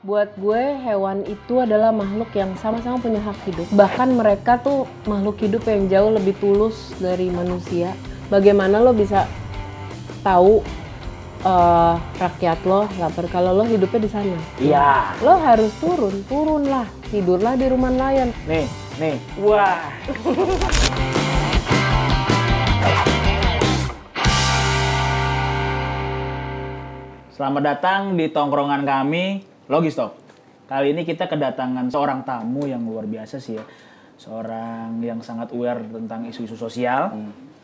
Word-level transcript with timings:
Buat 0.00 0.32
gue 0.40 0.80
hewan 0.80 1.28
itu 1.28 1.60
adalah 1.60 1.92
makhluk 1.92 2.32
yang 2.32 2.56
sama-sama 2.56 2.96
punya 2.96 3.20
hak 3.20 3.36
hidup. 3.44 3.68
Bahkan 3.68 4.16
mereka 4.16 4.56
tuh 4.56 4.88
makhluk 5.04 5.36
hidup 5.44 5.60
yang 5.68 5.92
jauh 5.92 6.16
lebih 6.16 6.32
tulus 6.40 6.96
dari 6.96 7.28
manusia. 7.28 7.92
Bagaimana 8.32 8.80
lo 8.80 8.96
bisa 8.96 9.28
tahu 10.24 10.64
eh, 11.44 11.94
rakyat 12.16 12.64
lo 12.64 12.88
lapar 12.96 13.28
kalau 13.28 13.52
lo 13.52 13.68
hidupnya 13.68 14.00
di 14.00 14.08
sana? 14.08 14.40
Iya. 14.56 15.20
Lo 15.20 15.36
harus 15.36 15.68
turun, 15.76 16.24
turunlah, 16.24 16.88
tidurlah 17.12 17.60
di 17.60 17.68
rumah 17.68 17.92
nelayan. 17.92 18.32
Nih, 18.48 18.64
nih. 18.96 19.20
Wah. 19.44 19.84
Selamat 27.36 27.62
datang 27.68 28.16
di 28.16 28.32
tongkrongan 28.32 28.88
kami, 28.88 29.49
Logis 29.70 29.94
Talk. 29.94 30.18
Kali 30.66 30.90
ini 30.90 31.06
kita 31.06 31.30
kedatangan 31.30 31.86
seorang 31.94 32.26
tamu 32.26 32.66
yang 32.66 32.82
luar 32.82 33.06
biasa 33.06 33.38
sih 33.38 33.54
ya. 33.54 33.62
Seorang 34.18 34.98
yang 34.98 35.22
sangat 35.22 35.54
aware 35.54 35.78
tentang 35.86 36.26
isu-isu 36.26 36.58
sosial. 36.58 37.14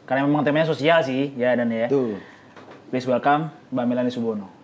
Karena 0.07 0.23
memang 0.23 0.47
temanya 0.47 0.71
sosial 0.71 1.03
sih, 1.03 1.35
ya 1.35 1.59
dan 1.59 1.67
ya. 1.67 1.91
Tuh. 1.91 2.15
Please 2.95 3.11
welcome 3.11 3.51
Mbak 3.75 3.85
Melani 3.91 4.11
Subono. 4.15 4.56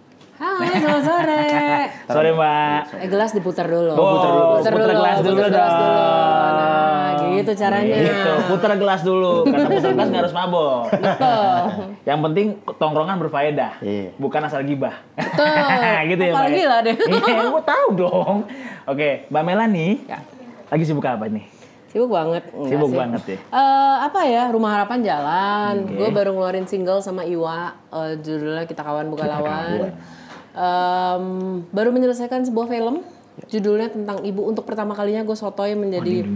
Hai, 0.42 0.74
selamat 0.74 1.05
sore. 1.06 1.45
Sorry 2.10 2.30
Mbak. 2.34 2.80
Eh 2.98 3.09
gelas 3.09 3.30
diputar 3.30 3.62
dulu. 3.64 3.92
Oh, 3.92 4.06
puter 4.10 4.27
dulu. 4.28 4.42
Putar 4.59 4.73
Puter 4.73 4.74
dulu, 4.74 4.98
gelas 4.98 5.16
dulu 5.16 5.37
putar 5.38 5.50
gelas 5.52 5.70
dong. 5.70 5.78
dulu. 5.78 6.02
Nah, 6.02 7.10
gitu 7.33 7.52
caranya. 7.55 7.95
Gitu, 7.95 8.33
puter 8.50 8.73
gelas 8.74 9.00
dulu. 9.02 9.33
Karena 9.47 9.69
puter 9.70 9.91
gelas 9.92 10.09
nggak 10.10 10.20
harus 10.20 10.34
mabok. 10.34 10.83
Betul. 10.91 11.59
Yang 12.02 12.19
penting 12.20 12.47
tongkrongan 12.74 13.16
berfaedah, 13.19 13.73
Iya. 13.78 14.09
bukan 14.19 14.41
asal 14.42 14.60
gibah. 14.62 14.95
Betul. 15.14 15.47
gitu 16.10 16.20
ya, 16.20 16.33
Mbak. 16.33 16.34
Apalagi 16.34 16.59
ya? 16.59 16.66
lah 16.66 16.80
deh. 16.83 16.97
Iya, 17.22 17.42
gue 17.47 17.62
tahu 17.64 17.88
dong. 17.97 18.36
Oke, 18.84 19.09
Mbak 19.30 19.42
Melani, 19.47 19.88
Ya. 20.05 20.19
lagi 20.69 20.83
sibuk 20.83 21.06
apa 21.06 21.30
nih? 21.30 21.47
Sibuk 21.86 22.11
banget. 22.11 22.42
Enggak 22.50 22.67
Sibuk 22.72 22.91
sih. 22.91 22.98
banget 22.98 23.22
ya. 23.28 23.39
Eh, 23.39 23.97
apa 24.02 24.20
ya 24.24 24.48
Rumah 24.50 24.70
Harapan 24.72 24.98
jalan. 25.05 25.74
Oke. 25.86 25.92
Gue 25.95 26.08
baru 26.11 26.30
ngeluarin 26.33 26.67
single 26.67 26.98
sama 26.98 27.22
Iwa, 27.22 27.70
eh, 27.86 28.19
judulnya 28.19 28.67
Kita 28.67 28.83
Kawan 28.83 29.06
Bukan 29.06 29.28
Lawan. 29.28 29.92
Em, 30.53 31.25
baru 31.72 31.89
menyelesaikan 31.91 32.45
sebuah 32.45 32.69
film, 32.69 33.00
judulnya 33.48 33.89
tentang 33.89 34.20
ibu. 34.20 34.45
Untuk 34.45 34.69
pertama 34.69 34.92
kalinya 34.92 35.25
gue 35.25 35.33
sotoy 35.33 35.72
menjadi 35.72 36.28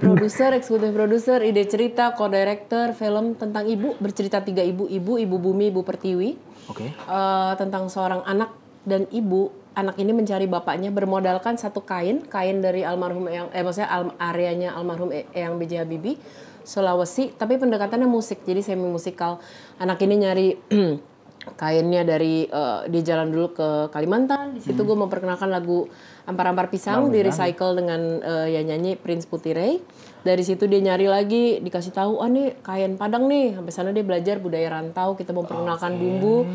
produser, 0.00 0.50
eksekutif 0.54 0.90
produser, 0.90 1.38
ide 1.42 1.62
cerita, 1.64 2.14
co-director 2.14 2.90
film 2.92 3.38
tentang 3.38 3.66
ibu 3.66 3.94
bercerita 3.98 4.42
tiga 4.42 4.66
ibu, 4.66 4.90
ibu, 4.90 5.18
ibu 5.18 5.36
bumi, 5.38 5.70
ibu 5.70 5.86
pertiwi. 5.86 6.30
Oke. 6.66 6.90
Eh, 6.90 7.52
tentang 7.54 7.86
seorang 7.86 8.26
anak 8.26 8.50
dan 8.82 9.06
ibu. 9.10 9.50
Anak 9.74 9.98
ini 9.98 10.14
mencari 10.14 10.46
bapaknya 10.46 10.94
bermodalkan 10.94 11.58
satu 11.58 11.82
kain, 11.82 12.22
kain 12.30 12.62
dari 12.62 12.86
almarhum 12.86 13.26
yang 13.26 13.50
eh 13.50 13.58
maksudnya 13.58 13.90
al- 13.90 14.14
areanya 14.22 14.70
almarhum 14.70 15.10
E- 15.10 15.26
Eyang 15.34 15.58
B.J. 15.58 15.82
Habibie, 15.82 16.14
Sulawesi, 16.62 17.34
tapi 17.34 17.58
pendekatannya 17.58 18.06
musik, 18.06 18.46
jadi 18.46 18.62
semi 18.62 18.86
musikal. 18.86 19.42
Anak 19.82 19.98
ini 20.06 20.14
nyari 20.14 20.48
kainnya 21.54 22.02
dari 22.02 22.48
eh, 22.48 22.80
dia 22.88 23.02
jalan 23.04 23.28
dulu 23.30 23.52
ke 23.52 23.68
Kalimantan. 23.92 24.56
Di 24.56 24.62
situ 24.64 24.80
gue 24.82 24.96
memperkenalkan 24.96 25.52
lagu 25.52 25.86
Ampar-ampar 26.24 26.72
pisang 26.72 27.12
di 27.12 27.20
recycle 27.20 27.76
dengan 27.76 28.00
eh, 28.24 28.56
yang 28.56 28.72
nyanyi 28.72 28.96
Prince 28.96 29.28
Putire. 29.28 29.76
Dari 30.24 30.40
situ 30.40 30.64
dia 30.64 30.80
nyari 30.80 31.04
lagi, 31.04 31.60
dikasih 31.60 31.92
tahu, 31.92 32.16
oh 32.16 32.28
nih 32.32 32.56
kain 32.64 32.96
Padang 32.96 33.28
nih. 33.28 33.60
Sampai 33.60 33.72
sana 33.76 33.92
dia 33.92 34.00
belajar 34.00 34.40
budaya 34.40 34.72
rantau. 34.72 35.12
Kita 35.20 35.36
memperkenalkan 35.36 36.00
bumbu. 36.00 36.48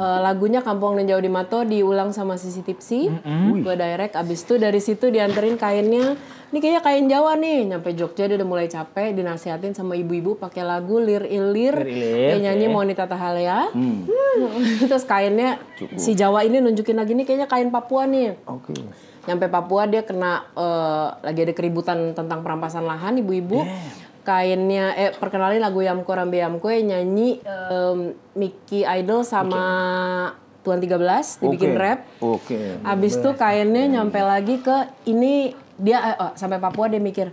Eh, 0.00 0.18
lagunya 0.24 0.64
Kampung 0.64 0.96
dan 0.96 1.04
Jauh 1.04 1.20
di 1.20 1.28
Mato 1.28 1.60
diulang 1.68 2.16
sama 2.16 2.40
Sisi 2.40 2.64
Tipsi. 2.64 3.12
Gue 3.60 3.76
direct. 3.76 4.16
Abis 4.16 4.48
itu 4.48 4.56
dari 4.56 4.80
situ 4.80 5.12
dianterin 5.12 5.60
kainnya. 5.60 6.16
Ini 6.50 6.58
kayaknya 6.58 6.82
kain 6.82 7.06
Jawa 7.12 7.36
nih. 7.36 7.76
Nyampe 7.76 7.92
Jogja 7.92 8.24
dia 8.24 8.40
udah 8.40 8.48
mulai 8.48 8.66
capek. 8.72 9.12
Dinasihatin 9.12 9.76
sama 9.76 9.94
ibu-ibu 10.00 10.40
pakai 10.40 10.64
lagu 10.64 10.96
Lir 10.96 11.28
Ilir. 11.28 11.76
Lir 11.76 11.92
Ilir, 11.92 12.26
Dia 12.32 12.36
nyanyi 12.50 12.72
oke. 12.72 12.74
Monita 12.74 13.04
Tahalea. 13.04 13.68
Hmm. 13.70 14.08
Terus 14.90 15.04
kainnya 15.04 15.60
si 16.00 16.16
Jawa 16.16 16.40
ini 16.42 16.64
nunjukin 16.64 16.96
lagi 16.96 17.12
nih 17.12 17.28
kayaknya 17.28 17.46
kain 17.52 17.68
Papua 17.68 18.08
nih. 18.08 18.40
Oke. 18.48 18.72
Nyampe 19.28 19.52
Papua 19.52 19.84
dia 19.84 20.00
kena 20.04 20.48
eh, 20.56 21.08
lagi 21.20 21.40
ada 21.44 21.52
keributan 21.52 22.16
tentang 22.16 22.40
perampasan 22.40 22.84
lahan 22.88 23.20
ibu-ibu. 23.20 23.64
Kainnya 24.20 24.92
eh 25.00 25.10
perkenalin 25.16 25.64
lagu 25.64 25.80
Yamko 25.80 26.12
Rambe 26.12 26.36
Yamko 26.36 26.68
yang 26.68 26.92
nyanyi 26.92 27.40
em, 27.40 28.12
Mickey 28.36 28.84
Idol 28.84 29.24
sama 29.24 29.64
Tuan 30.60 30.76
13 30.76 31.40
dibikin 31.40 31.72
Oke. 31.72 31.80
rap. 31.80 32.00
Oke. 32.20 32.60
Abis 32.84 33.16
itu 33.16 33.30
kainnya 33.32 33.88
nyampe 33.88 34.20
lagi 34.20 34.60
ke 34.60 34.92
ini 35.08 35.56
dia 35.80 35.98
eh, 36.04 36.16
oh, 36.20 36.32
sampai 36.36 36.60
Papua 36.60 36.92
dia 36.92 37.00
mikir 37.00 37.32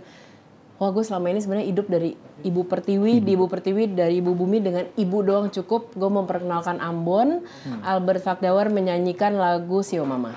wah 0.80 0.88
gue 0.88 1.04
selama 1.04 1.28
ini 1.28 1.44
sebenarnya 1.44 1.68
hidup 1.68 1.86
dari 1.92 2.16
ibu 2.46 2.64
pertiwi 2.64 3.20
di 3.20 3.34
ibu 3.36 3.50
pertiwi 3.50 3.92
dari 3.92 4.24
ibu 4.24 4.32
bumi 4.32 4.58
dengan 4.64 4.88
ibu 4.96 5.18
doang 5.20 5.52
cukup. 5.52 5.92
Gue 5.92 6.08
memperkenalkan 6.08 6.80
Ambon. 6.80 7.44
Albert 7.84 8.24
Fakdawar 8.24 8.72
menyanyikan 8.72 9.36
lagu 9.36 9.84
Sio 9.84 10.08
Mama 10.08 10.32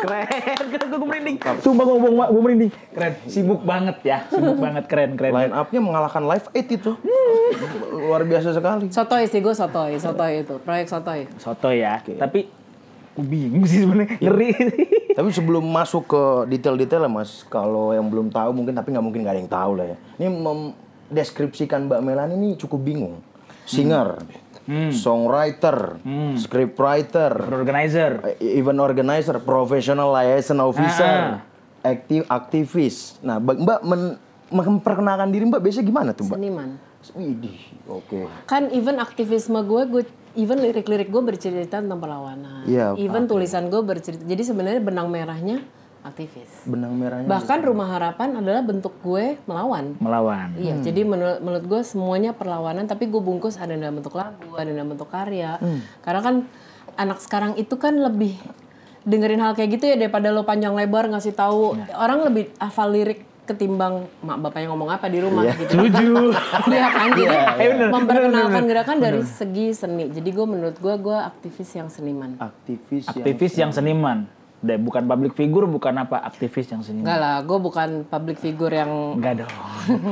Keren, 0.00 0.26
keren, 0.72 0.86
gue 0.88 1.08
merinding. 1.08 1.36
Sumpah 1.60 1.84
gue 1.84 1.96
ngomong, 1.96 2.12
gue 2.32 2.42
merinding. 2.42 2.70
Keren, 2.96 3.12
sibuk 3.28 3.60
banget 3.62 3.96
ya, 4.00 4.18
sibuk 4.32 4.56
banget, 4.56 4.84
keren, 4.88 5.10
keren. 5.14 5.32
Line 5.36 5.52
up-nya 5.52 5.80
mengalahkan 5.84 6.24
Live 6.24 6.48
8 6.52 6.76
itu. 6.80 6.92
Luar 7.92 8.24
biasa 8.24 8.56
sekali. 8.56 8.88
Sotoy 8.88 9.28
sih 9.28 9.40
gue 9.44 9.54
sotoy 9.54 10.00
sotoy 10.00 10.42
itu 10.46 10.56
proyek 10.64 10.86
sotoy 10.88 11.28
Soto 11.36 11.68
ya, 11.68 12.00
tapi 12.00 12.48
gue 13.16 13.24
bingung 13.26 13.64
sih 13.68 13.84
sebenarnya, 13.84 14.16
ngeri. 14.22 14.50
Tapi 15.18 15.26
sebelum 15.34 15.66
masuk 15.66 16.06
ke 16.06 16.22
detail-detail 16.54 17.04
ya 17.04 17.10
Mas, 17.10 17.42
kalau 17.50 17.90
yang 17.90 18.06
belum 18.06 18.30
tahu 18.30 18.54
mungkin 18.54 18.72
tapi 18.72 18.94
nggak 18.94 19.04
mungkin 19.04 19.20
nggak 19.26 19.34
ada 19.34 19.40
yang 19.42 19.52
tahu 19.52 19.72
lah 19.76 19.86
ya. 19.92 19.96
Ini 20.22 20.28
mendeskripsikan 20.30 21.90
Mbak 21.90 22.00
Melani 22.00 22.34
ini 22.38 22.48
cukup 22.54 22.80
bingung. 22.80 23.18
Singer, 23.66 24.22
songwriter, 24.90 25.98
scriptwriter, 26.36 27.32
Organizer. 27.36 28.36
eh, 28.36 28.56
event 28.56 28.78
organizer, 28.78 29.38
professional 29.38 30.10
liaison 30.10 30.60
officer, 30.60 31.42
aktif 31.80 32.22
aktivis. 32.26 33.18
Nah, 33.20 33.36
Mbak 33.36 33.56
Mbak 33.58 33.80
men- 33.84 34.18
memperkenalkan 34.50 35.28
diri 35.28 35.46
Mbak 35.46 35.60
biasanya 35.60 35.86
gimana 35.86 36.10
tuh 36.10 36.26
Mbak? 36.26 36.36
seniman 36.36 36.70
Widih, 37.10 37.56
oke. 37.86 38.28
kan 38.44 38.68
even 38.68 38.98
aktivisme 38.98 39.56
gue 39.62 39.82
gue 39.88 40.02
even 40.34 40.58
lirik-lirik 40.58 41.08
gue 41.08 41.22
bercerita 41.24 41.78
tentang 41.78 41.96
perlawanan 41.96 42.66
Iya, 42.66 42.92
even 42.94 43.24
tulisan 43.24 43.66
gue 43.66 43.80
bercerita 43.80 44.20
jadi 44.20 44.42
sebenarnya 44.42 44.82
benang 44.82 45.08
merahnya 45.08 45.64
aktivis 46.00 46.64
Benang 46.64 46.96
merahnya. 46.96 47.28
bahkan 47.28 47.60
rumah 47.60 47.88
harapan 47.88 48.32
adalah 48.34 48.60
bentuk 48.60 48.96
gue 49.00 49.36
melawan 49.44 49.92
Melawan. 49.96 50.56
Iya, 50.56 50.80
jadi 50.80 51.04
menurut, 51.04 51.38
menurut 51.40 51.64
gue 51.66 51.80
semuanya 51.82 52.32
perlawanan, 52.32 52.84
tapi 52.84 53.04
gue 53.04 53.18
bungkus 53.18 53.56
ada 53.56 53.72
dalam 53.72 53.96
bentuk 53.96 54.14
lagu, 54.14 54.50
ada 54.54 54.66
dalam 54.66 54.88
bentuk 54.88 55.06
karya. 55.06 55.60
Karena 56.00 56.20
kan 56.20 56.34
anak 56.96 57.20
sekarang 57.20 57.52
itu 57.54 57.76
kan 57.76 57.96
lebih 57.96 58.32
dengerin 59.02 59.40
hal 59.40 59.52
kayak 59.52 59.70
gitu 59.74 59.84
ya 59.86 59.96
daripada 59.96 60.28
lo 60.28 60.42
panjang 60.42 60.72
lebar 60.72 61.08
ngasih 61.08 61.32
tahu 61.32 61.72
orang 61.94 62.20
lebih 62.22 62.52
hafal 62.56 62.88
lirik 62.88 63.24
ketimbang 63.42 64.06
mak 64.20 64.38
bapaknya 64.38 64.70
ngomong 64.70 64.88
apa 64.88 65.08
di 65.08 65.18
rumah 65.18 65.42
gitu. 65.50 65.74
Setuju. 65.74 66.30
Iya 66.70 66.86
kan, 66.88 67.08
jadi 67.10 67.26
Iya, 67.26 67.70
bener, 67.74 67.88
memperkenalkan 67.90 68.62
gerakan 68.64 68.96
dari 69.00 69.20
segi 69.20 69.74
seni. 69.74 70.06
Jadi 70.06 70.28
gue 70.28 70.46
menurut 70.46 70.76
gue 70.76 70.94
gue 70.96 71.18
aktivis 71.18 71.70
yang 71.74 71.88
seniman. 71.88 72.38
aktivis, 72.38 73.04
yang 73.04 73.16
Aktivis 73.16 73.54
yang 73.58 73.72
seniman. 73.74 74.18
Deh, 74.60 74.76
bukan 74.76 75.08
public 75.08 75.32
figure, 75.32 75.64
bukan 75.64 76.04
apa, 76.04 76.20
aktivis 76.20 76.68
yang 76.68 76.84
seniman. 76.84 77.08
Enggak 77.08 77.18
lah, 77.24 77.36
gue 77.40 77.58
bukan 77.64 77.88
public 78.04 78.36
figure 78.36 78.68
yang 78.68 79.16
Enggak 79.16 79.40
dong. 79.40 79.54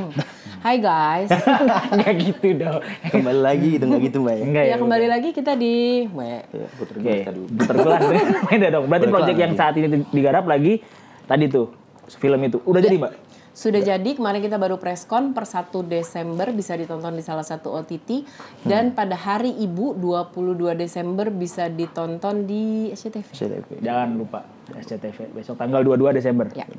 Hai 0.65 0.81
guys. 0.81 1.29
Enggak 1.93 2.15
gitu 2.17 2.57
dong. 2.57 2.81
kembali 3.13 3.41
lagi 3.45 3.67
gitu 3.77 3.85
nggak 3.85 4.01
gitu 4.09 4.17
Mbak 4.25 4.33
ya? 4.33 4.43
Enggak 4.43 4.63
ya. 4.65 4.71
ya 4.73 4.77
kembali 4.81 5.07
lagi 5.07 5.29
kita 5.37 5.53
di 5.53 6.03
we. 6.09 6.43
Ya, 6.49 6.67
puter 6.81 6.95
tadi. 6.97 7.41
puter 7.45 7.75
gelas. 7.77 8.01
Beda 8.49 8.67
dong. 8.73 8.85
Berarti 8.89 9.05
proyek 9.07 9.37
yang 9.37 9.53
saat 9.53 9.77
ini 9.77 10.01
digarap 10.09 10.49
lagi 10.49 10.81
tadi 11.29 11.45
tuh 11.45 11.69
film 12.17 12.41
itu 12.41 12.57
udah 12.65 12.81
jadi 12.81 12.97
mbak? 12.97 13.28
Sudah 13.53 13.81
jadi, 13.81 14.09
kemarin 14.15 14.39
kita 14.39 14.55
baru 14.55 14.77
preskon 14.77 15.33
per 15.35 15.43
1 15.43 15.71
Desember 15.85 16.49
bisa 16.55 16.77
ditonton 16.77 17.13
di 17.15 17.23
salah 17.25 17.43
satu 17.43 17.73
OTT 17.75 18.23
dan 18.63 18.93
pada 18.93 19.17
hari 19.17 19.51
Ibu 19.51 19.97
22 19.99 20.77
Desember 20.77 21.27
bisa 21.33 21.67
ditonton 21.67 22.45
di 22.45 22.93
SCTV. 22.93 23.29
CTV. 23.33 23.67
Jangan 23.83 24.09
lupa 24.15 24.39
SCTV 24.73 25.33
besok 25.33 25.57
tanggal 25.57 25.81
22 25.81 26.17
Desember. 26.21 26.45
Ya. 26.53 26.69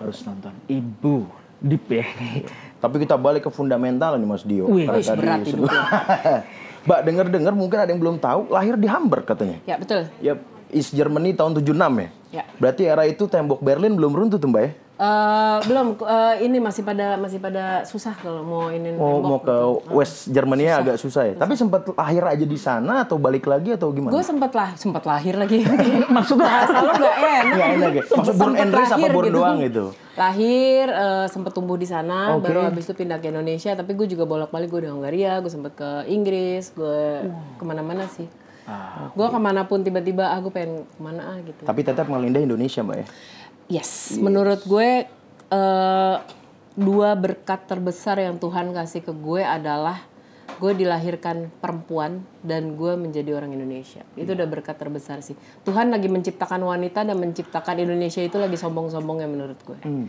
Harus 0.00 0.24
nonton. 0.24 0.52
Ibu 0.66 1.40
Deep 1.60 1.84
ya. 1.92 2.04
Tapi 2.80 2.96
kita 3.04 3.20
balik 3.20 3.44
ke 3.44 3.50
fundamental 3.52 4.16
nih 4.16 4.24
Mas 4.24 4.44
Dio. 4.48 4.64
Wih, 4.64 4.88
Karena 4.88 4.96
wih, 4.96 5.04
tadi 5.04 5.20
berat 5.20 5.40
Mbak 6.88 7.00
denger-dengar 7.04 7.52
mungkin 7.52 7.76
ada 7.84 7.92
yang 7.92 8.00
belum 8.00 8.16
tahu 8.16 8.48
lahir 8.48 8.80
di 8.80 8.88
Hamburg 8.88 9.28
katanya. 9.28 9.60
Ya, 9.68 9.76
betul. 9.76 10.08
Ya, 10.24 10.40
East 10.72 10.96
Germany 10.96 11.36
tahun 11.36 11.60
76 11.60 11.76
ya. 11.76 12.08
Ya. 12.32 12.44
Berarti 12.56 12.82
era 12.88 13.04
itu 13.04 13.28
tembok 13.28 13.60
Berlin 13.60 13.92
belum 13.92 14.16
runtuh 14.16 14.40
tuh 14.40 14.48
Mbak 14.48 14.62
ya? 14.64 14.70
Eh, 15.00 15.58
belum 15.64 15.96
eh, 15.96 16.44
ini 16.44 16.60
masih 16.60 16.84
pada 16.84 17.16
masih 17.16 17.40
pada 17.40 17.88
susah 17.88 18.12
kalau 18.20 18.44
mau 18.44 18.68
ini 18.68 18.92
Mau 18.92 19.16
nembok 19.16 19.24
mau 19.24 19.38
ke 19.40 19.56
gitu. 19.56 19.96
West 19.96 20.16
Germany 20.28 20.68
agak 20.68 21.00
susah 21.00 21.32
ya. 21.32 21.34
Tapi 21.40 21.56
sempat 21.56 21.88
lahir 21.96 22.20
aja 22.20 22.44
di 22.44 22.58
sana 22.60 23.08
atau 23.08 23.16
balik 23.16 23.48
lagi 23.48 23.72
atau 23.72 23.96
gimana? 23.96 24.12
Gue 24.12 24.20
sempat 24.20 24.52
lah 24.52 24.76
sempat 24.76 25.00
lahir 25.08 25.40
lagi. 25.40 25.64
Maksudnya 26.20 26.44
Bahasa 26.44 26.78
lo 26.84 26.92
gak 27.00 27.16
enak. 27.16 27.44
Nggak 27.48 27.68
enak 27.80 27.92
ya. 27.96 28.02
Maksud 28.12 28.34
born 28.36 28.54
and 28.60 28.72
raised 28.76 28.92
apa 28.92 29.08
born 29.08 29.24
gitu. 29.24 29.36
doang 29.40 29.58
gitu? 29.64 29.84
Lahir, 30.20 30.84
eh, 30.92 31.26
sempat 31.32 31.52
tumbuh 31.56 31.80
di 31.80 31.88
sana, 31.88 32.36
Oke. 32.36 32.52
baru 32.52 32.68
habis 32.68 32.84
itu 32.84 32.92
pindah 32.92 33.24
ke 33.24 33.32
Indonesia. 33.32 33.72
Tapi 33.72 33.96
gue 33.96 34.04
juga 34.04 34.28
bolak-balik 34.28 34.68
gue 34.68 34.84
di 34.84 34.90
Hungaria, 34.92 35.40
gue 35.40 35.48
sempat 35.48 35.80
ke 35.80 36.12
Inggris, 36.12 36.76
gue 36.76 37.24
ke 37.56 37.64
mana-mana 37.64 38.04
sih. 38.04 38.28
Gue 39.16 39.26
ke 39.32 39.40
mana 39.40 39.64
pun 39.64 39.80
tiba-tiba, 39.80 40.28
ah 40.28 40.38
gue 40.44 40.52
pengen 40.52 40.84
ke 40.84 41.00
mana 41.00 41.24
ah 41.24 41.38
gitu. 41.40 41.64
Tapi 41.64 41.80
tetap 41.88 42.04
melindah 42.04 42.44
Indonesia, 42.44 42.84
Mbak 42.84 42.98
ya. 43.00 43.06
Yes, 43.70 44.18
menurut 44.18 44.66
gue 44.66 45.06
eh, 45.54 46.16
dua 46.74 47.10
berkat 47.14 47.70
terbesar 47.70 48.18
yang 48.18 48.36
Tuhan 48.42 48.74
kasih 48.74 49.06
ke 49.06 49.14
gue 49.14 49.46
adalah 49.46 50.10
gue 50.60 50.72
dilahirkan 50.76 51.48
perempuan 51.62 52.26
dan 52.44 52.76
gue 52.76 52.92
menjadi 52.98 53.32
orang 53.32 53.56
Indonesia. 53.56 54.04
Itu 54.18 54.36
udah 54.36 54.44
berkat 54.50 54.76
terbesar 54.76 55.24
sih. 55.24 55.38
Tuhan 55.64 55.88
lagi 55.88 56.10
menciptakan 56.10 56.60
wanita 56.66 57.06
dan 57.06 57.16
menciptakan 57.16 57.80
Indonesia 57.80 58.20
itu 58.20 58.36
lagi 58.36 58.60
sombong-sombongnya 58.60 59.28
menurut 59.30 59.56
gue. 59.64 59.78
Hmm. 59.86 60.06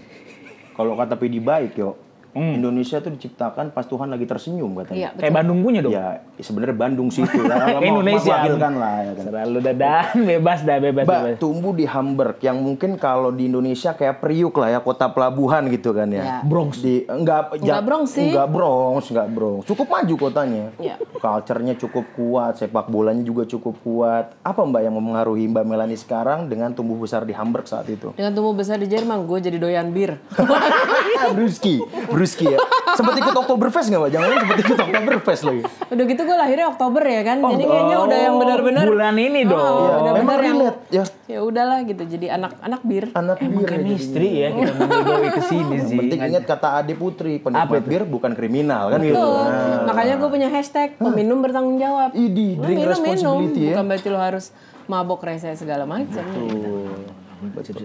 Kalau 0.76 0.98
kata 1.00 1.16
PD 1.16 1.40
baik, 1.40 1.78
yo. 1.80 1.96
Indonesia 2.34 2.98
tuh 2.98 3.12
diciptakan 3.12 3.70
pas 3.70 3.84
Tuhan 3.84 4.08
lagi 4.08 4.24
tersenyum 4.24 4.72
katanya. 4.74 4.98
Iya, 4.98 5.10
kayak 5.14 5.34
Bandung 5.34 5.60
punya 5.60 5.80
dong. 5.80 5.92
Ya, 5.92 6.24
sebenarnya 6.36 6.74
Bandung 6.74 7.10
situ 7.10 7.40
lah. 7.42 7.76
Mau- 7.76 7.84
Indonesia. 7.84 8.36
mewakilkan 8.40 8.74
lah 8.76 8.96
ya 8.98 9.12
kan. 9.12 9.24
Selalu 9.26 9.58
dadan 9.62 10.16
bebas 10.32 10.60
dah 10.62 10.78
bebas 10.78 11.04
Mbak, 11.04 11.22
bebas. 11.22 11.38
tumbuh 11.38 11.74
di 11.74 11.86
Hamburg 11.86 12.38
yang 12.40 12.58
mungkin 12.58 12.96
kalau 12.96 13.30
di 13.30 13.46
Indonesia 13.46 13.92
kayak 13.92 14.20
Priuk 14.20 14.56
lah 14.56 14.70
ya, 14.70 14.80
kota 14.80 15.08
pelabuhan 15.08 15.68
gitu 15.68 15.92
kan 15.92 16.08
ya. 16.08 16.24
Ya. 16.24 16.38
Bronx. 16.42 16.80
Di 16.80 17.04
enggak 17.04 17.52
Enggak 17.54 17.82
Bronx 17.84 18.08
sih. 18.12 18.30
Enggak 18.30 18.48
Bronx, 18.48 19.02
enggak 19.10 19.30
Bronx. 19.30 19.62
Cukup 19.66 19.88
maju 19.88 20.14
kotanya. 20.18 20.66
Ya. 20.78 20.96
Culture-nya 21.14 21.76
cukup 21.76 22.06
kuat, 22.14 22.58
sepak 22.58 22.88
bolanya 22.88 23.22
juga 23.22 23.44
cukup 23.44 23.76
kuat. 23.82 24.34
Apa 24.42 24.64
Mbak 24.64 24.82
yang 24.82 24.96
mempengaruhi 24.96 25.46
Mbak 25.46 25.66
Melani 25.66 25.94
sekarang 25.94 26.48
dengan 26.48 26.72
tumbuh 26.72 26.96
besar 26.96 27.24
di 27.24 27.32
Hamburg 27.32 27.66
saat 27.66 27.86
itu? 27.86 28.14
Dengan 28.14 28.32
tumbuh 28.32 28.52
besar 28.52 28.76
di 28.76 28.88
Jerman, 28.88 29.24
gue 29.24 29.38
jadi 29.40 29.58
doyan 29.58 29.92
bir. 29.92 30.16
Bruski, 31.34 31.80
Bruski 32.22 32.46
ya. 32.46 32.60
Sempet 32.92 33.18
ikut 33.18 33.34
Oktoberfest 33.34 33.90
nggak 33.90 33.98
Mbak? 33.98 34.12
Jangan 34.14 34.28
sempet 34.38 34.58
ikut 34.62 34.78
Oktoberfest 34.78 35.42
lagi. 35.42 35.62
udah 35.92 36.06
gitu 36.06 36.22
gue 36.22 36.38
lahirnya 36.38 36.68
Oktober 36.68 37.04
ya 37.04 37.22
kan, 37.22 37.38
jadi 37.42 37.64
kayaknya 37.66 37.98
udah 38.00 38.20
yang 38.22 38.36
benar-benar. 38.38 38.86
bulan 38.86 39.16
ini 39.18 39.42
dong. 39.44 39.58
Oh, 39.58 39.66
Iya, 39.82 39.90
benar-benar 39.92 40.20
memang 40.22 40.38
yang 40.38 40.46
relate 40.54 40.80
ya. 40.88 41.04
ya 41.26 41.40
udahlah 41.42 41.80
gitu, 41.82 42.04
jadi 42.06 42.26
anak-anak 42.32 42.82
bir. 42.84 43.06
Anak 43.12 43.38
Emang 43.40 43.58
bir. 43.58 43.66
ya 43.66 43.72
chemistry 43.74 44.30
ya 44.38 44.48
kita 44.54 44.72
menjodohi 44.78 45.30
ke 45.30 45.42
sini 45.44 45.78
sih. 45.82 45.98
penting 45.98 46.20
ingat 46.22 46.44
kata 46.46 46.68
Ade 46.78 46.94
Putri, 46.94 47.34
penikmat 47.38 47.82
bir 47.82 48.04
bukan 48.06 48.32
kriminal 48.32 48.88
kan 48.88 49.00
gitu. 49.02 49.18
Tuh, 49.18 49.34
Nah. 49.42 49.84
makanya 49.84 50.16
gue 50.16 50.30
punya 50.30 50.48
hashtag 50.48 50.94
peminum 50.96 51.42
bertanggung 51.42 51.76
jawab. 51.76 52.14
Idi, 52.14 52.54
drink 52.56 52.78
minum, 52.78 52.92
responsibility 52.92 53.62
ya. 53.66 53.76
Bukan 53.76 53.86
berarti 53.88 54.08
lo 54.08 54.20
harus 54.20 54.46
mabok 54.86 55.22
rese 55.22 55.50
segala 55.56 55.84
macam. 55.84 56.22
Betul. 56.22 57.21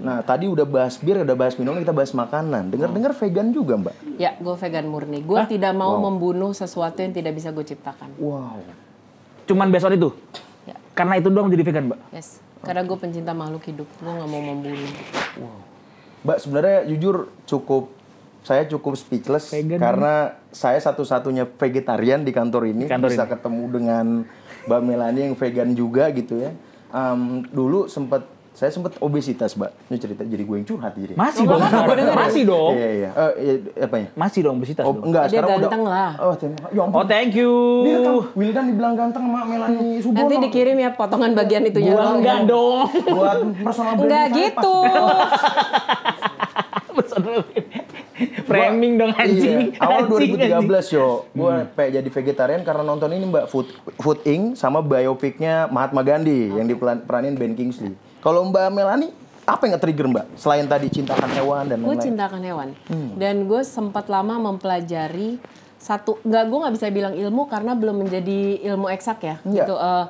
Nah, 0.04 0.20
tadi 0.20 0.44
udah 0.46 0.68
bahas 0.68 1.00
bir, 1.00 1.24
udah 1.24 1.32
bahas 1.32 1.56
minuman, 1.56 1.80
kita 1.80 1.96
bahas 1.96 2.12
makanan. 2.12 2.68
Dengar-dengar 2.68 3.16
vegan 3.16 3.48
juga, 3.56 3.80
Mbak. 3.80 3.94
Ya, 4.20 4.36
gue 4.36 4.54
vegan 4.54 4.86
murni. 4.86 5.24
Gue 5.24 5.40
tidak 5.48 5.72
mau 5.72 5.96
membunuh 5.96 6.52
sesuatu 6.52 7.00
yang 7.00 7.16
tidak 7.16 7.32
bisa 7.32 7.48
gue 7.56 7.64
ciptakan. 7.64 8.12
Wow. 8.20 8.60
Cuman 9.48 9.72
besok 9.72 9.96
itu. 9.96 10.12
Ya. 10.68 10.76
Karena 10.92 11.16
itu 11.16 11.32
doang 11.32 11.48
jadi 11.48 11.64
vegan, 11.64 11.88
Mbak. 11.88 12.00
Yes, 12.12 12.44
karena 12.60 12.84
gue 12.84 12.98
pencinta 13.00 13.32
makhluk 13.32 13.64
hidup. 13.64 13.88
Gue 13.96 14.12
nggak 14.12 14.28
mau 14.28 14.42
membunuh. 14.44 14.92
Mbak, 16.26 16.38
sebenarnya 16.42 16.78
jujur 16.92 17.32
cukup 17.48 17.96
saya 18.46 18.62
cukup 18.70 18.94
speechless 18.94 19.50
Vegan 19.50 19.82
karena 19.82 20.38
saya 20.54 20.78
satu-satunya 20.78 21.50
vegetarian 21.58 22.22
di 22.22 22.30
kantor 22.30 22.70
ini 22.70 22.86
Kantor 22.86 23.10
bisa 23.10 23.26
ini. 23.26 23.32
ketemu 23.34 23.64
dengan 23.74 24.06
Mbak 24.70 24.80
Melani 24.86 25.20
yang 25.26 25.34
vegan 25.34 25.70
juga 25.74 26.06
gitu 26.14 26.38
ya. 26.38 26.54
Em, 26.94 27.42
dulu 27.50 27.90
sempat 27.90 28.22
saya 28.56 28.72
sempat 28.72 28.96
obesitas, 28.98 29.52
Mbak. 29.52 29.68
Ini 29.86 29.96
cerita 30.00 30.22
jadi 30.24 30.40
gue 30.40 30.56
yang 30.56 30.64
curhat 30.64 30.96
jadi. 30.96 31.12
Masih 31.12 31.44
dong. 31.44 31.60
Masih 32.16 32.42
dong. 32.42 32.72
Iya, 32.72 32.88
iya. 32.90 33.10
Eh, 33.12 33.32
iya, 33.36 33.84
apanya? 33.84 34.08
Masih 34.16 34.40
dong 34.40 34.56
obesitas 34.56 34.80
Oh, 34.80 34.96
dong. 34.96 35.12
enggak, 35.12 35.28
Dia 35.28 35.44
sekarang 35.44 35.60
ganteng 35.60 35.82
udah. 35.84 35.92
lah. 35.92 36.10
Oh, 36.16 36.32
terima 36.32 36.56
Ya 36.66 36.80
ampun. 36.80 36.96
Oh, 36.96 37.04
thank 37.04 37.36
you. 37.36 37.52
Dia 37.84 37.98
kan 38.00 38.14
Wildan 38.32 38.64
dibilang 38.66 38.94
ganteng 38.96 39.22
sama 39.28 39.40
Melani 39.44 40.00
Subono. 40.00 40.16
Nanti 40.18 40.34
dikirim 40.40 40.76
ya 40.80 40.90
potongan 40.90 41.36
bagian 41.36 41.62
itunya 41.62 41.92
doang. 41.92 42.16
enggak 42.16 42.38
dong. 42.48 42.88
buat 43.06 43.36
personal 43.60 43.92
branding 43.94 44.08
Enggak 44.08 44.26
gitu. 44.34 44.76
Framing 48.46 48.96
dong 48.96 49.12
anjing. 49.12 49.58
Iya, 49.70 49.80
awal 49.82 50.08
Anjing, 50.08 50.32
2013 50.40 50.96
yo, 50.96 51.06
gue 51.28 51.52
pengen 51.74 51.90
jadi 52.00 52.08
vegetarian 52.08 52.62
karena 52.64 52.82
nonton 52.82 53.10
ini 53.10 53.28
Mbak 53.28 53.46
Food 53.50 53.68
Food 54.00 54.24
Inc 54.24 54.56
sama 54.56 54.80
biopiknya 54.80 55.68
Mahatma 55.68 56.00
Gandhi 56.00 56.48
yang 56.48 56.64
diperanin 56.64 57.36
Ben 57.36 57.52
Kingsley. 57.52 57.92
Kalau 58.26 58.42
Mbak 58.42 58.66
Melani 58.68 59.08
apa 59.46 59.62
yang 59.62 59.78
nge-trigger 59.78 60.06
Mbak 60.10 60.26
selain 60.34 60.66
tadi 60.66 60.90
cintakan 60.90 61.30
hewan 61.30 61.70
dan 61.70 61.78
gue 61.78 61.86
lain-lain? 61.86 62.02
cintakan 62.02 62.42
hewan 62.42 62.68
dan 63.14 63.46
gue 63.46 63.62
sempat 63.62 64.10
lama 64.10 64.34
mempelajari 64.42 65.38
satu 65.78 66.18
nggak 66.20 66.44
gue 66.44 66.58
nggak 66.58 66.74
bisa 66.74 66.86
bilang 66.90 67.14
ilmu 67.14 67.46
karena 67.46 67.78
belum 67.78 68.02
menjadi 68.02 68.38
ilmu 68.66 68.90
eksak 68.90 69.18
ya 69.22 69.36
Iya. 69.46 69.62
gitu 69.62 69.74
eh, 69.78 70.04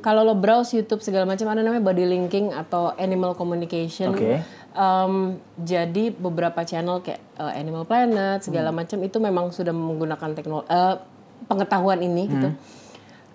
kalau 0.00 0.24
lo 0.24 0.32
browse 0.32 0.72
YouTube 0.72 1.04
segala 1.04 1.28
macam 1.28 1.44
ada 1.44 1.60
namanya 1.60 1.84
body 1.84 2.08
linking 2.08 2.48
atau 2.48 2.96
animal 2.96 3.36
communication 3.36 4.16
Oke. 4.16 4.40
Em, 4.72 5.12
jadi 5.58 6.08
beberapa 6.08 6.64
channel 6.64 7.04
kayak 7.04 7.20
eh, 7.36 7.52
Animal 7.52 7.84
Planet 7.84 8.40
segala 8.40 8.72
macam 8.72 8.96
itu 9.04 9.20
memang 9.20 9.52
sudah 9.52 9.76
menggunakan 9.76 10.32
teknologi 10.32 10.72
pengetahuan 11.44 12.00
ini 12.00 12.24
gitu 12.26 12.48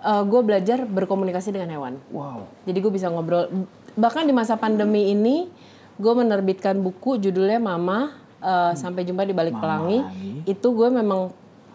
gue 0.04 0.42
belajar 0.42 0.84
berkomunikasi 0.84 1.54
dengan 1.54 1.70
hewan 1.72 1.94
Wow. 2.10 2.50
jadi 2.66 2.82
gue 2.82 2.92
bisa 2.92 3.08
ngobrol. 3.08 3.48
Bahkan 3.94 4.24
di 4.24 4.34
masa 4.34 4.56
pandemi 4.56 5.10
ini, 5.10 5.48
gue 5.96 6.14
menerbitkan 6.14 6.78
buku 6.78 7.18
judulnya 7.18 7.58
Mama 7.58 8.14
eh, 8.38 8.74
sampai 8.74 9.04
jumpa 9.04 9.24
di 9.24 9.32
balik 9.32 9.56
pelangi. 9.56 10.00
Itu 10.44 10.74
gue 10.74 10.90
memang 10.90 11.30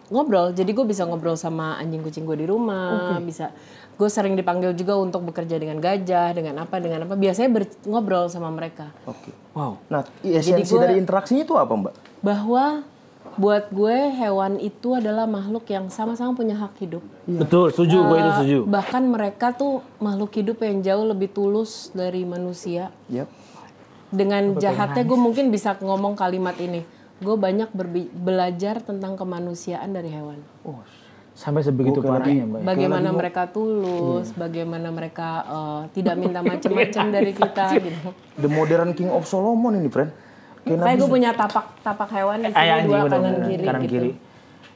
ngobrol. 0.09 0.51
Jadi 0.51 0.69
gue 0.69 0.83
bisa 0.83 1.05
ngobrol 1.05 1.37
sama 1.37 1.77
anjing 1.77 2.01
kucing 2.01 2.25
gue 2.25 2.35
di 2.35 2.47
rumah. 2.47 3.17
Bisa. 3.21 3.53
Gue 3.93 4.07
sering 4.07 4.33
dipanggil 4.33 4.71
juga 4.73 4.95
untuk 4.95 5.27
bekerja 5.27 5.59
dengan 5.59 5.75
gajah, 5.77 6.31
dengan 6.31 6.63
apa, 6.63 6.79
dengan 6.79 7.03
apa. 7.03 7.13
Biasanya 7.13 7.49
ber- 7.51 7.79
ngobrol 7.83 8.27
sama 8.27 8.47
mereka. 8.47 8.87
Oke. 9.03 9.35
Wow. 9.51 9.75
Nah, 9.91 10.07
esensi 10.23 10.71
gua- 10.71 10.87
dari 10.87 10.95
interaksinya 10.97 11.43
itu 11.43 11.55
apa 11.55 11.73
Mbak? 11.75 11.93
Bahwa 12.23 12.87
buat 13.35 13.71
gue 13.71 13.97
hewan 14.11 14.59
itu 14.59 14.95
adalah 14.95 15.23
makhluk 15.23 15.63
yang 15.67 15.87
sama-sama 15.87 16.35
punya 16.35 16.55
hak 16.55 16.75
hidup. 16.79 17.03
Betul, 17.23 17.71
setuju. 17.71 18.03
Gue 18.03 18.17
itu 18.17 18.31
setuju. 18.35 18.57
Bahkan 18.67 19.03
mereka 19.05 19.51
tuh 19.51 19.79
makhluk 19.97 20.31
hidup 20.33 20.59
yang 20.59 20.79
jauh 20.79 21.05
lebih 21.07 21.31
tulus 21.31 21.91
dari 21.91 22.23
manusia. 22.23 22.91
Yap. 23.07 23.27
dengan 24.09 24.57
jahatnya 24.57 25.05
gue 25.05 25.13
mungkin 25.13 25.53
bisa 25.53 25.77
ngomong 25.77 26.17
kalimat 26.17 26.57
ini 26.57 26.81
gue 27.19 27.35
banyak 27.37 27.69
berbi- 27.69 28.09
belajar 28.09 28.81
tentang 28.81 29.13
kemanusiaan 29.13 29.93
dari 29.93 30.09
hewan 30.09 30.41
Sampai 31.37 31.63
sebegitu 31.63 32.03
parahnya, 32.03 32.43
Mbak. 32.43 32.67
bagaimana 32.67 33.15
mereka 33.15 33.47
tulus 33.47 34.33
bagaimana 34.35 34.91
mereka 34.91 35.29
eh, 35.45 35.81
tidak 35.95 36.19
minta 36.19 36.43
macam-macam 36.43 37.05
dari 37.15 37.31
kita 37.31 37.65
gitu 37.79 38.09
The 38.35 38.49
Modern 38.49 38.91
King 38.91 39.07
of 39.07 39.23
Solomon 39.23 39.79
ini, 39.79 39.87
friend. 39.87 40.11
Kayak 40.61 40.95
gue 40.97 41.09
punya 41.09 41.31
tapak 41.31 41.65
tapak 41.79 42.09
hewan 42.11 42.37
di 42.39 42.47
sini 42.47 42.59
Eh, 42.59 42.69
anjing, 42.69 42.85
dua 42.85 42.99
bener, 42.99 43.11
kanan 43.11 43.35
kiri 43.41 43.63
Kanan 43.63 43.81
gitu 43.81 43.93
kiri. 43.93 44.11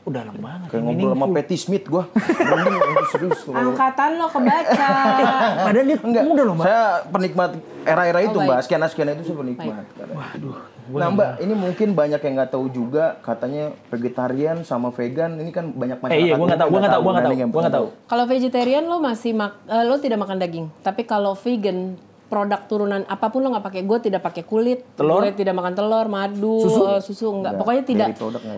Udah 0.04 0.20
lama 0.22 0.36
banget. 0.38 0.68
kayak 0.68 0.84
ngobrol 0.84 1.10
sama 1.10 1.26
Patty 1.32 1.56
Smith 1.56 1.86
gua. 1.88 2.04
Branding 2.12 2.76
serius. 3.08 3.40
angkatan 3.48 4.10
lo 4.20 4.28
kebaca 4.28 4.90
Padahal 5.66 5.86
dia 5.86 5.98
Enggak, 5.98 6.24
muda 6.26 6.42
loh, 6.44 6.54
Mbak. 6.54 6.66
saya 6.66 6.84
penikmat 7.08 7.50
era-era 7.84 8.20
itu, 8.20 8.36
Oh, 8.36 8.44
Mbak. 8.44 8.52
baik. 8.52 8.64
Sekian-sekian 8.68 9.08
itu 9.14 9.24
saya 9.24 9.38
penikmat. 9.40 9.84
Waduh. 10.10 10.56
Nah, 10.92 11.08
Mbak, 11.08 11.30
ini 11.40 11.54
mungkin 11.56 11.88
banyak 11.94 12.20
yang 12.20 12.34
nggak 12.36 12.52
tahu 12.52 12.68
juga 12.68 13.16
katanya 13.22 13.72
vegetarian 13.88 14.58
sama 14.62 14.92
vegan 14.92 15.40
ini 15.40 15.50
kan 15.50 15.72
banyak 15.72 15.96
masyarakat. 15.98 16.20
Eh 16.20 16.28
iya, 16.28 16.36
gue 16.36 16.46
nggak 16.46 16.60
tahu, 16.60 16.68
gue 16.68 16.80
nggak 16.82 16.92
tahu, 16.92 17.02
gue 17.02 17.12
nggak 17.14 17.24
tahu, 17.24 17.36
gue 17.48 17.62
nggak 17.62 17.76
tahu. 17.80 17.88
kalau 18.04 18.26
vegetarian 18.26 18.84
lo 18.84 18.98
masih 19.00 19.32
mak 19.32 19.56
eh, 19.64 19.84
lo 19.86 19.96
tidak 19.96 20.20
makan 20.20 20.36
daging 20.38 20.68
tapi 20.80 21.02
kalau 21.04 21.32
vegan 21.34 21.96
produk 22.34 22.66
turunan 22.66 23.06
apa 23.06 23.30
pun 23.30 23.46
lo 23.46 23.54
nggak 23.54 23.66
pakai 23.70 23.82
gue 23.86 23.98
tidak 24.02 24.26
pakai 24.26 24.42
kulit 24.42 24.82
Telur? 24.98 25.22
gue 25.22 25.38
tidak 25.38 25.54
makan 25.54 25.78
telur 25.78 26.10
madu 26.10 26.58
susu, 26.66 26.82
susu 27.06 27.26
enggak 27.30 27.62
pokoknya 27.62 27.84
tidak 27.86 28.08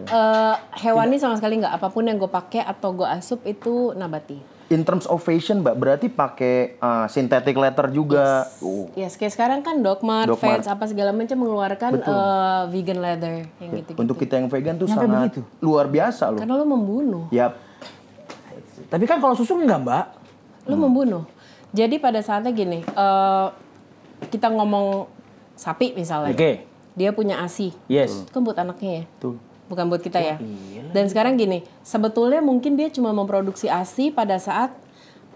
eh, 0.07 0.55
hewani 0.79 1.19
sama 1.19 1.35
sekali 1.35 1.59
nggak 1.59 1.75
apa 1.75 1.91
pun 1.91 2.07
yang 2.07 2.15
gue 2.15 2.31
pakai 2.31 2.63
atau 2.63 2.95
gue 2.95 3.03
asup 3.03 3.43
itu 3.43 3.91
nabati 3.91 4.55
In 4.65 4.81
terms 4.81 5.05
of 5.05 5.21
fashion, 5.21 5.61
Mbak, 5.61 5.75
berarti 5.77 6.07
pakai 6.09 6.81
uh, 6.81 7.05
synthetic 7.05 7.53
leather 7.53 7.85
juga. 7.93 8.49
Oh. 8.65 8.89
yes 8.97 9.13
kayak 9.13 9.37
sekarang 9.37 9.61
kan 9.61 9.85
Dogmart, 9.85 10.25
Dogmart. 10.25 10.65
Vans 10.65 10.65
apa 10.65 10.89
segala 10.89 11.13
macam 11.13 11.37
mengeluarkan 11.37 12.01
eh, 12.01 12.61
vegan 12.73 12.97
leather 12.97 13.45
yang 13.61 13.71
gitu 13.77 13.93
gitu 13.93 14.01
Untuk 14.01 14.17
kita 14.17 14.41
yang 14.41 14.49
vegan 14.49 14.73
tuh 14.81 14.89
Nyampe 14.89 15.05
sangat 15.05 15.21
begitu? 15.29 15.39
luar 15.61 15.85
biasa 15.85 16.33
loh. 16.33 16.41
karena 16.41 16.57
lo 16.57 16.65
membunuh 16.65 17.29
Yap. 17.29 17.53
Tapi 18.89 19.05
kan 19.05 19.21
kalau 19.21 19.37
susu 19.37 19.53
enggak, 19.53 19.85
Mbak. 19.85 20.05
lo 20.65 20.75
membunuh 20.81 21.23
jadi 21.69 22.01
pada 22.01 22.25
saatnya 22.25 22.49
gini 22.49 22.81
eh, 22.81 23.47
kita 24.27 24.51
ngomong 24.51 25.07
sapi 25.55 25.95
misalnya 25.95 26.35
Oke. 26.35 26.67
dia 26.93 27.09
punya 27.15 27.39
ASI. 27.41 27.71
Yes. 27.87 28.27
Itu 28.27 28.31
kan 28.35 28.41
buat 28.43 28.57
anaknya 28.59 28.91
ya. 29.01 29.03
Tuh. 29.23 29.39
Bukan 29.65 29.89
buat 29.89 30.01
kita 30.03 30.21
ya. 30.21 30.37
Dan 30.93 31.09
sekarang 31.09 31.41
gini, 31.41 31.65
sebetulnya 31.81 32.37
mungkin 32.43 32.77
dia 32.77 32.93
cuma 32.93 33.09
memproduksi 33.15 33.65
ASI 33.65 34.13
pada 34.13 34.37
saat 34.37 34.75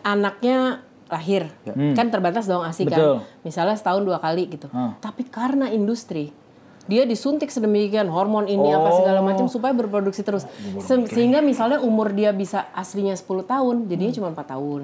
anaknya 0.06 0.86
lahir. 1.10 1.50
Kan 1.98 2.14
terbatas 2.14 2.46
dong 2.46 2.62
ASI 2.62 2.86
Betul. 2.86 3.26
kan. 3.26 3.42
Misalnya 3.42 3.74
setahun 3.74 4.06
dua 4.06 4.22
kali 4.22 4.46
gitu. 4.54 4.70
Hmm. 4.70 4.94
Tapi 5.02 5.26
karena 5.26 5.74
industri 5.74 6.30
dia 6.86 7.04
disuntik 7.04 7.52
sedemikian 7.52 8.08
hormon 8.08 8.48
ini 8.48 8.72
apa 8.72 8.90
segala 8.96 9.20
macam 9.20 9.46
supaya 9.52 9.74
berproduksi 9.76 10.24
terus. 10.24 10.48
Se- 10.82 11.10
sehingga 11.10 11.44
misalnya 11.44 11.84
umur 11.84 12.14
dia 12.14 12.32
bisa 12.32 12.70
aslinya 12.72 13.14
10 13.14 13.46
tahun, 13.46 13.76
jadinya 13.90 14.14
cuma 14.16 14.28
4 14.34 14.54
tahun. 14.56 14.82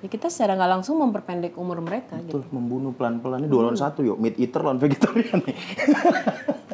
Ya 0.00 0.08
kita 0.08 0.32
secara 0.32 0.56
nggak 0.56 0.70
langsung 0.80 0.96
memperpendek 0.96 1.60
umur 1.60 1.84
mereka 1.84 2.16
gitu. 2.24 2.40
Tuh, 2.40 2.44
membunuh 2.54 2.96
pelan-pelan. 2.96 3.44
Ini 3.44 3.52
dua 3.52 3.68
lawan 3.68 3.76
satu 3.76 4.00
yuk. 4.00 4.16
Meat 4.16 4.40
eater 4.40 4.64
lawan 4.64 4.80
vegetarian 4.80 5.44
nih. 5.44 5.56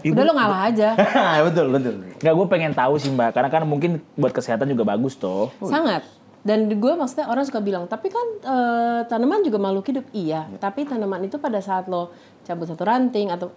Udah 0.15 0.23
lo 0.23 0.33
ngalah 0.39 0.61
aja. 0.71 0.95
betul, 1.51 1.67
betul. 1.75 1.95
Nggak, 2.23 2.35
gue 2.39 2.47
pengen 2.47 2.73
tahu 2.77 2.95
sih 3.03 3.11
mbak, 3.11 3.35
karena 3.35 3.51
kan 3.51 3.67
mungkin 3.67 3.99
buat 4.15 4.31
kesehatan 4.31 4.71
juga 4.71 4.87
bagus 4.87 5.19
toh. 5.19 5.51
Sangat. 5.59 6.07
Dan 6.47 6.71
gue 6.71 6.93
maksudnya 6.95 7.27
orang 7.27 7.43
suka 7.43 7.59
bilang, 7.59 7.91
tapi 7.91 8.07
kan 8.07 8.27
eh, 8.47 9.01
tanaman 9.11 9.43
juga 9.43 9.59
makhluk 9.59 9.91
hidup. 9.91 10.07
Iya, 10.15 10.47
tapi 10.63 10.87
tanaman 10.87 11.27
itu 11.27 11.43
pada 11.43 11.59
saat 11.59 11.91
lo 11.91 12.15
cabut 12.47 12.71
satu 12.71 12.87
ranting 12.87 13.35
atau 13.35 13.51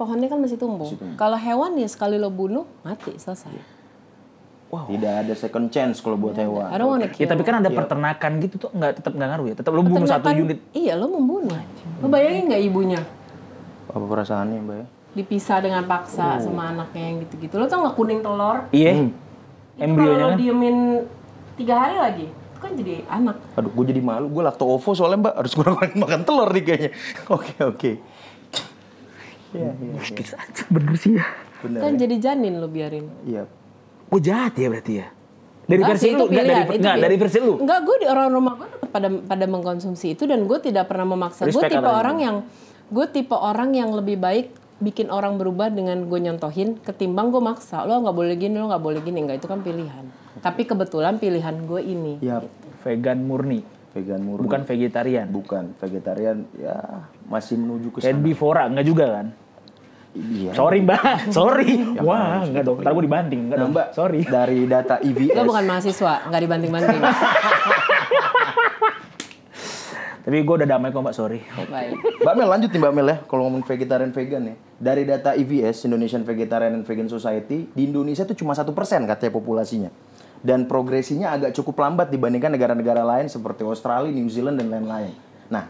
pohonnya 0.00 0.32
kan 0.32 0.40
masih 0.40 0.56
tumbuh. 0.56 0.88
Kalau 1.20 1.36
hewan 1.36 1.76
ya 1.76 1.84
sekali 1.84 2.16
lo 2.16 2.32
bunuh, 2.32 2.64
mati, 2.80 3.12
selesai. 3.20 3.52
Tidak 4.70 5.12
ada 5.26 5.34
second 5.34 5.66
chance 5.68 6.00
kalau 6.00 6.16
buat 6.16 6.38
hewan. 6.38 6.70
I 6.70 6.78
don't 6.78 6.88
wanna 6.88 7.10
Ya 7.10 7.26
tapi 7.28 7.42
kan 7.44 7.60
ada 7.60 7.68
peternakan 7.68 8.38
gitu 8.40 8.56
tuh 8.56 8.70
nggak 8.72 9.02
tetap 9.02 9.12
nggak 9.12 9.28
ngaruh 9.28 9.46
ya. 9.52 9.54
Tetap 9.60 9.72
lu 9.76 9.82
bunuh 9.84 10.08
satu 10.08 10.30
unit. 10.32 10.62
Iya, 10.72 10.96
lo 10.96 11.10
membunuh. 11.12 11.52
Lo 12.00 12.06
bayangin 12.08 12.48
nggak 12.48 12.62
ibunya 12.64 13.00
Apa 13.90 14.06
perasaannya, 14.06 14.58
Mbak 14.62 14.76
ya? 14.78 14.86
dipisah 15.10 15.58
dengan 15.58 15.82
paksa 15.90 16.38
sama 16.38 16.70
anaknya 16.70 17.02
yang 17.02 17.16
gitu-gitu. 17.26 17.58
Lo 17.58 17.66
tau 17.66 17.82
nggak 17.82 17.96
kuning 17.98 18.22
telur? 18.22 18.70
Iya. 18.70 19.10
Kalau 19.74 20.14
lo 20.14 20.28
kan. 20.32 20.38
diemin 20.38 20.76
tiga 21.58 21.74
hari 21.82 21.96
lagi, 21.98 22.26
itu 22.30 22.58
kan 22.62 22.70
jadi 22.78 22.94
anak. 23.10 23.36
Aduh, 23.58 23.70
gue 23.74 23.84
jadi 23.90 24.00
malu. 24.04 24.30
Gue 24.30 24.46
lakto 24.46 24.64
ovo 24.70 24.94
soalnya 24.94 25.28
mbak 25.28 25.34
harus 25.34 25.52
kurang-kurangin 25.58 25.98
makan 26.06 26.20
telur 26.22 26.48
nih 26.54 26.62
kayaknya. 26.62 26.90
Oke 27.26 27.54
oke. 27.58 27.90
Iya 29.50 29.70
iya. 29.74 29.92
iya. 29.98 30.36
Bener 30.70 30.94
sih 30.96 31.12
ya. 31.18 31.26
Bener. 31.60 31.80
Kan 31.82 31.92
jadi 31.98 32.16
janin 32.18 32.54
lo 32.58 32.68
biarin. 32.70 33.06
Iya. 33.26 33.44
Gue 34.10 34.20
jahat 34.22 34.54
ya 34.56 34.68
berarti 34.70 34.94
ya. 35.02 35.08
Dari 35.70 35.86
Enggak 35.86 35.90
versi 35.94 36.06
sih, 36.06 36.12
lu, 36.12 36.18
itu 36.18 36.24
nggak 36.34 36.44
dari, 36.44 36.50
itu 36.50 36.66
nggak, 36.66 36.78
pilihan. 36.82 36.98
dari 36.98 37.16
versi 37.16 37.38
lu. 37.38 37.54
Enggak, 37.62 37.78
gue 37.86 37.96
di 38.02 38.06
orang 38.10 38.28
rumah 38.34 38.52
gue 38.58 38.68
tetap 38.74 38.90
pada 38.90 39.08
pada 39.22 39.44
mengkonsumsi 39.46 40.06
itu 40.18 40.22
dan 40.26 40.40
gue 40.50 40.58
tidak 40.58 40.84
pernah 40.90 41.06
memaksa. 41.14 41.46
Gue 41.46 41.62
tipe 41.62 41.86
orang 41.86 42.16
yang 42.18 42.36
gue 42.90 43.06
tipe 43.06 43.36
orang 43.38 43.70
yang 43.70 43.94
lebih 43.94 44.18
baik 44.18 44.50
bikin 44.80 45.12
orang 45.12 45.36
berubah 45.36 45.70
dengan 45.70 46.08
gue 46.08 46.18
nyontohin 46.18 46.80
ketimbang 46.80 47.28
gue 47.28 47.38
maksa 47.38 47.84
lo 47.84 48.00
nggak 48.00 48.16
boleh 48.16 48.32
gini 48.40 48.56
lo 48.56 48.72
nggak 48.72 48.80
boleh 48.80 49.04
gini 49.04 49.28
nggak 49.28 49.44
itu 49.44 49.46
kan 49.46 49.60
pilihan 49.60 50.08
tapi 50.40 50.64
kebetulan 50.64 51.20
pilihan 51.20 51.52
gue 51.68 51.80
ini 51.84 52.16
Iya. 52.24 52.40
Vegan 52.80 53.20
murni, 53.28 53.60
Vegan 53.92 54.24
murni. 54.24 54.48
bukan 54.48 54.64
vegetarian. 54.64 55.28
Bukan 55.28 55.76
vegetarian. 55.76 56.48
Ya 56.56 57.04
masih 57.28 57.60
menuju 57.60 57.92
ke 57.92 57.96
sana. 58.00 58.08
Herbivora 58.08 58.64
enggak 58.72 58.86
juga 58.88 59.04
kan? 59.20 59.26
Iya. 60.10 60.50
Sorry 60.52 60.82
mbak, 60.82 61.00
sorry. 61.38 61.70
Wah 61.98 62.42
enggak 62.42 62.64
dong, 62.64 62.82
ntar 62.82 62.90
gue 62.90 63.04
dibanting. 63.04 63.40
Enggak 63.46 63.56
Nah, 63.56 63.64
dong, 63.64 63.72
mbak. 63.72 63.86
sorry. 63.92 64.20
Dari 64.22 64.66
data 64.66 64.98
E 65.04 65.08
EVS. 65.08 65.32
lo 65.32 65.46
bukan 65.46 65.64
mahasiswa 65.64 66.14
nggak 66.26 66.40
dibanting-banting 66.40 66.98
Tapi 70.20 70.36
gue 70.36 70.54
udah 70.54 70.68
damai 70.68 70.90
kok 70.90 71.00
mbak, 71.00 71.16
sorry. 71.16 71.40
baik 71.64 71.96
Mbak 72.20 72.34
Mel 72.34 72.48
lanjut 72.48 72.68
nih 72.68 72.78
Mbak 72.78 72.92
Mel 72.92 73.08
ya 73.08 73.16
kalau 73.24 73.42
ngomong 73.46 73.62
vegetarian 73.64 74.12
vegan 74.12 74.42
ya. 74.44 74.54
Dari 74.76 75.02
data 75.02 75.32
EVS 75.32 75.84
Indonesian 75.84 76.22
Vegetarian 76.22 76.72
and 76.72 76.84
Vegan 76.84 77.06
Society 77.06 77.64
di 77.66 77.82
Indonesia 77.82 78.22
itu 78.22 78.36
cuma 78.36 78.52
satu 78.52 78.70
persen 78.70 79.04
katanya 79.04 79.32
populasinya. 79.32 79.90
Dan 80.40 80.64
progresinya 80.64 81.30
agak 81.30 81.52
cukup 81.52 81.78
lambat 81.78 82.08
dibandingkan 82.08 82.48
negara-negara 82.50 83.00
lain 83.02 83.28
seperti 83.28 83.60
Australia, 83.60 84.08
New 84.08 84.26
Zealand 84.26 84.56
dan 84.56 84.68
lain-lain. 84.68 85.12
Nah, 85.48 85.68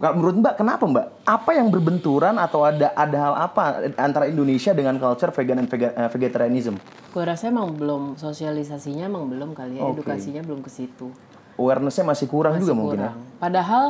kalau 0.00 0.14
menurut 0.16 0.36
Mbak 0.40 0.54
kenapa 0.56 0.82
Mbak? 0.82 1.06
Apa 1.22 1.50
yang 1.52 1.68
berbenturan 1.68 2.34
atau 2.34 2.64
ada 2.64 2.88
ada 2.90 3.18
hal 3.20 3.34
apa 3.38 3.62
antara 3.94 4.24
Indonesia 4.24 4.72
dengan 4.72 4.96
culture 4.96 5.28
vegan 5.30 5.60
and 5.60 5.68
vega- 5.68 5.92
eh, 5.92 6.08
vegetarianism? 6.08 6.80
gue 7.10 7.20
rasa 7.20 7.46
emang 7.46 7.68
belum 7.70 8.14
sosialisasinya 8.14 9.04
emang 9.04 9.26
belum 9.26 9.50
kali 9.50 9.76
ya 9.76 9.82
Oke. 9.82 9.98
edukasinya 9.98 10.40
belum 10.40 10.62
ke 10.62 10.70
situ 10.70 11.10
Awareness-nya 11.54 12.06
masih 12.06 12.24
kurang 12.24 12.56
juga 12.56 12.72
mungkin 12.72 12.96
ya. 12.96 13.12
kurang. 13.12 13.36
Padahal 13.36 13.84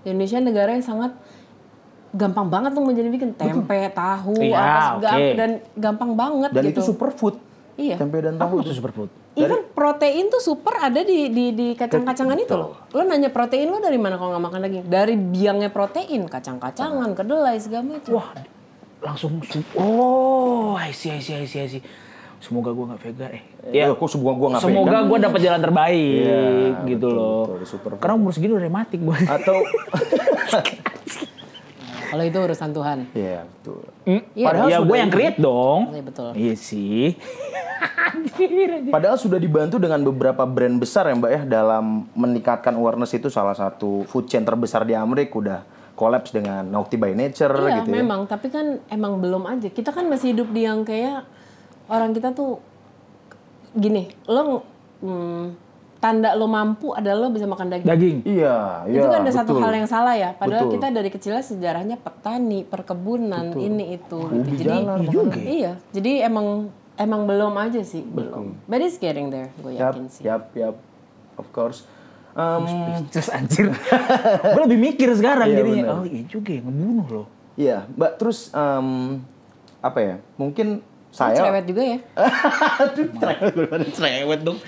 Indonesia 0.00 0.38
negara 0.40 0.70
yang 0.72 0.80
sangat 0.80 1.12
gampang 2.10 2.48
banget 2.48 2.72
tuh 2.72 2.80
menjadi 2.80 3.06
bikin 3.06 3.30
tempe, 3.34 3.76
tahu, 3.92 4.34
Iya, 4.34 4.56
apa 4.56 4.80
segala 4.96 5.14
oke. 5.14 5.28
dan 5.36 5.50
gampang 5.76 6.10
banget 6.16 6.50
Dan 6.50 6.62
gitu. 6.64 6.72
itu 6.72 6.80
superfood. 6.88 7.34
Iya. 7.76 7.96
Tempe 7.96 8.18
dan 8.18 8.34
Apa 8.34 8.48
tahu. 8.48 8.64
itu 8.64 8.72
superfood? 8.72 9.10
Even 9.32 9.62
protein 9.70 10.26
tuh 10.26 10.38
super 10.38 10.74
ada 10.74 11.00
di 11.00 11.30
di, 11.30 11.54
di 11.54 11.68
kacang-kacangan 11.72 12.34
itu 12.34 12.50
loh. 12.50 12.74
Lo 12.90 13.02
nanya 13.02 13.30
protein 13.30 13.70
lo 13.70 13.78
dari 13.78 13.94
mana 13.94 14.18
kalau 14.18 14.34
nggak 14.34 14.44
makan 14.44 14.58
daging? 14.60 14.84
Dari 14.84 15.14
biangnya 15.14 15.70
protein, 15.70 16.26
kacang-kacangan, 16.26 17.14
kedelai 17.14 17.56
segala 17.56 17.94
macam. 17.94 18.10
Wah, 18.10 18.34
langsung 19.00 19.38
su- 19.44 19.62
oh, 19.74 20.74
I 20.74 20.90
see, 20.90 21.10
I 21.10 21.20
see, 21.20 21.36
I 21.36 21.46
see, 21.46 21.62
I 21.62 21.68
see. 21.68 21.82
Semoga 22.40 22.72
gue 22.72 22.84
nggak 22.88 23.00
vegan 23.02 23.30
eh. 23.30 23.42
Ya, 23.70 23.92
kok 23.92 24.08
semoga 24.08 24.32
gua 24.34 24.48
nggak 24.50 24.62
Semoga 24.64 24.98
gue 25.04 25.18
dapat 25.20 25.40
jalan 25.44 25.60
terbaik 25.60 26.24
Iya, 26.24 26.42
gitu 26.88 27.06
betul, 27.06 27.12
loh. 27.14 27.44
betul, 27.46 27.66
super 27.68 27.90
Karena 28.00 28.14
umur 28.16 28.32
segini 28.32 28.52
udah 28.56 28.64
rematik 28.64 28.98
gue. 28.98 29.18
Atau 29.28 29.56
Kalau 32.10 32.24
itu 32.26 32.38
urusan 32.38 32.70
Tuhan. 32.74 32.98
Iya, 33.14 33.40
betul. 33.46 33.82
Iya, 34.34 34.46
Padahal 34.50 34.66
ya 34.66 34.78
gue 34.82 34.96
yang 34.98 35.10
create 35.10 35.38
dong. 35.38 35.80
Iya, 35.94 36.02
betul. 36.02 36.30
Iya 36.34 36.54
sih. 36.58 37.14
Padahal 38.90 39.16
sudah 39.16 39.38
dibantu 39.38 39.80
dengan 39.80 40.02
beberapa 40.02 40.44
brand 40.44 40.76
besar 40.76 41.08
ya 41.08 41.14
Mbak 41.16 41.32
ya 41.32 41.42
dalam 41.46 42.10
meningkatkan 42.12 42.74
awareness 42.76 43.14
itu 43.14 43.32
salah 43.32 43.54
satu 43.56 44.04
food 44.04 44.28
chain 44.28 44.44
terbesar 44.44 44.84
di 44.84 44.92
Amerika 44.92 45.38
udah 45.38 45.60
collapse 45.94 46.32
dengan 46.32 46.64
Naughty 46.64 46.96
by 46.96 47.12
Nature 47.12 47.52
Iya, 47.52 47.84
gitu 47.84 47.88
ya. 47.92 47.96
memang. 48.02 48.26
Tapi 48.26 48.48
kan 48.50 48.80
emang 48.88 49.20
belum 49.20 49.46
aja. 49.46 49.68
Kita 49.70 49.92
kan 49.92 50.08
masih 50.08 50.34
hidup 50.36 50.48
di 50.50 50.66
yang 50.66 50.84
kayak 50.84 51.24
orang 51.88 52.12
kita 52.12 52.32
tuh 52.32 52.60
gini. 53.72 54.10
Lo 54.26 54.64
hmm, 55.00 55.69
tanda 56.00 56.32
lo 56.32 56.48
mampu 56.48 56.96
adalah 56.96 57.28
lo 57.28 57.28
bisa 57.28 57.44
makan 57.44 57.68
daging. 57.68 57.86
Daging. 57.86 58.16
Iya, 58.24 58.56
iya. 58.88 59.00
itu 59.04 59.06
kan 59.06 59.20
ada 59.20 59.32
satu 59.36 59.52
betul. 59.52 59.62
hal 59.68 59.72
yang 59.76 59.88
salah 59.88 60.14
ya. 60.16 60.32
Padahal 60.32 60.64
Betul. 60.66 60.74
kita 60.80 60.86
dari 60.88 61.10
kecilnya 61.12 61.44
sejarahnya 61.44 61.96
petani, 62.00 62.64
perkebunan, 62.64 63.52
ini 63.54 64.00
itu. 64.00 64.20
gitu. 64.24 64.64
Jadi 64.64 64.64
jalan, 64.64 64.98
iya, 65.44 65.72
jadi 65.92 66.24
emang 66.24 66.72
emang 66.96 67.28
belum 67.28 67.52
aja 67.52 67.84
sih, 67.84 68.00
belum. 68.00 68.56
But 68.64 68.80
it's 68.80 68.96
getting 68.96 69.28
there, 69.28 69.52
gue 69.60 69.76
Yap, 69.76 69.92
yakin 69.92 70.04
sih. 70.08 70.24
yap, 70.24 70.48
yap. 70.56 70.80
Of 71.36 71.52
course. 71.52 71.84
Um, 72.32 72.64
Terus 73.12 73.28
anjir. 73.28 73.68
gue 74.56 74.62
lebih 74.64 74.80
mikir 74.80 75.12
sekarang 75.12 75.52
Iya, 75.52 75.56
jadinya. 75.60 75.84
benar. 75.84 75.96
Oh 76.00 76.04
iya 76.08 76.22
juga 76.24 76.50
ya, 76.56 76.60
ngebunuh 76.64 77.08
loh. 77.12 77.26
Iya, 77.60 77.78
Mbak. 77.92 78.12
Terus 78.16 78.38
em, 78.56 78.88
apa 79.84 79.98
ya? 80.00 80.14
Mungkin 80.40 80.80
Saya 81.10 81.34
cerewet 81.34 81.64
juga 81.64 81.82
ya. 81.84 81.98
Aduh, 82.82 83.06
cerewet 83.12 83.52
gimana 83.52 83.84
cerewet 83.90 84.40
dong. 84.40 84.58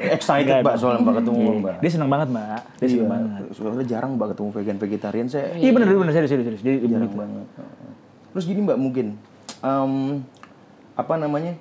Excited 0.00 0.62
Mbak 0.62 0.74
soalnya 0.76 1.00
Mbak 1.00 1.14
ketemu 1.18 1.40
Mbak. 1.58 1.76
Dia 1.78 1.90
seneng 1.90 2.06
banget 2.08 2.28
mbak. 2.28 2.46
Dia 2.46 2.60
Iya, 2.80 2.88
seneng 2.92 3.10
banget. 3.10 3.42
soalnya 3.52 3.84
jarang 3.84 4.10
Mbak 4.14 4.28
ketemu 4.30 4.48
vegan 4.52 4.76
vegetarian 4.78 5.26
saya 5.26 5.44
Iya 5.52 5.70
bener 5.72 5.86
bener 5.88 6.12
serius 6.12 6.30
serius 6.30 6.46
serius. 6.48 6.62
Dia 6.62 6.74
jarang 6.88 7.02
begitu. 7.04 7.18
banget. 7.18 7.46
Terus 8.30 8.44
gini 8.44 8.60
Mbak 8.62 8.78
mungkin 8.78 9.06
em, 9.58 9.92
apa 10.94 11.14
namanya? 11.14 11.52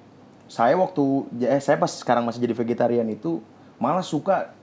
Saya 0.45 0.73
waktu 0.75 1.03
eh, 1.41 1.57
saya 1.57 1.75
pas 1.75 1.91
sekarang 1.91 2.23
masih 2.23 2.39
jadi 2.39 2.53
vegetarian 2.53 3.07
itu 3.07 3.41
malah 3.75 3.99
suka 3.99 4.53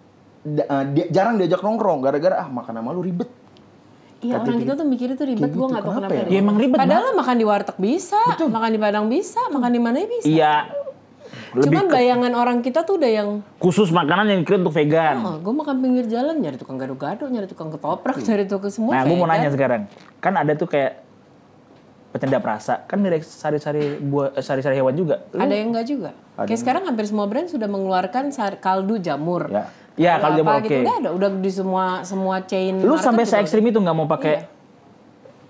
da- 0.41 0.65
eh, 0.65 0.85
dia- 0.93 1.11
jarang 1.13 1.35
diajak 1.35 1.61
nongkrong 1.61 1.99
gara-gara 2.01 2.41
ah 2.41 2.49
makan 2.49 2.75
sama 2.75 2.91
lu 2.91 3.03
ribet. 3.03 3.27
Iya 4.25 4.41
orang 4.41 4.57
kita 4.57 4.73
tuh 4.73 4.87
mikir 4.89 5.09
itu 5.13 5.25
ribet, 5.29 5.53
gue 5.53 5.67
nggak 5.69 5.85
tahu 5.85 5.93
kenapa 6.01 6.15
ya? 6.17 6.23
ribet. 6.25 6.33
Ya 6.33 6.39
emang 6.41 6.57
ribet 6.57 6.79
Padahal 6.81 7.13
makan 7.13 7.35
di 7.37 7.45
warteg 7.45 7.77
bisa, 7.77 8.21
makan 8.49 8.71
di 8.73 8.81
padang 8.81 9.07
bisa, 9.13 9.41
makan 9.53 9.71
di 9.71 9.81
mana 9.85 9.97
bisa. 10.09 10.25
Iya. 10.25 10.55
Lebih 11.55 11.71
Cuman 11.71 11.87
bayangan 11.87 12.33
orang 12.35 12.59
kita 12.67 12.83
tuh 12.83 12.99
udah 12.99 13.11
yang 13.11 13.29
khusus 13.63 13.91
makanan 13.95 14.27
yang 14.27 14.39
dikirim 14.43 14.67
untuk 14.67 14.75
vegan. 14.75 15.23
Oh, 15.23 15.37
gue 15.39 15.55
makan 15.55 15.77
pinggir 15.79 16.07
jalan 16.11 16.35
nyari 16.43 16.59
tukang 16.59 16.79
gado-gado, 16.81 17.31
nyari 17.31 17.47
tukang 17.47 17.71
ketoprak, 17.71 18.19
nyari 18.19 18.45
tukang 18.51 18.73
semua. 18.75 18.93
Nah, 18.99 19.03
gue 19.07 19.17
mau 19.19 19.29
nanya 19.31 19.51
sekarang. 19.55 19.87
Kan 20.19 20.35
ada 20.35 20.53
tuh 20.59 20.67
kayak 20.67 21.05
penyedap 22.15 22.47
rasa, 22.47 22.87
kan 22.87 23.03
dari 23.03 23.19
sari-sari 23.23 23.99
buah 23.99 24.39
eh, 24.39 24.43
sari-sari 24.43 24.79
hewan 24.79 24.95
juga. 24.95 25.27
Ada 25.35 25.55
yang 25.55 25.75
enggak 25.75 25.87
juga. 25.87 26.11
Kayak 26.39 26.61
sekarang 26.63 26.83
hampir 26.87 27.07
semua 27.11 27.27
brand 27.27 27.51
sudah 27.51 27.67
mengeluarkan 27.67 28.31
kaldu 28.63 29.03
jamur. 29.03 29.51
Ya. 29.51 29.67
Ya, 29.95 30.19
kalau 30.19 30.35
jamur 30.35 30.59
gitu 30.59 30.67
oke. 30.67 30.79
udah 30.83 30.97
ada, 30.99 31.11
udah 31.13 31.29
di 31.39 31.51
semua 31.51 31.85
semua 32.03 32.37
chain. 32.43 32.83
Lu 32.83 32.99
sampai 32.99 33.23
se 33.23 33.39
ekstrim 33.39 33.63
itu 33.63 33.79
nggak 33.79 33.95
mau 33.95 34.05
pakai 34.05 34.43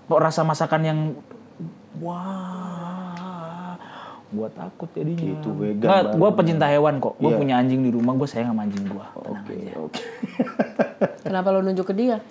Iya. 0.05 0.15
rasa 0.15 0.45
masakan 0.45 0.81
yang 0.81 0.99
wah, 1.97 3.73
gua 4.29 4.45
takut 4.51 4.85
jadinya. 4.93 5.33
Itu 5.33 5.49
vegan 5.51 5.81
Nggak, 5.81 6.01
banget. 6.05 6.19
gua 6.21 6.29
pecinta 6.31 6.65
hewan 6.67 6.95
kok. 6.99 7.17
Gua 7.17 7.31
Iya. 7.31 7.39
punya 7.41 7.53
anjing 7.57 7.81
di 7.81 7.89
rumah, 7.89 8.13
gua 8.13 8.27
sayang 8.27 8.53
sama 8.53 8.61
anjing 8.63 8.85
gua. 8.85 9.05
Oke, 9.17 9.57
oke. 9.75 10.01
Kenapa 11.21 11.49
lo 11.49 11.59
nunjuk 11.59 11.89
ke 11.89 11.95
dia? 11.95 12.21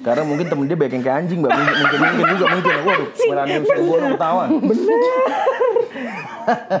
Karena 0.00 0.24
mungkin 0.24 0.44
temen 0.44 0.64
dia 0.66 0.74
banyak 0.74 0.94
yang 0.94 1.04
kayak 1.04 1.16
anjing, 1.18 1.38
mbak. 1.38 1.52
Mungkin, 1.52 1.74
mungkin, 1.78 1.98
mungkin 2.00 2.26
juga 2.34 2.46
mungkin. 2.50 2.72
Waduh, 2.82 3.08
Melani 3.24 3.52
Subono 3.62 4.06
ketawa. 4.10 4.44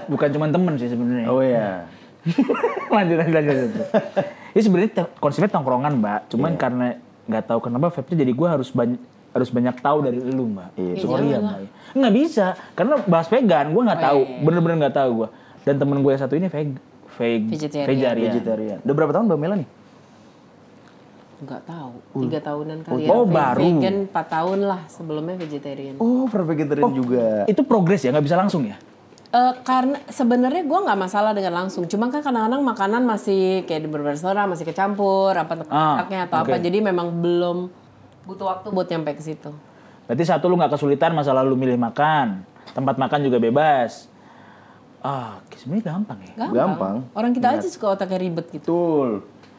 Bukan 0.08 0.28
cuma 0.32 0.46
temen 0.48 0.74
sih 0.74 0.88
sebenarnya. 0.90 1.26
Oh 1.28 1.40
iya. 1.40 1.86
lanjut 2.94 3.16
lanjut 3.16 3.34
lanjut. 3.34 3.54
lanjut. 3.56 3.84
Ini 4.52 4.60
sebenarnya 4.60 4.90
te- 4.94 5.12
konsepnya 5.16 5.50
tongkrongan 5.50 5.92
mbak, 5.96 6.20
cuman 6.28 6.54
karena 6.54 6.86
nggak 7.22 7.44
tahu 7.46 7.58
kenapa 7.62 7.90
vape 7.90 8.12
jadi 8.12 8.30
gue 8.30 8.48
harus 8.48 8.68
banyak 8.68 9.00
harus 9.32 9.48
banyak 9.48 9.74
tahu 9.78 9.98
dari 10.02 10.18
lu 10.20 10.44
mbak. 10.46 10.70
Iya, 10.74 10.94
Sorry 10.98 11.26
ya 11.28 11.38
mbak. 11.38 11.58
Nggak 11.92 12.12
bisa, 12.14 12.46
karena 12.72 13.00
bahas 13.02 13.26
vegan 13.26 13.66
gue 13.70 13.82
nggak 13.82 14.02
tahu, 14.02 14.20
bener-bener 14.40 14.76
nggak 14.78 14.96
tahu 14.96 15.10
gue. 15.16 15.28
Dan 15.62 15.74
temen 15.78 15.98
gue 15.98 16.10
yang 16.10 16.20
satu 16.20 16.34
ini 16.34 16.46
veg, 16.46 16.74
veg, 17.16 17.42
Vegetarian. 17.48 17.88
vegetarian. 17.88 18.30
Vegetarian. 18.30 18.78
Udah 18.82 18.94
berapa 18.94 19.12
tahun 19.12 19.24
mbak 19.26 19.38
Melani? 19.38 19.66
Nggak 21.42 21.62
tahu. 21.66 21.92
Tiga 22.22 22.38
tahunan 22.38 22.78
kali 22.82 23.02
Oh, 23.02 23.24
ya. 23.24 23.26
Ve- 23.26 23.34
baru. 23.34 23.60
Vegan 23.64 23.96
4 24.06 24.14
tahun 24.30 24.58
lah 24.62 24.80
sebelumnya 24.86 25.34
vegetarian. 25.34 25.94
Oh, 25.98 26.30
per 26.30 26.42
vegetarian 26.44 26.92
juga. 26.92 27.42
Itu 27.46 27.66
progres 27.66 27.98
ya, 27.98 28.14
nggak 28.14 28.26
bisa 28.26 28.38
langsung 28.38 28.62
ya? 28.62 28.78
Eh, 29.32 29.54
karena 29.64 29.96
sebenarnya 30.12 30.60
gue 30.60 30.78
nggak 30.84 31.00
masalah 31.00 31.32
dengan 31.32 31.64
langsung, 31.64 31.88
cuma 31.88 32.12
kan 32.12 32.20
kadang-kadang 32.20 32.60
makanan 32.68 33.00
masih 33.08 33.64
kayak 33.64 33.80
di 33.80 33.88
beberapa 33.88 34.12
restoran 34.12 34.44
masih 34.44 34.68
kecampur 34.68 35.32
apa 35.32 35.64
Ah, 35.72 36.04
tepatnya 36.04 36.28
atau 36.28 36.36
apa, 36.44 36.60
jadi 36.60 36.84
memang 36.84 37.08
belum 37.16 37.72
butuh 38.28 38.52
waktu 38.52 38.68
buat 38.68 38.92
nyampe 38.92 39.16
ke 39.16 39.24
situ. 39.24 39.48
Berarti 40.04 40.24
satu 40.28 40.52
lu 40.52 40.60
nggak 40.60 40.76
kesulitan 40.76 41.16
masalah 41.16 41.40
lu 41.40 41.56
milih 41.56 41.80
makan, 41.80 42.44
tempat 42.76 43.00
makan 43.00 43.24
juga 43.24 43.40
bebas. 43.40 44.04
Ah, 45.00 45.40
sebenarnya 45.56 45.96
gampang 45.96 46.18
ya. 46.20 46.32
Gampang. 46.36 46.52
Gampang. 46.52 46.96
Orang 47.16 47.32
kita 47.32 47.56
aja 47.56 47.68
suka 47.72 47.96
otaknya 47.96 48.20
ribet 48.20 48.52
gitu. 48.52 48.68
Betul. 48.68 49.08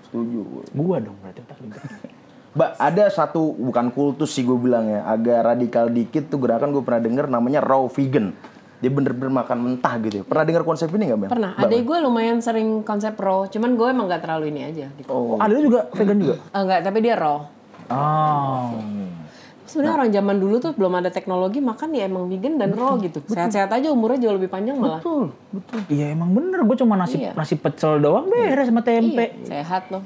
Setuju. 0.06 0.40
Gua 0.70 1.02
dong 1.02 1.18
berarti 1.18 1.42
otak 1.42 1.58
ribet. 1.58 1.82
Mbak, 2.62 2.72
ada 2.78 3.10
satu 3.10 3.58
bukan 3.58 3.90
kultus 3.90 4.38
sih 4.38 4.46
gue 4.46 4.54
bilang 4.54 4.86
ya, 4.86 5.02
agak 5.10 5.42
radikal 5.42 5.90
dikit 5.90 6.30
tuh 6.30 6.38
gerakan 6.38 6.70
gue 6.70 6.86
pernah 6.86 7.02
denger 7.02 7.26
namanya 7.26 7.66
raw 7.66 7.82
vegan. 7.90 8.38
Dia 8.84 8.92
bener-bener 8.92 9.32
makan 9.32 9.58
mentah 9.64 9.96
gitu 10.04 10.16
ya. 10.20 10.24
Pernah 10.28 10.44
dengar 10.44 10.64
konsep 10.68 10.92
ini 10.92 11.08
nggak, 11.08 11.20
Bang? 11.24 11.32
Pernah, 11.32 11.52
adek 11.56 11.88
gue 11.88 11.98
lumayan 12.04 12.44
sering 12.44 12.84
konsep 12.84 13.16
raw, 13.16 13.48
cuman 13.48 13.80
gue 13.80 13.88
emang 13.88 14.12
gak 14.12 14.28
terlalu 14.28 14.52
ini 14.52 14.68
aja 14.68 14.92
gitu. 15.00 15.08
Oh, 15.08 15.40
ada 15.40 15.56
juga 15.56 15.88
vegan 15.96 16.20
juga. 16.20 16.36
Enggak, 16.60 16.80
tapi 16.84 17.00
dia 17.00 17.16
raw. 17.16 17.48
Oh. 17.88 18.76
Sebenarnya 19.64 19.96
orang 20.04 20.12
zaman 20.12 20.36
dulu 20.36 20.56
tuh 20.60 20.76
belum 20.76 21.00
ada 21.00 21.08
teknologi 21.16 21.64
makan 21.64 21.96
ya 21.96 22.12
emang 22.12 22.28
vegan 22.28 22.60
dan 22.60 22.76
raw 22.76 23.00
gitu. 23.00 23.24
Sehat-sehat 23.24 23.72
aja 23.72 23.88
umurnya 23.88 24.28
jauh 24.28 24.36
lebih 24.36 24.52
panjang 24.52 24.76
malah. 24.76 25.00
Betul, 25.00 25.32
betul. 25.56 25.80
Iya 25.88 26.12
emang 26.12 26.36
bener, 26.36 26.60
gue 26.68 26.78
cuma 26.84 27.00
nasi 27.00 27.24
Iya. 27.24 27.32
nasi 27.40 27.56
pecel 27.56 28.04
doang 28.04 28.28
beres 28.28 28.68
sama 28.68 28.84
tempe. 28.84 29.32
Iya, 29.32 29.64
sehat 29.64 29.88
loh. 29.96 30.04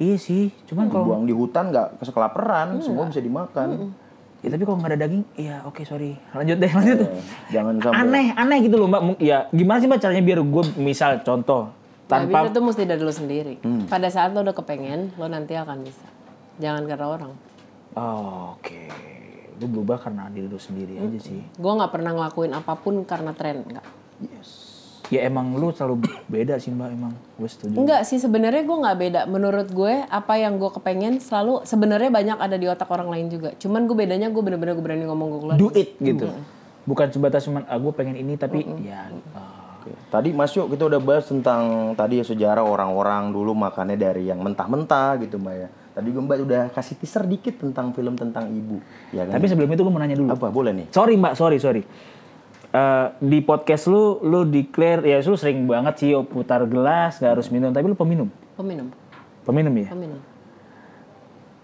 Iya 0.00 0.16
sih, 0.16 0.48
cuman 0.64 0.88
kalau 0.88 1.04
Buang 1.12 1.28
di 1.28 1.34
hutan 1.36 1.68
nggak 1.68 2.00
kesekelaparan, 2.00 2.80
semua 2.80 3.04
bisa 3.04 3.20
dimakan. 3.20 3.92
Ya 4.38 4.48
tapi 4.54 4.62
kalau 4.62 4.78
nggak 4.78 4.90
ada 4.94 4.98
daging, 5.02 5.24
iya 5.34 5.56
oke 5.66 5.82
sorry. 5.82 6.14
Lanjut 6.30 6.56
deh, 6.62 6.70
lanjut. 6.78 6.98
Eh, 7.02 7.08
Jangan 7.50 7.74
sampai. 7.82 7.98
Aneh, 7.98 8.26
aneh 8.34 8.58
gitu 8.62 8.76
loh 8.78 8.86
mbak. 8.86 9.18
Ya 9.18 9.50
gimana 9.50 9.78
sih 9.82 9.88
mbak 9.90 9.98
caranya 9.98 10.22
biar 10.22 10.40
gue 10.40 10.64
misal 10.78 11.22
contoh 11.22 11.74
Tanpa... 12.08 12.24
tanpa 12.24 12.38
bisa 12.48 12.54
tuh 12.56 12.62
mesti 12.64 12.82
dari 12.88 13.02
lo 13.02 13.12
sendiri. 13.12 13.54
Pada 13.90 14.08
saat 14.08 14.32
lo 14.32 14.40
udah 14.40 14.56
kepengen, 14.56 15.12
lo 15.18 15.26
nanti 15.28 15.52
akan 15.52 15.84
bisa. 15.84 16.06
Jangan 16.58 16.88
karena 16.88 17.06
orang. 17.06 17.32
Oh, 17.92 18.56
oke. 18.56 18.80
Lu 19.58 19.66
berubah 19.66 19.98
karena 19.98 20.30
diri 20.30 20.46
lu 20.46 20.56
sendiri 20.56 20.96
aja 20.96 21.18
sih. 21.18 21.42
Gue 21.58 21.72
nggak 21.74 21.90
pernah 21.90 22.14
ngelakuin 22.14 22.54
apa 22.54 22.78
pun 22.78 23.02
karena 23.02 23.34
tren, 23.34 23.66
enggak. 23.66 23.86
Ya 25.08 25.24
emang 25.24 25.56
lu 25.56 25.72
selalu 25.72 26.04
beda 26.28 26.60
sih 26.60 26.68
mbak 26.68 26.92
emang. 26.92 27.12
Gue 27.40 27.48
setuju. 27.48 27.74
Enggak 27.80 28.04
sih 28.04 28.20
sebenarnya 28.20 28.60
gue 28.60 28.76
nggak 28.76 28.98
beda. 29.00 29.20
Menurut 29.24 29.68
gue 29.72 30.04
apa 30.04 30.34
yang 30.36 30.60
gue 30.60 30.68
kepengen 30.68 31.16
selalu 31.24 31.64
sebenarnya 31.64 32.12
banyak 32.12 32.38
ada 32.38 32.56
di 32.60 32.68
otak 32.68 32.88
orang 32.92 33.08
lain 33.08 33.26
juga. 33.32 33.56
Cuman 33.56 33.88
gue 33.88 33.96
bedanya 33.96 34.28
gue 34.28 34.42
bener-bener 34.44 34.76
gue 34.76 34.84
berani 34.84 35.04
ngomong 35.08 35.26
gue 35.32 35.40
keluar. 35.40 35.56
Do 35.56 35.68
it 35.72 35.96
gitu. 35.96 36.28
Bukan 36.84 37.08
sebatas 37.08 37.44
cuman 37.48 37.64
ah, 37.68 37.80
gue 37.80 37.92
pengen 37.96 38.16
ini 38.20 38.36
tapi 38.36 38.64
ya. 38.84 39.08
ah, 39.32 39.80
Oke. 39.80 39.92
Tadi 40.12 40.28
Mas 40.36 40.52
Yuk 40.52 40.68
kita 40.76 40.84
udah 40.90 41.00
bahas 41.00 41.24
tentang 41.24 41.94
tadi 41.96 42.20
ya 42.20 42.24
sejarah 42.28 42.64
orang-orang 42.64 43.32
dulu 43.32 43.56
makannya 43.56 43.96
dari 43.96 44.28
yang 44.28 44.44
mentah-mentah 44.44 45.16
gitu 45.24 45.40
Mbak 45.40 45.54
ya. 45.56 45.68
Tadi 45.96 46.06
juga 46.12 46.20
Mbak 46.28 46.38
udah 46.44 46.62
kasih 46.76 46.94
teaser 47.00 47.24
dikit 47.24 47.58
tentang 47.58 47.96
film 47.96 48.12
tentang 48.14 48.52
ibu. 48.52 48.78
Ya 49.10 49.24
kan? 49.24 49.40
Tapi 49.40 49.46
sebelum 49.48 49.72
itu 49.72 49.80
gue 49.82 49.92
mau 49.92 49.98
nanya 49.98 50.20
dulu. 50.20 50.28
apa 50.36 50.52
boleh 50.52 50.72
nih? 50.76 50.86
Sorry 50.92 51.16
mbak, 51.16 51.32
sorry 51.34 51.56
sorry. 51.56 51.82
Eh, 52.68 53.06
di 53.24 53.40
podcast 53.40 53.88
lu, 53.88 54.20
lu 54.20 54.44
declare 54.44 55.00
ya 55.00 55.24
lu 55.24 55.40
sering 55.40 55.64
banget 55.64 55.94
sih 55.96 56.12
putar 56.20 56.68
gelas, 56.68 57.16
gak 57.16 57.32
harus 57.32 57.48
minum, 57.48 57.72
tapi 57.72 57.88
lu 57.88 57.96
peminum, 57.96 58.28
Peminum, 58.60 58.92
peminum 59.40 59.72
ya. 59.72 59.88
peminum. 59.88 60.20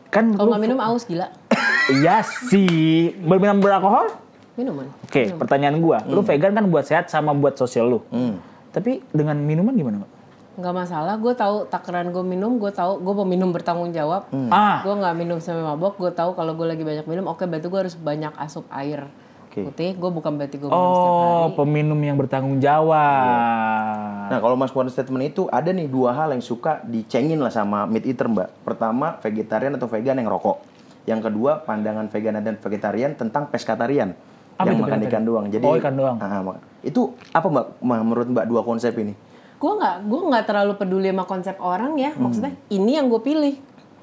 Kan 0.08 0.32
Kalau 0.32 0.48
lu, 0.48 0.50
nggak 0.56 0.62
minum 0.64 0.80
aus 0.80 1.04
gila. 1.04 1.28
iya 2.00 2.24
sih, 2.24 3.12
berminum 3.20 3.60
beralkohol? 3.60 4.16
Minuman. 4.56 4.88
Oke, 5.04 5.28
pertanyaan 5.36 5.76
gua, 5.76 6.00
lu 6.08 6.24
vegan 6.24 6.56
kan 6.56 6.64
buat 6.72 6.88
sehat 6.88 7.12
sama 7.12 7.36
buat 7.36 7.52
sosial 7.52 7.84
lu. 7.84 8.00
Hmm. 8.08 8.40
Tapi 8.72 9.04
dengan 9.12 9.36
minuman 9.36 9.76
gimana 9.76 9.96
mbak? 10.00 10.10
Nggak 10.54 10.74
masalah. 10.74 11.14
Gue 11.18 11.34
tahu 11.34 11.66
takaran 11.66 12.14
gue 12.14 12.22
minum. 12.22 12.56
Gue 12.56 12.70
tahu 12.70 13.02
gue 13.02 13.14
peminum 13.18 13.50
bertanggung 13.50 13.90
jawab. 13.90 14.30
Ah, 14.48 14.86
Gue 14.86 14.94
nggak 14.94 15.14
minum 15.14 15.38
sampai 15.42 15.66
mabok. 15.66 15.98
Gue 15.98 16.14
tahu 16.14 16.30
kalau 16.32 16.54
gue 16.54 16.62
lagi 16.62 16.86
banyak 16.86 17.06
minum. 17.06 17.26
Oke 17.26 17.42
berarti 17.42 17.66
gue 17.66 17.80
harus 17.82 17.94
banyak 17.94 18.30
asup 18.38 18.62
air 18.70 19.10
Oke. 19.54 19.70
putih. 19.70 19.90
Gue 19.94 20.10
bukan 20.10 20.34
berarti 20.34 20.58
gue 20.58 20.66
minum 20.66 20.90
setiap 20.90 21.14
oh 21.14 21.46
hari. 21.46 21.54
peminum 21.54 22.00
yang 22.02 22.16
bertanggung 22.18 22.58
jawab. 22.58 24.26
Nah 24.34 24.38
kalau 24.42 24.58
Mas 24.58 24.74
keluar 24.74 24.90
statement 24.90 25.30
itu 25.30 25.46
ada 25.46 25.70
nih 25.70 25.86
dua 25.86 26.10
hal 26.10 26.34
yang 26.34 26.42
suka 26.42 26.82
dicengin 26.82 27.38
lah 27.38 27.54
sama 27.54 27.86
meat 27.86 28.02
eater 28.02 28.26
Mbak. 28.26 28.66
Pertama 28.66 29.14
vegetarian 29.22 29.78
atau 29.78 29.86
vegan 29.86 30.18
yang 30.18 30.26
rokok. 30.26 30.58
Yang 31.06 31.30
kedua 31.30 31.62
pandangan 31.62 32.10
vegan 32.10 32.42
dan 32.42 32.58
vegetarian 32.58 33.14
tentang 33.14 33.46
pescatarian. 33.46 34.18
Apa 34.58 34.74
yang 34.74 34.82
itu 34.82 34.84
makan 34.90 35.00
ikan 35.06 35.22
doang. 35.22 35.46
Jadi 35.46 35.64
Oh, 35.66 35.78
ikan 35.78 35.94
doang. 35.94 36.16
Mak- 36.18 36.82
itu 36.82 37.14
apa 37.30 37.46
Mbak 37.46 37.66
menurut 37.86 38.26
Mbak 38.26 38.46
dua 38.50 38.60
konsep 38.66 38.90
ini? 38.98 39.14
Gue 39.62 39.72
nggak 39.78 40.10
gue 40.10 40.20
nggak 40.34 40.44
terlalu 40.50 40.72
peduli 40.74 41.14
sama 41.14 41.24
konsep 41.30 41.54
orang 41.62 41.94
ya. 41.94 42.10
Maksudnya 42.18 42.58
ini 42.74 42.98
yang 42.98 43.06
gue 43.06 43.22
pilih. 43.22 43.54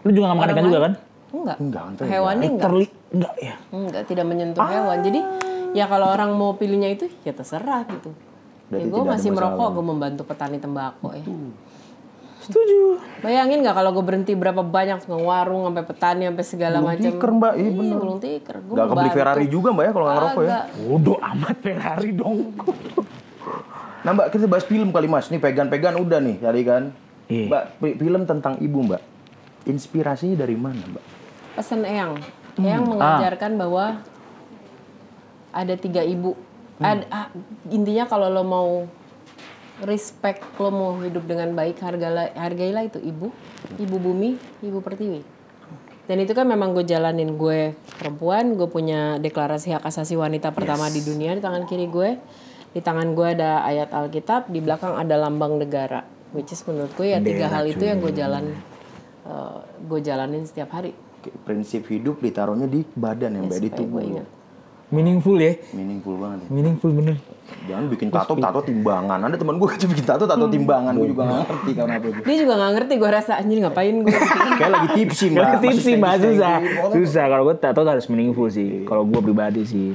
Lu 0.02 0.10
juga 0.16 0.34
gak 0.34 0.38
makan 0.40 0.52
ikan 0.56 0.66
juga 0.66 0.82
kan? 0.82 0.94
Enggak. 1.32 1.58
Enggak, 1.58 1.84
Hewannya 2.02 2.48
enggak. 2.50 2.68
Literally 2.68 2.88
enggak 3.10 3.36
ya. 3.38 3.56
Enggak, 3.70 4.04
tidak 4.06 4.26
menyentuh 4.26 4.60
Ah. 4.60 4.70
hewan. 4.70 4.98
Jadi 5.00 5.20
ya 5.72 5.86
kalau 5.88 6.08
orang 6.08 6.32
mau 6.34 6.54
pilihnya 6.54 6.92
itu 6.92 7.08
ya 7.22 7.32
terserah 7.32 7.88
gitu. 7.88 8.12
Berarti 8.68 8.88
ya, 8.88 8.92
gue 8.92 9.04
masih 9.04 9.30
merokok, 9.32 9.68
gue 9.72 9.86
membantu 9.86 10.22
petani 10.24 10.56
tembakau 10.56 11.12
ya. 11.12 11.24
Setuju. 12.42 12.98
Bayangin 13.22 13.62
nggak 13.62 13.76
kalau 13.76 13.94
gue 13.94 14.02
berhenti 14.02 14.34
berapa 14.34 14.60
banyak 14.60 15.04
nge 15.04 15.20
warung 15.20 15.62
sampai 15.64 15.84
petani 15.84 16.24
sampai 16.26 16.46
segala 16.48 16.78
macam. 16.82 17.06
Tiker 17.06 17.32
Mbak, 17.32 17.54
iya 17.54 17.70
bener. 17.70 17.98
belum 17.98 18.18
tiker. 18.18 18.56
Gue 18.60 18.76
Gak 18.76 18.88
kebeli 18.90 19.10
Ferrari 19.12 19.46
juga 19.46 19.70
Mbak 19.70 19.84
ya 19.84 19.92
kalau 19.92 20.06
nggak 20.06 20.18
ngerokok 20.18 20.44
ya? 20.44 20.60
Bodoh 20.82 21.18
amat 21.22 21.58
Ferrari 21.60 22.12
dong. 22.12 22.38
Nah 24.02 24.18
Mbak 24.18 24.34
kita 24.34 24.50
bahas 24.50 24.66
film 24.66 24.90
kali 24.90 25.06
Mas. 25.06 25.30
Nih 25.30 25.38
pegan-pegan 25.38 25.94
udah 25.94 26.18
nih 26.18 26.42
tadi 26.42 26.62
kan. 26.66 26.90
Iya. 27.30 27.46
Mbak 27.48 27.64
fi- 27.78 27.98
film 28.02 28.22
tentang 28.26 28.58
ibu 28.58 28.82
Mbak. 28.82 29.02
Inspirasinya 29.70 30.42
dari 30.42 30.58
mana 30.58 30.82
Mbak? 30.82 31.06
Pesan 31.56 31.84
Eyang. 31.84 32.20
Hmm. 32.58 32.64
Eyang 32.66 32.84
Ah. 32.84 32.90
mengajarkan 32.90 33.52
bahwa 33.60 33.86
ada 35.52 35.74
tiga 35.76 36.02
ibu. 36.04 36.36
Hmm. 36.80 36.86
Ad- 37.04 37.10
ah, 37.12 37.28
intinya 37.68 38.08
kalau 38.08 38.32
lo 38.32 38.44
mau 38.44 38.70
respect, 39.82 40.46
lo 40.62 40.70
mau 40.70 40.92
hidup 41.02 41.26
dengan 41.26 41.52
baik, 41.58 41.82
hargailah, 41.82 42.38
hargailah 42.38 42.84
itu 42.86 43.00
ibu, 43.02 43.34
ibu 43.78 43.96
bumi, 43.98 44.38
ibu 44.62 44.80
pertiwi. 44.80 45.22
Dan 46.06 46.18
itu 46.22 46.34
kan 46.36 46.44
memang 46.44 46.76
gue 46.76 46.84
jalanin 46.84 47.38
gue 47.40 47.72
perempuan, 47.98 48.58
gue 48.58 48.68
punya 48.68 49.16
deklarasi 49.22 49.78
hak 49.78 49.86
asasi 49.86 50.18
wanita 50.18 50.52
pertama 50.52 50.90
di 50.92 51.00
dunia 51.00 51.38
di 51.38 51.42
tangan 51.42 51.64
kiri 51.70 51.88
gue. 51.88 52.20
Di 52.72 52.80
tangan 52.80 53.16
gue 53.16 53.28
ada 53.36 53.64
ayat 53.64 53.92
Alkitab, 53.92 54.48
di 54.48 54.60
belakang 54.64 54.96
ada 54.98 55.16
lambang 55.20 55.60
negara. 55.60 56.04
Which 56.32 56.52
is 56.56 56.64
menurut 56.64 56.92
gue 56.96 57.12
ya 57.12 57.20
tiga 57.20 57.52
hal 57.52 57.68
itu 57.68 57.84
yang 57.84 58.00
gue 58.00 58.12
jalan, 58.12 58.56
eh, 59.28 59.58
gue 59.88 60.00
jalanin 60.00 60.44
setiap 60.48 60.72
hari. 60.72 60.96
Oke, 61.22 61.30
Prinsip 61.46 61.86
hidup 61.86 62.18
ditaruhnya 62.18 62.66
di 62.66 62.82
badan 62.98 63.38
ya 63.38 63.42
Mbak, 63.46 63.60
di 63.62 63.70
tubuh. 63.70 64.02
Meaningful 64.90 65.38
ya. 65.38 65.54
Meaningful 65.72 66.18
banget 66.18 66.40
ya. 66.42 66.48
Meaningful 66.50 66.90
bener. 66.92 67.16
Jangan 67.64 67.86
bikin 67.88 68.08
tato, 68.10 68.34
tato 68.34 68.60
timbangan. 68.60 69.22
Ada 69.22 69.38
teman 69.38 69.56
gue 69.56 69.68
kan 69.70 69.78
bikin 69.78 70.04
tato, 70.04 70.26
tato 70.26 70.50
timbangan. 70.50 70.98
Gue 70.98 71.14
juga 71.14 71.24
gak 71.24 71.40
ngerti 71.46 71.72
karena 71.78 71.94
apa 71.96 72.06
itu. 72.10 72.22
Dia 72.26 72.38
juga 72.42 72.54
nggak 72.58 72.72
ngerti 72.74 72.94
gue 72.98 73.10
rasa 73.14 73.32
anjir 73.38 73.58
ngapain 73.62 73.96
gue. 74.02 74.18
Kayak 74.60 74.72
lagi 74.74 74.88
tipsi 74.98 75.26
mbak. 75.30 75.44
Gak 75.46 75.54
tips 75.54 75.70
Masih 75.70 75.84
sih 75.86 75.94
mbak, 75.96 76.12
susah. 76.18 76.26
gitu. 76.58 76.74
Pokoknya- 76.74 76.96
Susah, 76.98 77.26
kalau 77.30 77.44
gue 77.46 77.56
tato 77.56 77.80
harus 77.86 78.06
meaningful 78.10 78.48
sih. 78.50 78.70
Kalau 78.84 79.04
gue 79.06 79.22
pribadi 79.22 79.62
sih. 79.62 79.88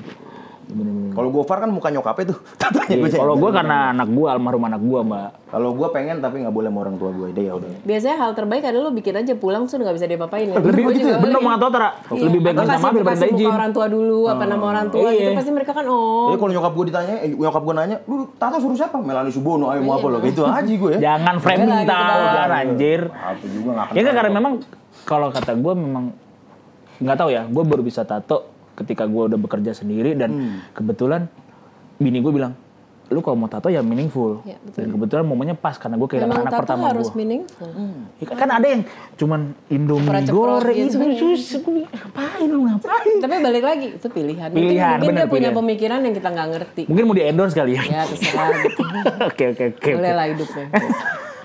Bener-bener. 0.67 1.15
Kalau 1.15 1.29
Gofar 1.31 1.63
kan 1.63 1.71
muka 1.71 1.89
nyokapnya 1.89 2.35
tuh. 2.35 2.39
Tatonya 2.61 2.87
Iya, 2.89 2.99
gue 3.01 3.11
Kalau 3.15 3.35
gue 3.35 3.51
karena 3.51 3.91
anak 3.91 4.09
gue, 4.09 4.27
almarhum 4.27 4.65
anak 4.65 4.83
gue 4.83 5.01
mbak. 5.01 5.31
Kalau 5.47 5.71
gue 5.73 5.89
pengen 5.89 6.19
tapi 6.19 6.43
nggak 6.43 6.51
boleh 6.51 6.69
sama 6.69 6.79
orang 6.83 6.97
tua 6.99 7.11
gue. 7.15 7.27
Deh 7.31 7.45
ya 7.47 7.53
udah. 7.55 7.71
Biasanya 7.83 8.17
hal 8.19 8.31
terbaik 8.35 8.63
adalah 8.63 8.85
lo 8.85 8.93
bikin 8.93 9.15
aja 9.15 9.33
pulang 9.33 9.65
sudah 9.65 9.87
nggak 9.87 9.97
bisa 9.97 10.07
diapa-apain. 10.07 10.47
kan? 10.49 10.59
Lebih 10.61 10.83
ya, 10.85 10.91
juga 10.93 11.15
bener 11.19 11.39
mau 11.39 11.55
Tara. 11.57 11.91
Iya. 12.11 12.23
Lebih 12.27 12.41
baik 12.41 12.55
minta 12.57 12.67
kasih- 12.69 12.83
maaf 12.83 12.93
daripada 12.93 13.15
kasih 13.15 13.29
izin. 13.29 13.47
muka 13.47 13.55
orang 13.55 13.73
tua 13.73 13.87
dulu, 13.87 14.19
apa 14.27 14.45
nama 14.45 14.65
orang 14.67 14.87
tua 14.91 15.09
Iya. 15.09 15.15
gitu 15.17 15.31
pasti 15.35 15.51
mereka 15.55 15.73
kan 15.73 15.85
oh. 15.87 16.27
Jadi 16.27 16.39
kalau 16.39 16.53
nyokap 16.53 16.73
gue 16.75 16.85
ditanya, 16.91 17.15
eh, 17.21 17.31
nyokap 17.33 17.63
gue 17.63 17.75
nanya, 17.77 17.97
lu 18.05 18.15
tato 18.35 18.57
suruh 18.59 18.75
siapa? 18.75 18.97
Melani 18.99 19.31
Subono, 19.31 19.71
ayo 19.71 19.81
mau 19.81 19.95
apa 19.95 20.07
lo? 20.09 20.19
Gitu 20.21 20.43
aja 20.43 20.67
gue 20.67 20.91
ya. 20.95 20.99
Jangan 21.01 21.35
framing 21.39 21.69
Jangan 21.69 21.79
gitu 21.79 21.91
tar, 21.93 22.07
doang. 22.11 22.51
anjir. 22.59 23.01
Apa 23.07 23.45
juga 23.47 23.69
nggak 23.71 23.85
akan 23.87 23.95
Ya 23.95 24.03
kan 24.03 24.13
karena 24.15 24.33
memang 24.33 24.53
kalau 25.03 25.29
kata 25.31 25.53
gue 25.55 25.75
memang 25.75 26.05
nggak 26.97 27.17
tahu 27.17 27.29
ya, 27.29 27.43
gue 27.45 27.63
baru 27.63 27.81
bisa 27.81 28.03
tato 28.03 28.56
ketika 28.77 29.05
gue 29.05 29.23
udah 29.27 29.39
bekerja 29.39 29.73
sendiri 29.73 30.13
dan 30.13 30.31
Hmm. 30.31 30.57
kebetulan 30.71 31.27
bini 31.97 32.21
gue 32.21 32.29
bilang, 32.31 32.53
lu 33.07 33.23
kalau 33.23 33.39
mau 33.39 33.47
tato 33.47 33.67
ya 33.67 33.81
meaningful. 33.81 34.43
Ya, 34.43 34.59
betul. 34.61 34.83
dan 34.83 34.89
kebetulan 34.93 35.25
momennya 35.25 35.55
pas 35.55 35.75
karena 35.75 35.95
gue 35.95 36.09
kehilangan 36.11 36.37
anak 36.37 36.51
tato 36.51 36.61
pertama 36.61 36.85
harus 36.91 37.07
gue. 37.07 37.17
meaningful. 37.17 37.71
Ya 38.19 38.25
kan, 38.27 38.37
kan 38.37 38.51
ada 38.53 38.67
yang 38.67 38.83
cuman 39.15 39.41
Indomie 39.71 40.27
goreng 40.27 40.75
gitu. 40.77 40.99
itu. 40.99 41.27
Gue 41.57 41.87
Ngapain 41.87 42.49
lu 42.51 42.61
ngapain? 42.67 43.15
Tapi 43.17 43.35
balik 43.41 43.65
lagi 43.65 43.87
itu 43.95 44.07
pilihan. 44.11 44.49
Mungkin- 44.51 44.69
Pilihan, 44.69 44.97
mungkin, 44.99 45.09
benar, 45.09 45.23
dia 45.23 45.31
punya 45.31 45.41
pilihan. 45.49 45.55
pemikiran 45.57 45.99
yang 46.03 46.15
kita 46.15 46.29
nggak 46.29 46.49
ngerti. 46.51 46.83
Mungkin 46.91 47.05
mau 47.07 47.15
di 47.15 47.23
endorse 47.23 47.55
kali 47.55 47.73
ya. 47.73 47.83
Ya 47.87 48.03
terserah. 48.05 48.49
gitu. 48.61 48.83
Oke 49.31 49.45
oke 49.55 49.65
oke. 49.73 49.91
Boleh 49.95 50.13
lah 50.13 50.27
hidupnya. 50.27 50.67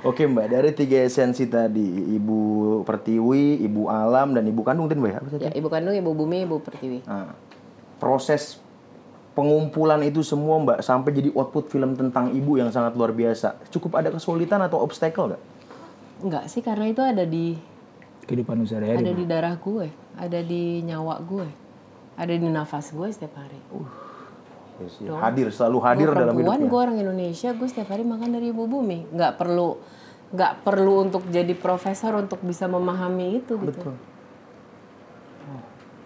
Oke 0.00 0.24
Mbak, 0.24 0.46
dari 0.48 0.70
tiga 0.72 1.04
esensi 1.04 1.44
tadi, 1.44 2.16
Ibu 2.16 2.40
Pertiwi, 2.88 3.60
Ibu 3.60 3.92
Alam, 3.92 4.32
dan 4.32 4.48
Ibu 4.48 4.64
Kandung, 4.64 4.88
Mbak? 4.88 5.12
Apa 5.20 5.28
tadi? 5.28 5.44
ya 5.44 5.52
ibu 5.52 5.68
kandung, 5.68 5.92
ibu 5.92 6.10
bumi, 6.16 6.48
ibu 6.48 6.56
pertiwi. 6.56 7.04
Nah, 7.04 7.36
proses 8.00 8.56
pengumpulan 9.36 10.00
itu 10.00 10.24
semua 10.24 10.56
Mbak, 10.56 10.80
sampai 10.80 11.10
jadi 11.12 11.28
output 11.36 11.68
film 11.68 12.00
tentang 12.00 12.32
ibu 12.32 12.56
yang 12.56 12.72
sangat 12.72 12.96
luar 12.96 13.12
biasa. 13.12 13.60
Cukup 13.68 14.00
ada 14.00 14.08
kesulitan 14.08 14.64
atau 14.64 14.80
obstacle 14.80 15.36
nggak? 15.36 15.42
Enggak 16.20 16.44
sih 16.48 16.64
karena 16.64 16.88
itu 16.88 17.00
ada 17.04 17.24
di 17.28 17.56
Kehidupan 18.24 18.62
sehari-hari. 18.64 19.04
ada 19.04 19.12
di 19.12 19.24
darah 19.26 19.54
gue, 19.56 19.86
ada 20.16 20.40
di 20.40 20.80
nyawa 20.84 21.18
gue, 21.24 21.48
ada 22.16 22.34
di 22.36 22.48
nafas 22.48 22.92
gue 22.92 23.08
setiap 23.12 23.36
hari. 23.36 23.60
Yes, 24.80 24.96
ya. 24.96 25.12
Hadir, 25.20 25.52
selalu 25.52 25.78
hadir 25.84 26.08
gue 26.08 26.16
dalam 26.16 26.34
perempuan, 26.34 26.56
hidupnya. 26.56 26.72
gue 26.72 26.80
orang 26.80 26.96
Indonesia, 26.96 27.48
gue 27.52 27.68
setiap 27.68 27.88
hari 27.92 28.04
makan 28.08 28.28
dari 28.32 28.48
ibu 28.48 28.64
bumi. 28.64 29.12
Nggak 29.12 29.32
perlu 29.36 29.76
nggak 30.30 30.62
perlu 30.62 31.10
untuk 31.10 31.26
jadi 31.26 31.52
profesor 31.58 32.14
untuk 32.14 32.38
bisa 32.40 32.70
memahami 32.70 33.42
itu 33.42 33.58
gitu. 33.60 33.82
Betul. 33.82 33.94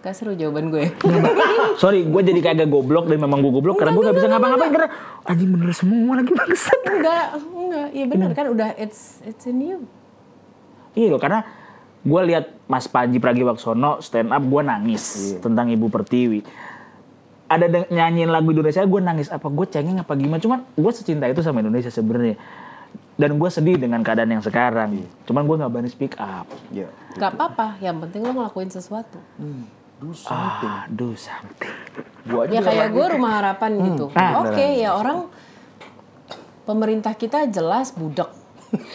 Gak 0.05 0.13
seru 0.13 0.37
jawaban 0.37 0.69
gue. 0.69 0.93
Sorry, 1.81 2.05
gue 2.05 2.21
jadi 2.21 2.37
kagak 2.37 2.69
goblok 2.69 3.09
dan 3.09 3.17
memang 3.17 3.41
gue 3.41 3.49
goblok 3.49 3.81
karena 3.81 3.97
gue 3.97 4.05
gak 4.05 4.17
bisa 4.21 4.29
ngapa-ngapain 4.29 4.69
karena 4.69 4.89
anjing 5.25 5.49
bener 5.49 5.73
semua 5.73 6.13
lagi 6.21 6.29
bangsat. 6.29 6.79
enggak, 6.85 7.27
enggak. 7.41 7.87
Iya 7.89 8.05
benar 8.05 8.31
kan 8.37 8.45
udah 8.53 8.69
it's 8.77 9.25
it's 9.25 9.49
in 9.49 9.65
you. 9.65 9.81
Iya 10.93 11.09
loh, 11.09 11.17
karena 11.17 11.41
gue 12.05 12.21
lihat 12.21 12.53
Mas 12.69 12.85
Panji 12.85 13.17
Pragiwaksono 13.17 13.97
stand 14.05 14.29
up, 14.29 14.45
gue 14.45 14.61
nangis 14.61 15.41
tentang 15.41 15.73
Ibu 15.73 15.89
Pertiwi. 15.89 16.45
Ada 17.45 17.85
nyanyiin 17.93 18.33
lagu 18.33 18.49
Indonesia, 18.49 18.81
gue 18.81 19.01
nangis. 19.01 19.29
Apa 19.29 19.47
gue 19.53 19.65
cengeng 19.69 20.01
apa 20.01 20.17
gimana? 20.17 20.41
Cuman 20.41 20.59
gue 20.73 20.91
secinta 20.93 21.29
itu 21.29 21.45
sama 21.45 21.61
Indonesia 21.61 21.93
sebenarnya. 21.93 22.41
Dan 23.15 23.39
gue 23.39 23.49
sedih 23.53 23.79
dengan 23.79 24.03
keadaan 24.03 24.33
yang 24.33 24.43
sekarang. 24.43 25.05
Cuman 25.23 25.47
gue 25.47 25.55
gak 25.61 25.71
berani 25.71 25.89
speak 25.93 26.17
up. 26.19 26.49
Ya. 26.73 26.89
Gak 27.15 27.37
apa-apa, 27.37 27.79
yang 27.79 28.01
penting 28.01 28.25
lo 28.25 28.33
ngelakuin 28.33 28.73
sesuatu. 28.73 29.21
Do 30.01 30.11
something. 30.11 30.73
Aduh, 30.91 31.15
something. 31.15 31.71
Gua 32.27 32.49
Ya 32.51 32.59
kayak 32.59 32.91
gue 32.91 33.05
rumah 33.15 33.39
harapan 33.39 33.71
gitu. 33.93 34.11
Ah. 34.17 34.43
Oke 34.43 34.81
ya 34.81 34.97
orang 34.97 35.29
pemerintah 36.67 37.15
kita 37.15 37.47
jelas 37.47 37.95
budak. 37.95 38.33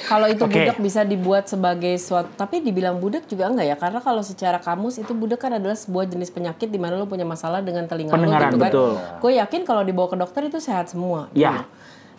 Kalau 0.07 0.27
itu 0.27 0.43
Oke. 0.45 0.55
budak 0.55 0.77
bisa 0.79 1.01
dibuat 1.03 1.45
sebagai 1.47 1.95
suatu, 1.97 2.31
tapi 2.35 2.61
dibilang 2.61 2.97
budak 2.97 3.25
juga 3.27 3.49
enggak 3.49 3.67
ya? 3.67 3.77
Karena 3.77 4.01
kalau 4.01 4.21
secara 4.21 4.59
kamus 4.59 4.99
itu 4.99 5.13
budak 5.13 5.41
kan 5.41 5.57
adalah 5.57 5.77
sebuah 5.77 6.09
jenis 6.09 6.31
penyakit 6.31 6.69
di 6.69 6.79
mana 6.79 6.97
lo 6.97 7.05
punya 7.05 7.25
masalah 7.25 7.61
dengan 7.61 7.85
telinga 7.85 8.11
lo 8.11 8.17
Pendengaran, 8.17 8.51
gitu 8.51 8.59
kan. 8.59 8.71
betul. 8.71 8.93
Gue 9.21 9.33
yakin 9.39 9.61
kalau 9.65 9.83
dibawa 9.83 10.09
ke 10.11 10.17
dokter 10.19 10.43
itu 10.47 10.59
sehat 10.59 10.89
semua. 10.89 11.29
Ya. 11.33 11.65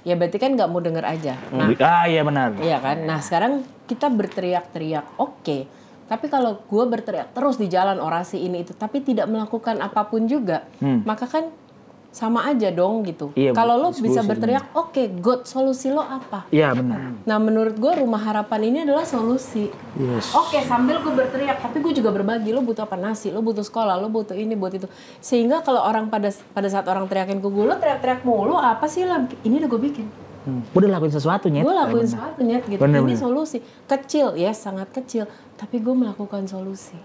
Ya 0.01 0.17
berarti 0.17 0.41
kan 0.41 0.57
nggak 0.57 0.69
mau 0.69 0.81
denger 0.81 1.05
aja. 1.05 1.37
Nah, 1.53 1.69
ah 1.77 2.05
iya 2.09 2.25
benar. 2.25 2.57
Iya 2.57 2.77
kan? 2.81 3.05
Nah 3.05 3.21
sekarang 3.21 3.61
kita 3.85 4.09
berteriak-teriak, 4.09 5.21
oke. 5.21 5.57
Tapi 6.09 6.25
kalau 6.27 6.59
gue 6.59 6.83
berteriak 6.89 7.31
terus 7.31 7.55
di 7.55 7.69
jalan 7.69 8.01
orasi 8.01 8.41
ini 8.41 8.65
itu, 8.65 8.73
tapi 8.73 8.99
tidak 8.99 9.29
melakukan 9.29 9.79
apa 9.79 10.03
pun 10.09 10.25
juga, 10.25 10.65
maka 11.05 11.23
kan 11.23 11.47
sama 12.11 12.43
aja 12.43 12.67
dong 12.75 13.07
gitu. 13.07 13.31
Iya, 13.39 13.55
kalau 13.55 13.79
lo 13.79 13.95
bisa 13.95 14.19
berteriak, 14.19 14.75
oke, 14.75 14.99
good, 15.23 15.47
solusi 15.47 15.87
lo 15.87 16.03
apa? 16.03 16.43
Iya 16.51 16.75
benar. 16.75 17.15
Nah 17.23 17.37
menurut 17.39 17.79
gue 17.79 18.03
rumah 18.03 18.19
harapan 18.19 18.67
ini 18.67 18.77
adalah 18.83 19.07
solusi. 19.07 19.71
Yes. 19.95 20.35
Oke 20.35 20.59
sambil 20.67 20.99
gue 20.99 21.13
berteriak, 21.15 21.63
tapi 21.63 21.79
gue 21.79 21.95
juga 21.95 22.11
berbagi. 22.11 22.51
Lo 22.51 22.59
butuh 22.59 22.83
apa 22.83 22.99
nasi, 22.99 23.31
lo 23.31 23.39
butuh 23.39 23.63
sekolah, 23.63 23.95
lo 23.95 24.11
butuh 24.11 24.35
ini, 24.35 24.59
buat 24.59 24.75
itu. 24.75 24.91
Sehingga 25.23 25.63
kalau 25.63 25.79
orang 25.87 26.11
pada 26.11 26.35
pada 26.51 26.67
saat 26.67 26.83
orang 26.91 27.07
teriakin 27.07 27.39
ke 27.39 27.47
gue, 27.47 27.63
lo 27.63 27.79
teriak-teriak 27.79 28.27
mulu, 28.27 28.59
apa 28.59 28.91
sih 28.91 29.07
lah? 29.07 29.23
Ini 29.47 29.63
udah 29.63 29.69
gue 29.71 29.81
bikin. 29.87 30.07
Gue 30.41 30.79
udah 30.83 30.99
lakuin 30.99 31.13
sesuatu 31.15 31.47
nyet. 31.47 31.63
Gue 31.63 31.75
lakuin 31.79 32.07
sesuatu 32.11 32.41
nyet 32.43 32.63
gitu. 32.67 32.81
Bener, 32.81 33.07
ini 33.07 33.15
bener. 33.15 33.23
solusi 33.23 33.63
kecil 33.87 34.35
ya 34.35 34.51
sangat 34.51 34.91
kecil, 34.91 35.31
tapi 35.55 35.79
gue 35.79 35.95
melakukan 35.95 36.43
solusi. 36.49 36.97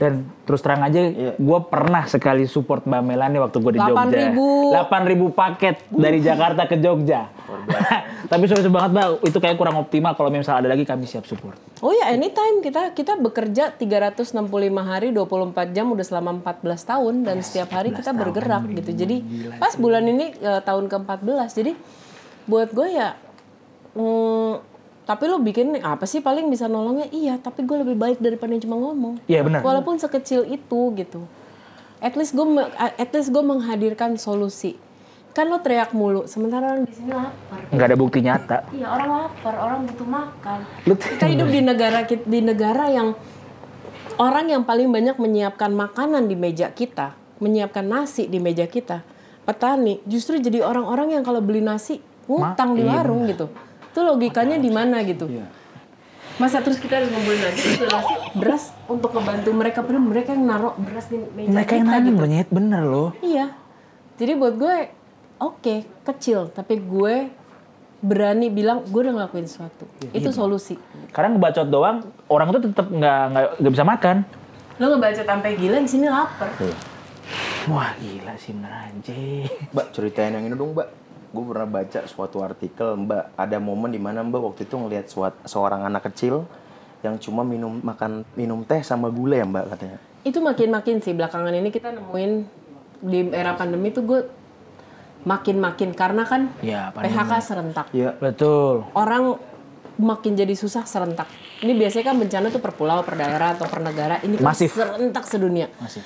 Dan 0.00 0.24
terus 0.48 0.64
terang 0.64 0.80
aja, 0.80 0.96
Iya. 0.96 1.36
gue 1.36 1.58
pernah 1.68 2.08
sekali 2.08 2.48
support 2.48 2.88
Mbak 2.88 3.02
Melani 3.04 3.36
waktu 3.36 3.60
gue 3.60 3.72
di 3.76 3.80
Jogja. 3.84 4.32
8.000. 4.32 4.72
8.000 4.72 5.28
paket 5.28 5.76
dari 5.92 6.18
Jakarta 6.24 6.64
ke 6.64 6.80
Jogja. 6.80 7.28
Tapi 8.32 8.44
sorry 8.48 8.64
banget 8.72 8.96
Mbak, 8.96 9.06
itu 9.28 9.38
kayak 9.44 9.56
kurang 9.60 9.76
optimal. 9.76 10.16
Kalau 10.16 10.32
misalnya 10.32 10.64
ada 10.64 10.68
lagi 10.72 10.88
kami 10.88 11.04
siap 11.04 11.28
support. 11.28 11.52
Oh 11.84 11.92
ya 11.92 12.08
anytime 12.16 12.64
kita 12.64 12.96
kita 12.96 13.20
bekerja 13.20 13.76
365 13.76 14.40
hari 14.80 15.12
24 15.12 15.76
jam 15.76 15.92
udah 15.92 16.06
selama 16.08 16.40
14 16.40 16.80
tahun 16.80 17.14
dan 17.28 17.36
setiap 17.44 17.68
hari 17.76 17.92
kita 17.92 18.16
bergerak 18.16 18.72
gitu. 18.72 18.96
Jadi 18.96 19.20
pas 19.60 19.76
bulan 19.76 20.08
ini 20.08 20.32
eh, 20.32 20.60
tahun 20.64 20.88
ke-14. 20.88 21.50
Jadi 21.60 21.72
buat 22.48 22.72
gue 22.72 22.88
ya 22.88 23.20
mm, 23.92 24.69
tapi 25.10 25.26
lo 25.26 25.42
bikin 25.42 25.74
apa 25.82 26.06
sih 26.06 26.22
paling 26.22 26.46
bisa 26.46 26.70
nolongnya? 26.70 27.10
Iya, 27.10 27.34
tapi 27.36 27.66
gue 27.66 27.82
lebih 27.82 27.98
baik 27.98 28.22
daripada 28.22 28.54
yang 28.54 28.62
cuma 28.62 28.78
ngomong. 28.78 29.18
Iya 29.26 29.42
benar. 29.42 29.66
Walaupun 29.66 29.98
sekecil 29.98 30.46
itu 30.46 30.80
gitu. 30.94 31.26
At 31.98 32.14
least 32.14 32.30
gue 32.30 32.46
at 32.78 33.10
least 33.10 33.34
gue 33.34 33.42
menghadirkan 33.42 34.14
solusi. 34.14 34.78
Kan 35.34 35.50
lo 35.50 35.58
teriak 35.58 35.90
mulu, 35.90 36.26
sementara 36.26 36.70
orang 36.70 36.86
di 36.86 36.94
sini 36.94 37.10
lapar. 37.10 37.58
Nggak 37.74 37.86
ada 37.86 37.98
bukti 37.98 38.18
nyata. 38.22 38.58
Iya, 38.70 38.86
orang 38.86 39.10
lapar, 39.10 39.54
orang 39.56 39.78
butuh 39.84 40.06
makan. 40.08 40.58
Lu- 40.86 40.94
Kita 40.94 41.26
hidup 41.26 41.48
di 41.48 41.60
negara 41.60 41.98
di 42.06 42.40
negara 42.40 42.84
yang 42.86 43.08
orang 44.14 44.46
yang 44.46 44.62
paling 44.62 44.86
banyak 44.86 45.18
menyiapkan 45.18 45.74
makanan 45.74 46.30
di 46.30 46.38
meja 46.38 46.70
kita, 46.70 47.18
menyiapkan 47.42 47.82
nasi 47.82 48.30
di 48.30 48.38
meja 48.38 48.70
kita, 48.70 49.02
petani, 49.42 49.98
justru 50.06 50.38
jadi 50.38 50.62
orang-orang 50.62 51.18
yang 51.18 51.22
kalau 51.22 51.42
beli 51.42 51.58
nasi 51.58 51.98
ngutang 52.30 52.78
di 52.78 52.86
warung 52.86 53.26
gitu. 53.26 53.50
Itu 53.90 54.00
logikanya 54.00 54.56
di 54.56 54.70
mana 54.70 55.02
gitu. 55.02 55.26
Masa 56.38 56.64
terus 56.64 56.80
kita 56.80 56.96
harus 56.96 57.12
ngumpulin 57.12 57.42
lagi 57.44 57.60
beras 58.32 58.72
untuk 58.88 59.12
ngebantu 59.12 59.50
mereka 59.52 59.84
padahal 59.84 60.00
mereka 60.00 60.32
yang 60.32 60.48
naruh 60.48 60.72
beras 60.72 61.12
di 61.12 61.20
meja 61.20 61.52
Mereka 61.52 61.72
yang 61.76 61.84
kita 61.84 61.96
nangis 62.00 62.08
gitu. 62.08 62.16
loh 62.16 62.28
nyet, 62.32 62.48
bener 62.48 62.82
loh. 62.82 63.10
Iya. 63.20 63.46
Jadi 64.16 64.32
buat 64.40 64.54
gue 64.56 64.76
oke 65.36 65.74
kecil 66.00 66.48
tapi 66.48 66.80
gue 66.80 67.28
berani 68.00 68.48
bilang 68.48 68.88
gue 68.88 69.00
udah 69.04 69.14
ngelakuin 69.20 69.44
sesuatu. 69.44 69.84
Iya, 70.00 70.24
Itu 70.24 70.32
solusi. 70.32 70.80
Karena 71.12 71.36
ngebacot 71.36 71.68
doang, 71.68 72.08
orang 72.32 72.48
tuh 72.56 72.72
tetap 72.72 72.88
nggak 72.88 73.20
nggak 73.36 73.46
nggak 73.60 73.72
bisa 73.76 73.84
makan. 73.84 74.16
Lo 74.80 74.96
ngebaca 74.96 75.20
sampai 75.20 75.50
gila 75.60 75.76
di 75.76 75.90
sini 75.92 76.08
lapar. 76.08 76.48
Wah 77.68 77.92
gila 78.00 78.32
sih 78.40 78.56
bener 78.56 78.72
anjing. 78.88 79.44
Mbak, 79.76 79.86
ceritain 79.92 80.32
yang 80.32 80.48
ini 80.48 80.56
dong, 80.56 80.72
Mbak. 80.72 80.88
Gue 81.30 81.44
pernah 81.46 81.68
baca 81.68 82.00
suatu 82.04 82.42
artikel, 82.42 82.98
Mbak. 82.98 83.38
Ada 83.38 83.56
momen 83.56 83.88
di 83.88 83.98
mana 83.98 84.20
Mbak 84.20 84.40
waktu 84.42 84.60
itu 84.64 84.74
ngelihat 84.74 85.06
suat- 85.06 85.38
seorang 85.44 85.82
anak 85.82 86.10
kecil 86.10 86.42
yang 87.00 87.16
cuma 87.16 87.40
minum 87.40 87.78
makan 87.80 88.26
minum 88.34 88.60
teh 88.60 88.82
sama 88.82 89.08
gula 89.08 89.38
ya, 89.38 89.46
Mbak 89.46 89.64
katanya. 89.70 89.98
Itu 90.20 90.38
makin-makin 90.38 90.98
sih 90.98 91.14
belakangan 91.14 91.54
ini 91.54 91.70
kita 91.70 91.90
nemuin 91.90 92.32
di 93.00 93.18
era 93.30 93.54
pandemi 93.54 93.88
tuh 93.88 94.04
gue 94.04 94.20
makin-makin 95.20 95.92
karena 95.92 96.24
kan 96.24 96.50
Ya, 96.60 96.90
pandemi. 96.90 97.14
PHK 97.14 97.32
serentak. 97.40 97.86
Iya. 97.92 98.10
Betul. 98.16 98.84
Orang 98.92 99.38
makin 99.96 100.32
jadi 100.32 100.52
susah 100.52 100.82
serentak. 100.82 101.28
Ini 101.60 101.76
biasanya 101.76 102.04
kan 102.06 102.16
bencana 102.16 102.46
tuh 102.48 102.58
per 102.58 102.72
pulau, 102.72 103.00
per 103.00 103.14
daerah 103.14 103.52
atau 103.52 103.68
per 103.68 103.80
negara. 103.80 104.16
Ini 104.18 104.40
kan 104.40 104.44
Masif. 104.50 104.72
serentak 104.72 105.24
sedunia. 105.24 105.68
Masih. 105.76 106.00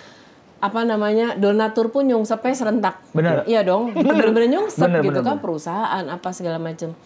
Apa 0.64 0.80
namanya 0.80 1.36
donatur 1.36 1.92
pun 1.92 2.08
nyungsepnya 2.08 2.56
serentak. 2.56 2.96
Bener. 3.12 3.44
Iya 3.44 3.60
dong, 3.60 3.92
itu 4.00 4.08
bener-bener 4.08 4.48
nyungsep 4.48 4.88
Bener, 4.88 5.04
gitu 5.04 5.20
bener, 5.20 5.28
kan 5.28 5.36
perusahaan 5.44 6.04
apa 6.08 6.28
segala 6.32 6.56
macam. 6.56 6.96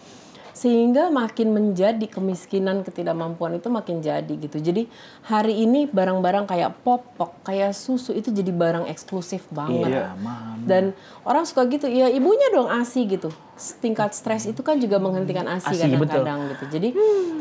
Sehingga 0.55 1.07
makin 1.07 1.55
menjadi 1.55 2.03
kemiskinan 2.07 2.83
ketidakmampuan 2.83 3.59
itu 3.59 3.71
makin 3.71 4.03
jadi 4.03 4.27
gitu. 4.27 4.59
Jadi 4.59 4.91
hari 5.23 5.63
ini 5.63 5.87
barang-barang 5.87 6.51
kayak 6.51 6.83
popok, 6.83 7.47
kayak 7.47 7.71
susu 7.71 8.11
itu 8.11 8.27
jadi 8.27 8.51
barang 8.51 8.87
eksklusif 8.91 9.47
banget. 9.55 9.87
Iya. 9.87 10.19
Dan 10.67 10.91
orang 11.23 11.47
suka 11.47 11.63
gitu, 11.71 11.87
ya 11.87 12.11
ibunya 12.11 12.51
dong 12.51 12.67
ASI 12.67 13.07
gitu. 13.07 13.31
Tingkat 13.79 14.11
stres 14.11 14.51
itu 14.51 14.59
kan 14.59 14.79
juga 14.83 14.99
menghentikan 14.99 15.47
ASI 15.47 15.79
kadang-kadang 15.79 16.51
gitu. 16.51 16.65
Jadi 16.75 16.89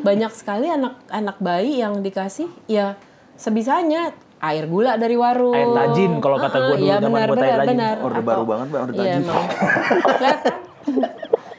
banyak 0.07 0.31
sekali 0.35 0.70
anak-anak 0.70 1.37
bayi 1.42 1.83
yang 1.83 1.98
dikasih 1.98 2.46
ya 2.70 2.94
sebisanya 3.35 4.14
air 4.38 4.64
gula 4.70 4.94
dari 4.94 5.16
warung. 5.18 5.55
Air 5.55 5.70
tajin, 5.74 6.12
kalau 6.22 6.37
kata 6.38 6.57
gua 6.62 6.77
dulu 6.79 6.87
iya, 6.87 6.96
zaman 7.03 7.18
benar, 7.18 7.29
buat 7.29 7.38
air 7.38 7.46
benar, 7.46 7.59
tajin. 7.59 7.70
benar. 7.74 7.96
Orde 8.03 8.22
baru 8.22 8.42
banget, 8.46 8.66
Mbak, 8.70 8.81
orde 8.81 8.92
Iya, 8.94 9.03
tajin. 9.03 9.22
Lihat. 9.27 10.38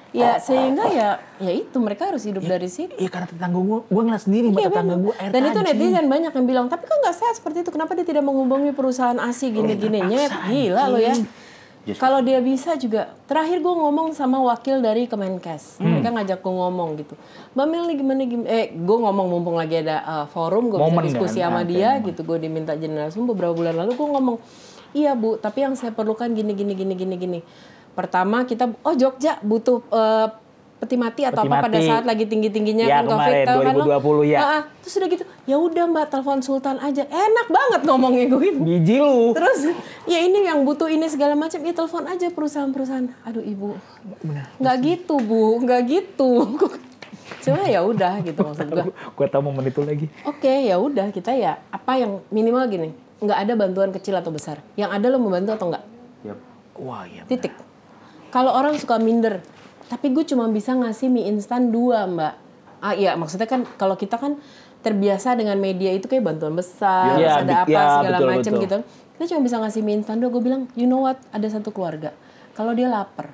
Ya 0.09 0.41
sehingga 0.41 0.89
ya 0.89 1.21
ya 1.37 1.51
itu 1.53 1.77
mereka 1.77 2.09
harus 2.09 2.25
hidup 2.25 2.41
dari 2.41 2.65
situ. 2.65 2.97
Iya 2.97 3.13
karena 3.13 3.29
tetangga 3.29 3.61
gue, 3.61 3.79
gue 3.85 4.01
ngeliat 4.09 4.23
sendiri 4.25 4.47
Iya, 4.49 4.73
tetangga 4.73 4.95
gue 4.97 5.13
air 5.21 5.29
Dan 5.29 5.41
itu 5.53 5.59
netizen 5.61 6.05
banyak 6.09 6.31
yang 6.33 6.47
bilang, 6.49 6.65
tapi 6.65 6.89
kok 6.89 6.97
nggak 6.97 7.13
sehat 7.13 7.33
seperti 7.37 7.61
itu? 7.61 7.69
Kenapa 7.69 7.93
dia 7.93 8.05
tidak 8.09 8.25
menghubungi 8.25 8.73
perusahaan 8.73 9.21
ASI 9.21 9.53
gini-gini? 9.53 10.01
Nyet, 10.01 10.33
gila 10.49 10.89
lo 10.89 10.97
ya. 10.97 11.13
Kalau 11.97 12.21
dia 12.21 12.37
bisa 12.43 12.77
juga, 12.77 13.09
terakhir 13.25 13.63
gue 13.63 13.73
ngomong 13.73 14.13
sama 14.13 14.37
wakil 14.45 14.83
dari 14.83 15.09
Kemenkes, 15.09 15.81
Hmm. 15.81 15.97
mereka 15.97 16.13
ngajak 16.13 16.39
gue 16.43 16.53
ngomong 16.53 16.89
gitu. 17.01 17.15
Mbak 17.57 17.65
Mel 17.65 17.83
nih 17.89 17.95
gimana 17.97 18.21
gimana? 18.29 18.47
Eh, 18.51 18.67
gue 18.75 18.97
ngomong 19.01 19.25
mumpung 19.31 19.57
lagi 19.57 19.81
ada 19.81 20.03
uh, 20.05 20.25
forum, 20.29 20.69
gue 20.69 20.77
bisa 20.77 20.85
Momen 20.91 21.03
diskusi 21.07 21.39
kan, 21.41 21.49
sama 21.49 21.61
ada 21.63 21.71
dia 21.71 21.89
gitu. 22.03 22.21
Gue 22.21 22.37
diminta 22.37 22.75
jenazah 22.75 23.17
beberapa 23.23 23.55
bulan 23.55 23.73
lalu, 23.73 23.97
gue 23.97 24.07
ngomong, 24.13 24.37
iya 24.93 25.17
bu, 25.17 25.39
tapi 25.39 25.65
yang 25.65 25.73
saya 25.73 25.89
perlukan 25.95 26.29
gini 26.35 26.53
gini 26.53 26.77
gini 26.77 26.93
gini 26.93 27.15
gini. 27.17 27.39
Pertama 27.97 28.45
kita, 28.45 28.69
oh 28.85 28.93
Jogja 28.93 29.41
butuh 29.41 29.81
uh, 29.89 30.27
peti 30.79 30.95
mati 30.95 31.21
atau 31.27 31.43
Peti 31.43 31.51
apa 31.51 31.65
pada 31.67 31.75
mati. 31.75 31.89
saat 31.91 32.05
lagi 32.07 32.23
tinggi 32.23 32.49
tingginya 32.49 32.87
Ya, 32.87 33.03
kan 33.03 33.11
COVID 33.11 33.19
kemarin, 33.19 33.45
kan 33.45 33.75
lo? 33.75 33.85
2020 34.23 34.31
ya. 34.31 34.39
Ah, 34.39 34.47
ah. 34.47 34.61
terus 34.79 34.93
udah 34.95 35.09
gitu, 35.11 35.23
ya 35.43 35.55
udah 35.59 35.83
mbak 35.91 36.05
telepon 36.07 36.39
Sultan 36.39 36.77
aja, 36.79 37.03
enak 37.03 37.47
banget 37.51 37.81
ngomongnya 37.83 38.25
gue 38.31 38.39
gitu. 38.47 38.59
Biji 38.63 38.97
lu. 39.03 39.35
Terus 39.35 39.59
ya 40.07 40.19
ini 40.23 40.47
yang 40.47 40.63
butuh 40.63 40.87
ini 40.87 41.05
segala 41.11 41.35
macam, 41.35 41.59
ya 41.59 41.73
telepon 41.75 42.03
aja 42.07 42.27
perusahaan-perusahaan. 42.31 43.05
Aduh 43.27 43.43
ibu, 43.43 43.75
nggak 44.63 44.75
gitu 44.79 45.19
bu, 45.19 45.59
nggak 45.67 45.81
gitu. 45.83 46.31
Cuma 47.43 47.61
ya 47.67 47.83
udah 47.83 48.23
gitu 48.23 48.39
maksud 48.39 48.67
gue. 48.71 48.85
gue 48.95 49.27
tau 49.27 49.43
momen 49.43 49.63
itu 49.67 49.83
lagi. 49.83 50.07
Oke 50.23 50.49
ya 50.63 50.79
udah 50.79 51.11
kita 51.11 51.35
ya 51.35 51.59
apa 51.75 51.99
yang 51.99 52.23
minimal 52.31 52.63
gini, 52.71 52.89
nggak 53.19 53.37
ada 53.47 53.53
bantuan 53.59 53.91
kecil 53.91 54.15
atau 54.15 54.31
besar. 54.31 54.63
Yang 54.79 54.95
ada 54.95 55.05
lo 55.11 55.19
membantu 55.19 55.51
atau 55.59 55.67
enggak? 55.75 55.83
Yap. 56.23 56.39
Wah 56.79 57.03
iya. 57.03 57.27
Titik. 57.27 57.51
Kalau 58.29 58.53
orang 58.53 58.77
suka 58.77 58.95
minder, 59.01 59.41
tapi 59.89 60.13
gue 60.13 60.23
cuma 60.23 60.45
bisa 60.53 60.77
ngasih 60.77 61.09
mie 61.09 61.25
instan 61.27 61.73
dua 61.73 62.05
mbak. 62.05 62.33
Ah 62.79 62.93
iya 62.95 63.17
maksudnya 63.17 63.49
kan 63.49 63.65
kalau 63.75 63.97
kita 63.97 64.15
kan 64.15 64.37
terbiasa 64.79 65.35
dengan 65.35 65.59
media 65.59 65.91
itu 65.91 66.07
kayak 66.07 66.23
bantuan 66.23 66.55
besar, 66.55 67.19
terus 67.19 67.35
ada 67.43 67.67
apa 67.67 67.73
ya, 67.73 67.83
segala 67.99 68.17
macam 68.23 68.53
gitu. 68.63 68.77
Kita 69.19 69.23
cuma 69.35 69.41
bisa 69.43 69.55
ngasih 69.59 69.81
mie 69.83 69.99
instan 69.99 70.23
dua. 70.23 70.29
Gue 70.31 70.43
bilang, 70.45 70.71
you 70.79 70.87
know 70.87 71.03
what? 71.03 71.19
Ada 71.35 71.59
satu 71.59 71.75
keluarga. 71.75 72.15
Kalau 72.55 72.71
dia 72.71 72.87
lapar, 72.87 73.33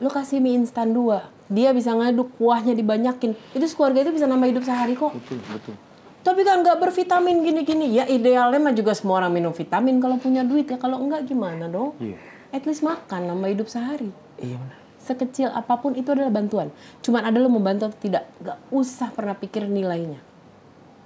lo 0.00 0.08
kasih 0.08 0.40
mie 0.40 0.56
instan 0.56 0.96
dua. 0.96 1.28
Dia 1.52 1.76
bisa 1.76 1.92
ngaduk 1.92 2.32
kuahnya 2.40 2.72
dibanyakin. 2.72 3.36
Itu 3.52 3.66
keluarga 3.76 4.08
itu 4.08 4.16
bisa 4.16 4.24
nambah 4.24 4.48
hidup 4.48 4.64
sehari 4.64 4.96
kok. 4.96 5.12
Betul, 5.12 5.44
betul. 5.44 5.76
Tapi 6.24 6.40
kan 6.40 6.64
nggak 6.64 6.80
bervitamin 6.80 7.44
gini-gini. 7.44 7.92
Ya 7.92 8.08
idealnya 8.08 8.56
mah 8.56 8.72
juga 8.72 8.96
semua 8.96 9.20
orang 9.20 9.36
minum 9.36 9.52
vitamin 9.52 10.00
kalau 10.00 10.16
punya 10.16 10.40
duit 10.40 10.64
ya. 10.64 10.80
Kalau 10.80 10.96
enggak 10.96 11.28
gimana 11.28 11.68
dong? 11.68 11.92
Iya. 12.00 12.16
At 12.48 12.64
least 12.64 12.80
makan, 12.80 13.28
nambah 13.28 13.52
hidup 13.52 13.68
sehari. 13.68 14.08
Iya 14.40 14.56
benar. 14.56 14.83
Sekecil 15.04 15.52
apa 15.52 15.76
pun 15.76 15.92
itu 15.92 16.08
adalah 16.08 16.32
bantuan. 16.32 16.72
Cuman 17.04 17.28
ada 17.28 17.36
lo 17.36 17.52
membantu 17.52 17.92
atau 17.92 18.00
tidak. 18.00 18.24
Nggak 18.40 18.58
usah 18.72 19.12
pernah 19.12 19.36
pikir 19.36 19.68
nilainya. 19.68 20.16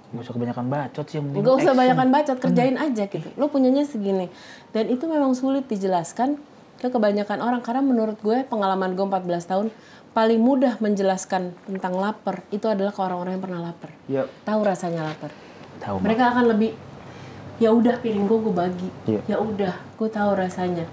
Gak 0.09 0.25
usah 0.25 0.33
kebanyakan 0.33 0.65
bacot 0.73 1.05
sih 1.05 1.21
yang. 1.21 1.25
Nggak 1.29 1.53
usah 1.53 1.63
action. 1.69 1.77
banyakkan 1.77 2.09
bacot, 2.09 2.37
kerjain 2.41 2.77
aja 2.81 3.03
gitu. 3.05 3.29
Lo 3.37 3.51
punyanya 3.53 3.85
segini. 3.85 4.31
Dan 4.73 4.89
itu 4.89 5.05
memang 5.05 5.37
sulit 5.37 5.69
dijelaskan 5.69 6.41
ke 6.81 6.87
kebanyakan 6.89 7.43
orang. 7.45 7.61
Karena 7.61 7.85
menurut 7.85 8.17
gue, 8.23 8.41
pengalaman 8.49 8.97
gue 8.97 9.05
14 9.05 9.45
tahun, 9.45 9.67
paling 10.17 10.41
mudah 10.41 10.81
menjelaskan 10.81 11.53
tentang 11.69 11.93
lapar 11.93 12.41
itu 12.49 12.65
adalah 12.65 12.89
ke 12.89 13.01
orang-orang 13.05 13.37
yang 13.37 13.43
pernah 13.43 13.59
lapar. 13.69 13.91
Yap. 14.09 14.27
Tahu 14.47 14.59
rasanya 14.65 15.01
lapar. 15.05 15.29
Tahu. 15.77 16.01
Mereka 16.01 16.23
akan 16.33 16.45
lebih 16.57 16.71
ya 17.61 17.69
udah 17.69 17.95
piring 18.01 18.25
gue 18.25 18.39
gue 18.49 18.55
bagi. 18.55 18.89
Iya. 19.05 19.21
Ya 19.29 19.37
udah, 19.37 19.73
gue 19.77 20.09
tahu 20.09 20.31
rasanya. 20.33 20.87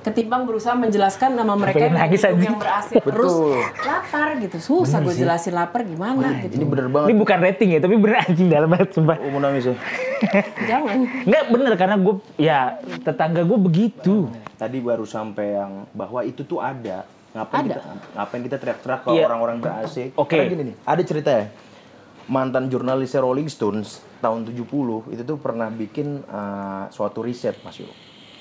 Ketimbang 0.00 0.48
berusaha 0.48 0.72
menjelaskan 0.72 1.36
nama 1.36 1.52
mereka 1.52 1.84
yang, 1.84 1.94
nangis 1.94 2.24
yang 2.24 2.56
berhasil 2.56 2.96
terus 2.96 3.34
lapar 3.84 4.40
gitu. 4.40 4.56
Susah 4.56 5.04
gue 5.04 5.12
jelasin 5.12 5.52
lapar 5.52 5.84
gimana 5.84 6.40
gitu. 6.40 6.56
Ini 6.56 6.64
bener 6.64 6.86
banget. 6.88 7.08
Ini 7.12 7.14
bukan 7.20 7.38
rating 7.44 7.68
ya, 7.76 7.80
tapi 7.84 7.94
bener 8.00 8.16
anjing 8.24 8.48
dalam 8.48 8.68
banget 8.72 8.88
sumpah. 8.96 9.16
Oh, 9.20 9.28
mau 9.28 9.40
nangis 9.44 9.68
ya? 9.68 9.74
Jangan. 10.64 10.96
Enggak 11.28 11.44
bener 11.52 11.72
karena 11.76 11.96
gue 12.00 12.14
ya 12.40 12.58
tetangga 13.04 13.44
gue 13.44 13.58
begitu. 13.60 14.32
Tadi 14.56 14.78
baru 14.80 15.04
sampai 15.04 15.46
yang 15.60 15.72
bahwa 15.92 16.24
itu 16.24 16.40
tuh 16.42 16.64
ada. 16.64 17.04
Ngapain 17.32 17.64
Ada. 17.64 17.72
kita 17.80 17.80
ngapain 18.12 18.42
kita 18.44 18.56
teriak-teriak 18.60 19.00
ke 19.04 19.10
Iya. 19.16 19.24
orang-orang 19.24 19.56
ber-AC? 19.60 19.96
Oke. 20.20 20.36
Karena 20.36 20.52
gini 20.52 20.62
nih, 20.72 20.76
ada 20.84 21.02
cerita 21.02 21.30
ya. 21.32 21.44
Mantan 22.28 22.68
jurnalis 22.68 23.12
Rolling 23.16 23.48
Stones 23.48 24.04
tahun 24.20 24.46
70 24.46 25.10
itu 25.10 25.22
tuh 25.24 25.36
pernah 25.40 25.66
bikin 25.68 26.22
uh, 26.28 26.86
suatu 26.88 27.24
riset 27.24 27.58
Mas 27.64 27.80
Yo. 27.80 27.88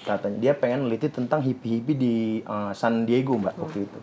Katanya 0.01 0.37
dia 0.41 0.53
pengen 0.57 0.89
neliti 0.89 1.07
tentang 1.13 1.45
hippie-hippie 1.45 1.97
di 1.97 2.15
uh, 2.45 2.73
San 2.73 3.05
Diego 3.05 3.37
Mbak 3.37 3.55
waktu 3.61 3.79
itu. 3.85 3.99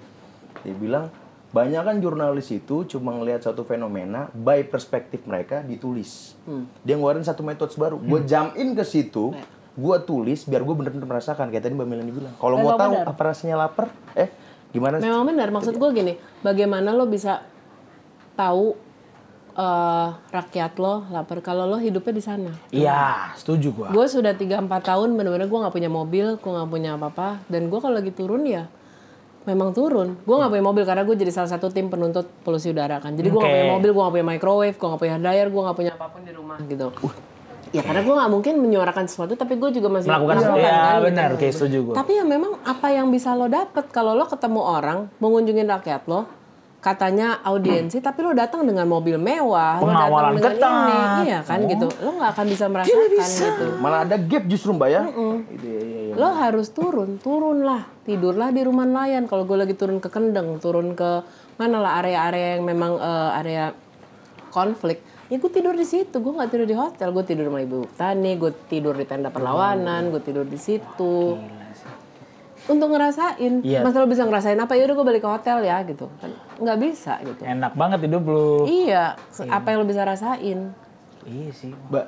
Dia 0.62 0.74
bilang 0.78 1.04
banyak 1.48 1.80
kan 1.80 1.96
jurnalis 1.98 2.52
itu 2.52 2.84
cuma 2.84 3.16
ngelihat 3.16 3.40
satu 3.40 3.64
fenomena 3.64 4.28
by 4.37 4.68
perspektif 4.68 5.24
mereka 5.24 5.64
ditulis. 5.64 6.37
Dia 6.84 6.94
ngeluarin 7.00 7.24
satu 7.24 7.40
metode 7.40 7.72
baru. 7.74 7.96
Gue 7.96 8.20
jump 8.28 8.52
in 8.61 8.76
ke 8.76 8.84
situ, 8.84 9.32
gue 9.78 9.96
tulis 10.04 10.44
biar 10.44 10.61
gue 10.61 10.74
bener-bener 10.76 11.08
merasakan 11.08 11.48
kayak 11.48 11.64
tadi 11.66 11.74
Mbak 11.74 11.88
Melani 11.88 12.12
bilang. 12.12 12.34
Kalau 12.37 12.56
mau 12.61 12.76
tahu 12.76 12.92
benar. 13.00 13.06
apa 13.08 13.22
rasanya 13.32 13.56
lapar, 13.64 13.88
eh 14.12 14.28
gimana? 14.76 15.00
Memang 15.00 15.24
benar, 15.24 15.48
maksud 15.48 15.80
gue 15.80 15.90
gini, 15.96 16.12
bagaimana 16.44 16.92
lo 16.92 17.08
bisa 17.08 17.42
tahu 18.37 18.76
eh, 19.59 20.09
rakyat 20.31 20.73
lo 20.79 21.03
lapar 21.11 21.42
kalau 21.42 21.66
lo 21.66 21.83
hidupnya 21.83 22.14
di 22.14 22.23
sana. 22.23 22.53
Iya, 22.71 23.35
setuju 23.35 23.75
gue. 23.75 23.87
Gue 23.90 24.07
sudah 24.07 24.33
3-4 24.38 24.71
tahun 24.71 25.18
bener-bener 25.18 25.51
gue 25.51 25.59
nggak 25.59 25.75
punya 25.75 25.90
mobil, 25.90 26.38
gue 26.38 26.51
nggak 26.55 26.71
punya 26.71 26.94
apa-apa, 26.94 27.42
dan 27.51 27.66
gue 27.66 27.79
kalau 27.83 27.99
lagi 27.99 28.14
turun 28.14 28.47
ya 28.47 28.71
memang 29.49 29.73
turun. 29.73 30.21
Gue 30.29 30.37
nggak 30.37 30.53
punya 30.53 30.64
mobil 30.64 30.85
karena 30.85 31.03
gue 31.09 31.16
jadi 31.16 31.33
salah 31.33 31.51
satu 31.51 31.73
tim 31.73 31.88
penuntut 31.88 32.29
polusi 32.44 32.68
udara 32.71 33.01
kan. 33.01 33.16
Jadi 33.16 33.33
gue 33.33 33.40
nggak 33.40 33.49
Oke. 33.51 33.59
punya 33.59 33.73
mobil, 33.75 33.90
gue 33.90 34.03
nggak 34.05 34.14
punya 34.14 34.29
microwave, 34.37 34.77
gue 34.77 34.88
nggak 34.88 35.03
punya 35.03 35.16
dryer, 35.18 35.49
gue 35.49 35.62
nggak 35.64 35.77
punya 35.77 35.92
apa 35.97 36.07
pun 36.12 36.21
di 36.23 36.33
rumah 36.37 36.59
gitu. 36.68 36.87
Ya 37.68 37.85
karena 37.85 38.01
gue 38.01 38.14
nggak 38.16 38.31
mungkin 38.33 38.55
menyuarakan 38.64 39.05
sesuatu, 39.09 39.37
tapi 39.37 39.61
gue 39.61 39.68
juga 39.77 39.92
masih 39.92 40.09
Melakukan 40.09 40.37
melakukan 40.40 40.57
ya 40.57 40.73
kan, 40.73 40.88
gitu. 40.88 41.05
benar, 41.05 41.29
oke 41.37 41.47
setuju 41.53 41.79
gue. 41.85 41.94
Tapi 41.97 42.12
ya 42.16 42.25
memang 42.25 42.53
apa 42.64 42.87
yang 42.92 43.12
bisa 43.12 43.37
lo 43.37 43.44
dapet 43.49 43.85
kalau 43.92 44.16
lo 44.16 44.25
ketemu 44.25 44.61
orang 44.61 44.99
mengunjungi 45.21 45.64
rakyat 45.68 46.03
lo, 46.09 46.25
katanya 46.88 47.44
audiensi, 47.44 48.01
tapi 48.01 48.24
lo 48.24 48.33
datang 48.33 48.64
dengan 48.64 48.88
mobil 48.88 49.20
mewah, 49.20 49.77
lo 49.79 49.92
Pengawalan 49.92 50.40
datang 50.40 50.40
dengan 50.40 50.55
ketat. 50.57 50.72
ini, 50.88 51.22
iya 51.29 51.38
kan 51.44 51.59
gitu, 51.68 51.87
lo 52.01 52.11
nggak 52.16 52.31
akan 52.33 52.46
bisa 52.48 52.64
merasakan 52.72 53.09
gitu. 53.12 53.66
Malah 53.77 54.01
ada 54.09 54.16
gap 54.16 54.44
justru 54.48 54.72
Mbak 54.72 54.88
ya. 54.88 55.03
Ya, 55.05 55.05
ya, 55.61 55.81
ya. 56.09 56.14
Lo 56.16 56.29
harus 56.33 56.72
turun, 56.72 57.20
turunlah, 57.20 57.85
tidurlah 58.09 58.48
di 58.48 58.64
rumah 58.64 58.88
nelayan. 58.88 59.29
Kalau 59.29 59.44
gue 59.44 59.61
lagi 59.61 59.77
turun 59.77 60.01
ke 60.01 60.09
Kendeng, 60.09 60.57
turun 60.64 60.96
ke 60.96 61.22
mana 61.61 61.85
lah 61.85 62.01
area-area 62.01 62.57
yang 62.57 62.64
memang 62.64 62.96
eh, 62.96 63.38
area 63.44 63.64
konflik, 64.48 65.05
ya 65.29 65.37
gue 65.37 65.51
tidur 65.53 65.77
di 65.77 65.85
situ. 65.85 66.16
Gue 66.24 66.33
nggak 66.33 66.48
tidur 66.48 66.64
di 66.64 66.72
hotel, 66.72 67.12
gue 67.12 67.24
tidur 67.29 67.53
sama 67.53 67.61
ibu 67.61 67.85
tani, 68.01 68.33
gue 68.40 68.51
tidur 68.72 68.96
di 68.96 69.05
tenda 69.05 69.29
perlawanan, 69.29 70.09
gue 70.09 70.22
tidur 70.24 70.48
di 70.48 70.57
situ. 70.57 71.37
Untuk 72.68 72.92
ngerasain, 72.92 73.64
Iya. 73.64 73.81
masa 73.81 73.98
lo 73.98 74.07
bisa 74.07 74.22
ngerasain 74.22 74.61
apa? 74.61 74.76
Ya 74.76 74.85
udah 74.85 74.94
gue 74.94 75.07
balik 75.09 75.22
ke 75.24 75.31
hotel 75.31 75.64
ya 75.64 75.81
gitu. 75.83 76.07
Kan 76.20 76.31
nggak 76.61 76.78
bisa 76.78 77.16
gitu. 77.24 77.40
Enak 77.40 77.72
banget 77.72 78.04
hidup 78.04 78.22
lu. 78.22 78.68
Iya, 78.68 79.16
apa 79.48 79.66
yang 79.72 79.81
lo 79.81 79.87
bisa 79.88 80.04
rasain? 80.04 80.76
Iya 81.24 81.50
sih. 81.50 81.72
Mbak, 81.72 82.07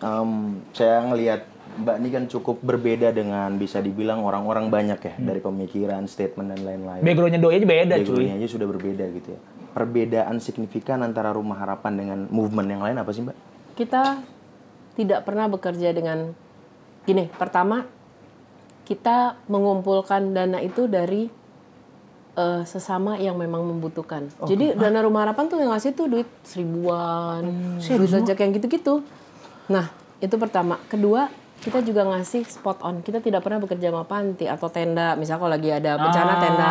em, 0.00 0.30
saya 0.70 0.98
ngelihat 1.06 1.42
Mbak 1.74 1.96
ini 1.98 2.08
kan 2.10 2.24
cukup 2.26 2.56
berbeda 2.60 3.10
dengan 3.10 3.54
bisa 3.54 3.78
dibilang 3.78 4.22
orang-orang 4.22 4.70
banyak 4.70 5.00
ya 5.00 5.14
dari 5.16 5.38
pemikiran, 5.38 6.06
statement 6.06 6.54
dan 6.54 6.60
lain-lain. 6.62 7.02
Backgroundnya 7.02 7.38
doi 7.38 7.58
aja 7.58 7.66
beda 7.66 7.94
cuy. 7.94 8.02
Backgroundnya 8.02 8.34
aja 8.36 8.48
sudah 8.50 8.66
berbeda 8.68 9.04
gitu 9.10 9.28
ya. 9.30 9.40
Perbedaan 9.72 10.38
signifikan 10.38 11.02
antara 11.02 11.34
Rumah 11.34 11.58
Harapan 11.58 11.92
dengan 11.98 12.18
movement 12.30 12.68
yang 12.68 12.82
lain 12.82 12.94
apa 12.94 13.10
sih 13.10 13.22
Mbak? 13.22 13.36
kita 13.74 14.22
tidak 14.94 15.26
pernah 15.26 15.50
bekerja 15.50 15.90
dengan 15.90 16.30
gini. 17.02 17.26
Pertama, 17.26 17.82
kita 18.84 19.40
mengumpulkan 19.48 20.36
dana 20.36 20.60
itu 20.60 20.84
dari 20.84 21.28
eh, 22.36 22.62
sesama 22.68 23.16
yang 23.16 23.36
memang 23.40 23.64
membutuhkan. 23.64 24.28
Jadi 24.44 24.76
dana 24.76 25.00
rumah 25.00 25.24
harapan 25.24 25.44
tuh 25.48 25.58
yang 25.60 25.72
ngasih 25.72 25.96
tuh 25.96 26.06
duit 26.06 26.28
seribuan, 26.44 27.42
duit 27.80 28.12
ojek 28.12 28.38
yang 28.38 28.52
gitu-gitu. 28.52 29.00
Nah 29.72 29.88
itu 30.20 30.36
pertama. 30.36 30.76
Kedua 30.86 31.28
kita 31.64 31.80
juga 31.80 32.04
ngasih 32.04 32.44
spot 32.44 32.84
on. 32.84 33.00
Kita 33.00 33.24
tidak 33.24 33.40
pernah 33.40 33.56
bekerja 33.56 33.88
sama 33.88 34.04
panti 34.04 34.44
atau 34.44 34.68
tenda. 34.68 35.16
Misalnya 35.16 35.40
kalau 35.40 35.52
lagi 35.56 35.70
ada 35.72 35.96
bencana 35.96 36.32
tenda 36.36 36.70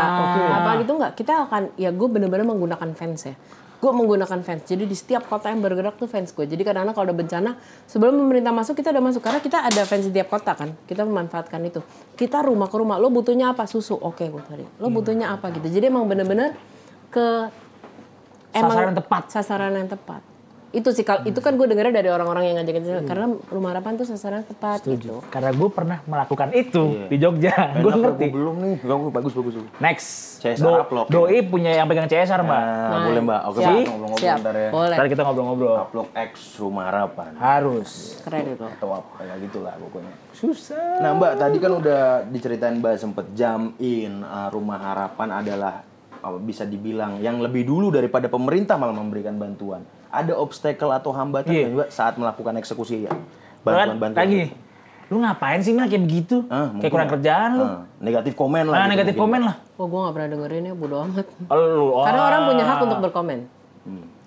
apa 0.61 0.69
gitu 0.85 0.91
nggak. 1.01 1.13
Kita 1.17 1.33
akan 1.49 1.61
ya 1.81 1.89
gue 1.89 2.07
bener-bener 2.07 2.45
menggunakan 2.45 2.89
fans 2.93 3.33
ya. 3.33 3.35
Gue 3.83 3.91
menggunakan 3.91 4.39
fans. 4.47 4.63
Jadi 4.63 4.87
di 4.87 4.95
setiap 4.95 5.27
kota 5.27 5.51
yang 5.51 5.59
bergerak 5.59 5.99
tuh 5.99 6.07
fans 6.07 6.31
gue. 6.31 6.47
Jadi 6.47 6.63
kadang-kadang 6.63 6.95
kalau 6.95 7.11
ada 7.11 7.17
bencana, 7.19 7.51
sebelum 7.83 8.15
pemerintah 8.15 8.55
masuk 8.55 8.79
kita 8.79 8.95
udah 8.95 9.03
masuk 9.03 9.19
karena 9.19 9.43
kita 9.43 9.59
ada 9.59 9.83
fans 9.83 10.07
di 10.07 10.15
tiap 10.15 10.31
kota 10.31 10.55
kan. 10.55 10.71
Kita 10.87 11.03
memanfaatkan 11.03 11.59
itu. 11.67 11.83
Kita 12.15 12.39
rumah 12.47 12.71
ke 12.71 12.79
rumah. 12.79 12.95
Lo 12.95 13.11
butuhnya 13.11 13.51
apa? 13.51 13.67
Susu. 13.67 13.99
Oke, 13.99 14.31
gue 14.31 14.39
cari. 14.39 14.63
Lo 14.79 14.87
butuhnya 14.87 15.35
apa 15.35 15.51
gitu. 15.51 15.67
Jadi 15.67 15.91
emang 15.91 16.07
bener-bener 16.07 16.55
ke 17.11 17.51
Sasaran 18.53 18.93
yang 18.93 18.97
tepat. 19.01 19.23
Sasaran 19.33 19.73
yang 19.75 19.89
tepat. 19.89 20.32
Itu 20.73 20.89
sih 20.89 21.05
kalau 21.05 21.21
itu 21.29 21.37
kan 21.37 21.53
gue 21.53 21.69
dengarnya 21.69 22.01
dari 22.01 22.09
orang-orang 22.09 22.49
yang 22.49 22.55
ngajakin 22.57 22.81
saya 22.81 23.01
karena 23.05 23.37
rumah 23.53 23.77
harapan 23.77 23.93
tuh 23.93 24.09
sasaran 24.09 24.41
tepat 24.41 24.81
gitu. 24.89 25.21
Karena 25.29 25.53
gue 25.53 25.69
pernah 25.69 26.01
melakukan 26.09 26.49
itu 26.57 27.05
di 27.13 27.21
Jogja. 27.21 27.77
Gue 27.77 27.93
ngerti. 27.93 28.25
aku 28.25 28.33
belum 28.33 28.55
nih. 28.57 28.77
Bagus, 28.81 29.09
bagus, 29.13 29.33
bagus. 29.37 29.53
Next. 29.77 30.07
CSR 30.41 30.65
Do- 30.65 30.81
upload. 30.83 31.05
Doi 31.13 31.39
punya 31.45 31.71
yang 31.77 31.85
pegang 31.85 32.09
CSR, 32.09 32.41
Mbak. 32.43 32.61
Nah, 32.67 32.99
boleh 33.05 33.21
mbak. 33.23 33.41
Oke, 33.47 33.59
Siap. 33.61 33.69
Mbak, 33.71 33.85
ngobrol-ngobrol 33.87 34.19
Siap. 34.25 34.37
ntar 34.43 34.55
ya. 34.57 34.69
Boleh. 34.75 34.97
Ntar 34.97 35.07
kita 35.07 35.21
ngobrol-ngobrol. 35.23 35.75
Upload 35.77 36.09
X 36.11 36.31
Rumah 36.59 36.83
Harapan. 36.89 37.31
Harus. 37.39 37.91
Keren 38.27 38.43
itu. 38.51 38.65
Atau 38.65 38.89
apa, 38.91 39.11
kayak 39.23 39.37
gitulah 39.47 39.73
pokoknya. 39.77 40.13
Susah. 40.35 40.99
Nah 40.99 41.11
Mbak, 41.15 41.33
tadi 41.39 41.57
kan 41.63 41.71
udah 41.79 42.01
diceritain 42.27 42.75
Mbak 42.81 42.95
sempet 42.99 43.25
jam 43.37 43.71
in 43.79 44.25
uh, 44.25 44.51
Rumah 44.51 44.79
Harapan 44.81 45.29
adalah 45.31 45.73
apa, 46.19 46.37
bisa 46.43 46.67
dibilang 46.67 47.23
yang 47.23 47.39
lebih 47.39 47.63
dulu 47.63 47.87
daripada 47.93 48.27
pemerintah 48.27 48.75
malah 48.75 48.97
memberikan 48.97 49.39
bantuan. 49.39 49.87
Ada 50.13 50.37
obstacle 50.37 50.93
atau 50.93 51.09
hambatan 51.09 51.49
nggak, 51.49 51.69
Mbak 51.73 51.89
saat 51.89 52.13
melakukan 52.21 52.53
eksekusi 52.61 53.09
ya? 53.09 53.11
Bantuan-bantuan. 53.65 54.29
gini. 54.29 54.47
Lu 55.09 55.17
ngapain 55.19 55.59
sih 55.65 55.73
Mel 55.73 55.89
kayak 55.89 56.03
begitu? 56.05 56.45
Ah, 56.53 56.69
kayak 56.77 56.91
kurang 56.93 57.09
ya. 57.09 57.13
kerjaan 57.17 57.49
lu. 57.57 57.65
Ah, 57.65 57.81
negatif 57.97 58.33
komen 58.37 58.65
lah. 58.69 58.77
Nah, 58.77 58.85
gitu 58.85 58.93
negatif 58.93 59.13
mungkin, 59.17 59.33
komen 59.33 59.41
lah. 59.49 59.55
Oh 59.81 59.85
gue 59.89 59.99
gak 59.99 60.13
pernah 60.13 60.29
dengerin 60.29 60.63
ya 60.69 60.73
bodo 60.77 60.95
amat. 61.09 61.27
Lu. 61.49 61.85
oh. 61.97 62.05
Karena 62.05 62.21
orang 62.29 62.41
punya 62.45 62.63
hak 62.69 62.77
untuk 62.85 62.99
berkomen. 63.01 63.39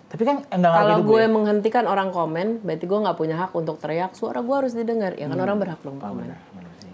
Tapi 0.07 0.23
kan 0.23 0.37
enggak 0.55 0.73
Kalau 0.75 0.97
gitu 1.03 1.09
gue 1.11 1.23
ya. 1.23 1.29
menghentikan 1.31 1.85
orang 1.91 2.09
komen, 2.15 2.63
berarti 2.63 2.85
gue 2.87 2.99
nggak 3.03 3.17
punya 3.19 3.37
hak 3.43 3.51
untuk 3.55 3.77
teriak. 3.83 4.15
Suara 4.15 4.39
gue 4.43 4.55
harus 4.55 4.73
didengar. 4.75 5.15
Ya 5.19 5.27
kan 5.27 5.39
orang 5.39 5.59
berhak 5.59 5.81
dong 5.83 5.99
komen. 5.99 6.35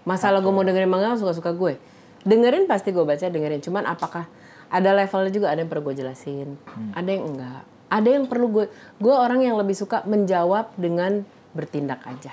Masalah 0.05 0.41
gue 0.41 0.53
mau 0.53 0.65
dengerin 0.65 0.89
mangga 0.89 1.17
suka-suka 1.17 1.53
gue. 1.53 1.77
Dengerin 2.25 2.65
pasti 2.65 2.93
gue 2.93 3.05
baca 3.05 3.25
dengerin. 3.29 3.61
Cuman 3.61 3.85
apakah 3.89 4.25
ada 4.73 4.91
levelnya 4.97 5.29
juga 5.29 5.47
ada 5.53 5.61
yang 5.61 5.69
perlu 5.69 5.93
gue 5.93 6.01
jelasin, 6.01 6.57
ada 6.97 7.09
yang 7.13 7.29
enggak. 7.29 7.63
Ada 7.93 8.09
yang 8.09 8.25
perlu 8.25 8.49
gue. 8.49 8.65
Gue 8.97 9.13
orang 9.13 9.45
yang 9.45 9.61
lebih 9.61 9.77
suka 9.77 10.01
menjawab 10.03 10.73
dengan 10.75 11.21
bertindak 11.53 12.01
aja. 12.09 12.33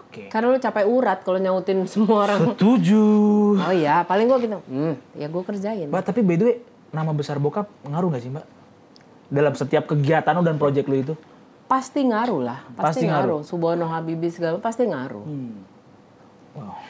Oke. 0.00 0.32
Karena 0.32 0.48
lu 0.48 0.56
capek 0.56 0.88
urat 0.88 1.20
kalau 1.20 1.36
nyautin 1.36 1.84
semua 1.92 2.24
orang. 2.24 2.56
Setuju. 2.56 3.04
Oh 3.60 3.74
iya, 3.76 4.00
paling 4.08 4.24
gue 4.24 4.38
gitu. 4.40 4.56
Hmm, 4.64 4.96
ya 5.12 5.28
gue 5.28 5.42
kerjain. 5.44 5.92
Mbak, 5.92 6.02
tapi 6.02 6.24
by 6.24 6.34
the 6.34 6.44
way, 6.48 6.56
nama 6.88 7.12
besar 7.12 7.36
bokap 7.36 7.68
ngaruh 7.84 8.08
nggak 8.08 8.22
sih, 8.24 8.32
Mbak? 8.32 8.46
Dalam 9.28 9.52
setiap 9.52 9.84
kegiatan 9.84 10.32
lu 10.32 10.40
dan 10.40 10.56
project 10.56 10.88
lu 10.88 10.96
itu? 10.96 11.14
Pasti 11.64 12.00
ngaruh 12.00 12.40
lah, 12.40 12.60
Pasti 12.72 12.80
pasti, 12.80 13.04
ngaruh. 13.04 13.40
ngaruh. 13.40 13.48
Subono 13.48 13.84
Habibie 13.88 14.32
segala 14.32 14.56
pasti 14.56 14.84
ngaruh. 14.84 15.24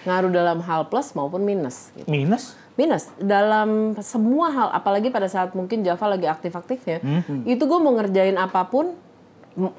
Ngaruh 0.04 0.30
dalam 0.30 0.60
hal 0.60 0.86
plus 0.86 1.14
maupun 1.16 1.40
minus. 1.40 1.88
Gitu. 1.96 2.04
Minus? 2.06 2.54
Minus 2.74 3.06
dalam 3.22 3.94
semua 4.02 4.50
hal, 4.50 4.68
apalagi 4.74 5.06
pada 5.06 5.30
saat 5.30 5.54
mungkin 5.54 5.86
Java 5.86 6.10
lagi 6.10 6.26
aktif-aktifnya, 6.26 6.98
itu 7.46 7.62
gue 7.62 7.78
mau 7.78 7.94
ngerjain 7.94 8.34
apa 8.34 8.66
pun, 8.66 8.90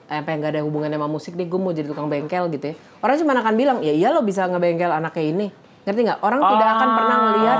eh, 0.07 0.15
apa 0.15 0.31
yang 0.31 0.39
gak 0.39 0.51
ada 0.55 0.61
hubungannya 0.63 0.95
sama 0.95 1.11
musik 1.11 1.35
deh, 1.35 1.43
gue 1.43 1.59
mau 1.59 1.75
jadi 1.75 1.91
tukang 1.91 2.07
bengkel 2.07 2.47
gitu 2.55 2.71
ya. 2.71 2.75
Orang 3.03 3.19
cuma 3.19 3.35
akan 3.35 3.55
bilang, 3.59 3.77
ya 3.83 3.91
iya 3.91 4.15
lo 4.15 4.23
bisa 4.23 4.47
ngebengkel 4.47 4.87
anak 4.87 5.11
kayak 5.11 5.35
ini. 5.35 5.47
Ngerti 5.85 6.01
nggak? 6.01 6.19
Orang 6.23 6.41
tidak 6.41 6.67
akan 6.71 6.89
pernah 6.97 7.17
ngelihat, 7.19 7.59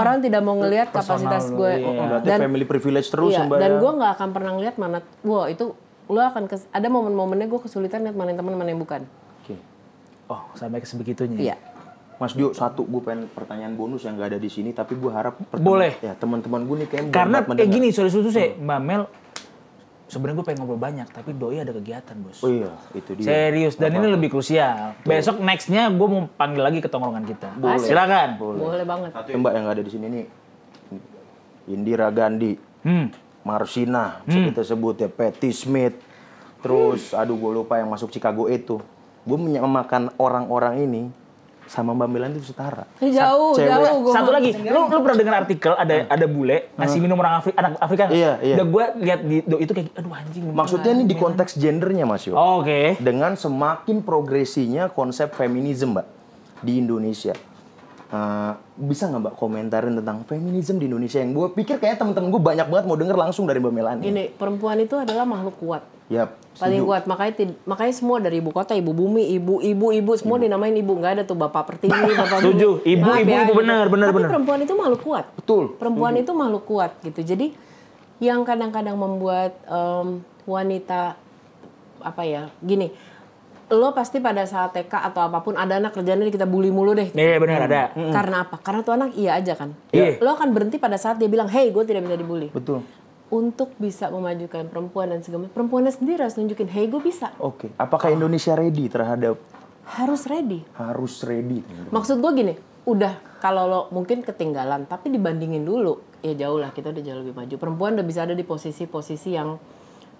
orang 0.00 0.16
tidak 0.24 0.40
mau 0.42 0.56
ngelihat 0.58 0.88
kapasitas 0.90 1.44
gue. 1.52 1.72
iya. 1.84 2.18
Dan 2.24 2.38
family 2.48 2.66
privilege 2.66 3.08
terus 3.12 3.30
Iya, 3.30 3.44
ya 3.44 3.46
Mbak. 3.46 3.58
dan 3.60 3.70
ya? 3.70 3.78
gue 3.78 3.90
nggak 4.00 4.12
akan 4.16 4.28
pernah 4.32 4.50
ngeliat 4.58 4.74
mana, 4.80 4.98
wah 5.22 5.46
itu 5.46 5.76
lo 6.08 6.20
akan 6.20 6.48
kes, 6.48 6.64
ada 6.72 6.88
momen-momennya 6.88 7.46
gue 7.46 7.60
kesulitan 7.60 8.00
lihat 8.00 8.16
mana 8.16 8.32
yang 8.32 8.40
teman 8.40 8.56
mana 8.56 8.68
yang 8.72 8.80
bukan. 8.80 9.04
Oke. 9.44 9.60
Oh, 10.32 10.40
sampai 10.56 10.80
ke 10.80 10.88
sebegitunya. 10.88 11.52
Iya. 11.52 11.56
Mas 12.14 12.32
Dio, 12.32 12.54
satu 12.54 12.86
gue 12.86 13.02
pengen 13.02 13.26
pertanyaan 13.26 13.74
bonus 13.74 14.06
yang 14.06 14.14
gak 14.14 14.34
ada 14.34 14.38
di 14.38 14.46
sini, 14.46 14.70
tapi 14.70 14.94
gue 14.94 15.10
harap 15.10 15.34
Boleh. 15.58 15.98
Ya 15.98 16.14
teman-teman 16.14 16.62
gue 16.62 16.76
nih 16.84 16.88
kayak 16.88 17.04
Karena 17.10 17.42
kayak 17.42 17.70
gini, 17.70 17.90
sorry 17.90 18.10
sorry 18.10 18.30
saya, 18.30 18.54
Mbak 18.54 18.80
Mel, 18.86 19.02
sebenarnya 20.06 20.36
gue 20.38 20.46
pengen 20.46 20.58
ngobrol 20.62 20.78
banyak, 20.78 21.08
tapi 21.10 21.34
doi 21.34 21.58
ada 21.58 21.74
kegiatan, 21.74 22.14
bos. 22.22 22.38
Oh 22.46 22.50
iya, 22.54 22.70
itu 22.94 23.10
dia. 23.18 23.26
Serius, 23.26 23.74
dan 23.74 23.98
ini 23.98 24.06
lebih 24.06 24.30
krusial. 24.30 24.94
Besok 25.02 25.42
nextnya 25.42 25.90
gue 25.90 26.06
mau 26.06 26.30
panggil 26.38 26.62
lagi 26.62 26.78
ke 26.78 26.86
tongkrongan 26.86 27.26
kita. 27.26 27.50
Silakan. 27.82 28.38
Boleh 28.38 28.86
banget. 28.86 29.10
Satu 29.10 29.28
ya, 29.34 29.36
Mbak 29.42 29.52
yang 29.58 29.66
ada 29.66 29.82
di 29.82 29.90
sini 29.90 30.06
nih. 30.06 30.26
Indira 31.64 32.12
Gandhi, 32.12 32.54
Hmm. 32.84 33.08
Marsina, 33.44 34.20
bisa 34.24 34.40
kita 34.40 34.62
sebut 34.64 34.96
ya, 35.00 35.08
Patty 35.08 35.52
Smith. 35.52 35.96
Terus, 36.60 37.12
aduh 37.12 37.36
gue 37.36 37.60
lupa 37.60 37.76
yang 37.76 37.92
masuk 37.92 38.08
Chicago 38.08 38.48
itu. 38.48 38.80
Gue 39.24 39.36
menyamakan 39.40 40.12
orang-orang 40.16 40.84
ini 40.84 41.02
sama 41.66 41.96
Mbak 41.96 42.08
Melan 42.08 42.30
itu 42.36 42.52
setara. 42.52 42.84
Eh, 43.00 43.10
jauh, 43.10 43.56
Cewek. 43.56 43.70
jauh. 43.70 43.98
Gua 44.04 44.12
Satu 44.12 44.30
lagi, 44.30 44.50
lu 44.52 44.80
lu 44.90 44.98
pernah 45.00 45.18
dengar 45.18 45.34
artikel 45.46 45.72
ada 45.74 45.94
ada 46.08 46.26
bule 46.28 46.72
ngasih 46.76 46.98
minum 47.00 47.16
orang 47.20 47.40
Afri, 47.40 47.52
anak 47.56 47.80
Afrika? 47.80 48.04
Iya, 48.12 48.32
iya. 48.44 48.54
Udah 48.60 48.66
gue 48.68 48.84
lihat 49.04 49.20
di 49.24 49.36
do 49.44 49.56
itu 49.58 49.72
kayak 49.72 49.96
aduh 49.96 50.12
anjing. 50.12 50.42
Maksudnya 50.52 50.90
ini 50.92 51.04
di 51.08 51.16
konteks 51.16 51.56
gendernya 51.56 52.04
Mas 52.04 52.24
Yo. 52.28 52.36
Oh, 52.36 52.60
Oke. 52.60 53.00
Dengan 53.00 53.34
semakin 53.34 54.04
progresinya 54.04 54.92
konsep 54.92 55.32
feminisme 55.32 55.96
Mbak 55.96 56.06
di 56.64 56.72
Indonesia. 56.80 57.34
Eh, 58.14 58.52
bisa 58.78 59.10
nggak 59.10 59.22
Mbak 59.26 59.34
komentarin 59.34 59.98
tentang 59.98 60.22
feminisme 60.22 60.78
di 60.78 60.86
Indonesia 60.86 61.18
yang 61.18 61.34
gue 61.34 61.50
pikir 61.50 61.82
kayak 61.82 61.98
temen-temen 61.98 62.30
gue 62.30 62.38
banyak 62.38 62.66
banget 62.68 62.84
mau 62.86 62.94
denger 62.94 63.16
langsung 63.18 63.42
dari 63.42 63.58
Mbak 63.58 63.74
Melani. 63.74 64.02
Ini 64.06 64.22
perempuan 64.30 64.78
itu 64.78 64.94
adalah 64.94 65.26
makhluk 65.26 65.58
kuat. 65.58 65.82
Yap, 66.06 66.36
Paling 66.54 66.78
setuju. 66.78 66.86
kuat. 66.86 67.02
Makanya 67.10 67.32
tid- 67.34 67.58
makanya 67.64 67.90
semua 67.90 68.22
dari 68.22 68.38
ibu 68.38 68.54
kota, 68.54 68.70
ibu 68.72 68.94
bumi, 68.94 69.34
ibu 69.34 69.58
ibu 69.58 69.90
ibu 69.90 70.10
semua 70.14 70.38
dinamain 70.38 70.70
ibu. 70.70 70.94
nggak 70.94 71.12
ada 71.12 71.22
tuh 71.26 71.34
bapak 71.34 71.74
pertiwi, 71.74 71.90
bapak 72.22 72.38
Setuju. 72.38 72.86
Ibu, 72.86 73.02
Maaf 73.02 73.18
ibu, 73.18 73.26
ya, 73.26 73.34
ibu, 73.34 73.50
gitu. 73.50 73.58
benar, 73.58 73.84
benar, 73.88 74.06
Tapi 74.06 74.16
benar. 74.16 74.30
perempuan 74.30 74.58
itu 74.62 74.74
makhluk 74.76 75.00
kuat. 75.02 75.24
Betul. 75.34 75.64
Perempuan 75.74 76.14
itu 76.14 76.30
makhluk 76.30 76.64
kuat 76.68 76.92
gitu. 77.02 77.18
Jadi 77.18 77.46
yang 78.22 78.46
kadang-kadang 78.46 78.94
membuat 78.94 79.58
em, 79.66 80.22
wanita 80.44 81.18
apa 81.98 82.22
ya 82.22 82.52
gini 82.60 82.92
lo 83.74 83.90
pasti 83.90 84.18
pada 84.18 84.42
saat 84.42 84.72
TK 84.72 84.88
atau 85.04 85.22
apa 85.22 85.38
pun 85.38 85.54
ada 85.54 85.76
anak 85.76 85.92
kerjanya 85.92 86.26
kita 86.26 86.44
bully 86.44 86.68
mulu 86.68 86.92
deh 86.92 87.10
Iya 87.10 87.36
benar 87.36 87.60
ada. 87.64 87.82
karena 87.92 88.36
apa 88.42 88.56
karena 88.58 88.80
tuh 88.80 88.94
anak 88.94 89.10
iya 89.12 89.34
aja 89.34 89.54
kan 89.54 89.74
Iya. 89.90 90.18
lo 90.18 90.32
akan 90.32 90.48
berhenti 90.50 90.76
pada 90.76 90.94
saat 90.94 91.16
dia 91.16 91.26
bilang 91.26 91.46
hey 91.46 91.68
gue 91.68 91.82
tidak 91.82 92.02
bisa 92.02 92.16
dibully 92.16 92.48
Betul. 92.48 92.80
untuk 93.28 93.74
bisa 93.76 94.08
memajukan 94.08 94.64
perempuan 94.64 95.08
dan 95.08 95.20
segala 95.20 95.46
perempuannya 95.46 95.90
sendiri 95.90 96.20
harus 96.20 96.34
nunjukin 96.34 96.66
hey 96.66 96.86
gue 96.86 96.98
bisa 96.98 97.34
Oke. 97.36 97.70
Apakah 97.74 98.08
Indonesia 98.08 98.52
ready 98.52 98.86
terhadap 98.86 99.36
harus 99.86 100.24
ready 100.24 100.64
harus 100.74 101.20
ready? 101.20 101.60
maksud 101.90 102.16
gue 102.16 102.30
gini 102.32 102.54
udah 102.84 103.12
kalau 103.38 103.64
lo 103.64 103.80
mungkin 103.90 104.20
ketinggalan 104.20 104.84
tapi 104.84 105.08
dibandingin 105.08 105.60
dulu 105.60 106.00
ya 106.18 106.32
jauh 106.34 106.56
lah 106.56 106.70
kita 106.70 106.88
udah 106.88 107.02
jauh 107.02 107.18
lebih 107.18 107.32
maju 107.32 107.54
perempuan 107.54 107.92
udah 107.94 108.02
bisa 108.02 108.22
ada 108.22 108.32
di 108.32 108.40
posisi-posisi 108.42 109.30
yang 109.30 109.56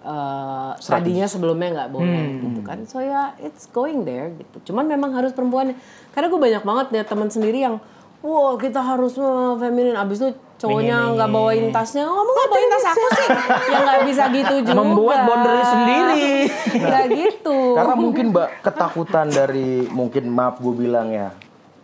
eh, 0.05 0.71
tadinya 0.79 1.25
sebelumnya 1.25 1.69
nggak 1.73 1.91
boleh 1.91 2.23
gitu 2.39 2.59
kan. 2.61 2.85
So 2.85 3.01
ya 3.01 3.33
it's 3.37 3.65
going 3.67 4.05
there 4.05 4.29
gitu. 4.31 4.71
Cuman 4.71 4.85
memang 4.85 5.11
harus 5.11 5.33
perempuan 5.33 5.73
karena 6.13 6.27
gue 6.29 6.39
banyak 6.39 6.63
banget 6.63 6.85
lihat 6.93 7.07
teman 7.09 7.27
sendiri 7.27 7.59
yang 7.59 7.81
wow 8.21 8.53
kita 8.55 8.79
harus 8.79 9.17
eh, 9.17 9.53
feminin. 9.57 9.97
Abis 9.97 10.21
itu 10.21 10.29
cowoknya 10.55 11.17
nggak 11.17 11.29
bawain 11.29 11.67
tasnya. 11.69 12.05
Kamu 12.05 12.31
nggak 12.31 12.47
bawain 12.47 12.69
tas 12.69 12.85
aku 12.85 13.07
sih? 13.11 13.27
Ya 13.73 13.77
nggak 13.81 13.99
bisa 14.05 14.23
gitu 14.29 14.55
juga. 14.63 14.77
Membuat 14.77 15.19
boundary 15.25 15.63
sendiri. 15.65 16.27
nggak 16.85 17.05
gitu. 17.11 17.57
Karena 17.73 17.95
mungkin 17.97 18.25
Mbak 18.29 18.49
ketakutan 18.61 19.27
dari 19.27 19.89
mungkin 19.89 20.29
maaf 20.29 20.61
gue 20.61 20.73
bilang 20.77 21.09
ya 21.09 21.33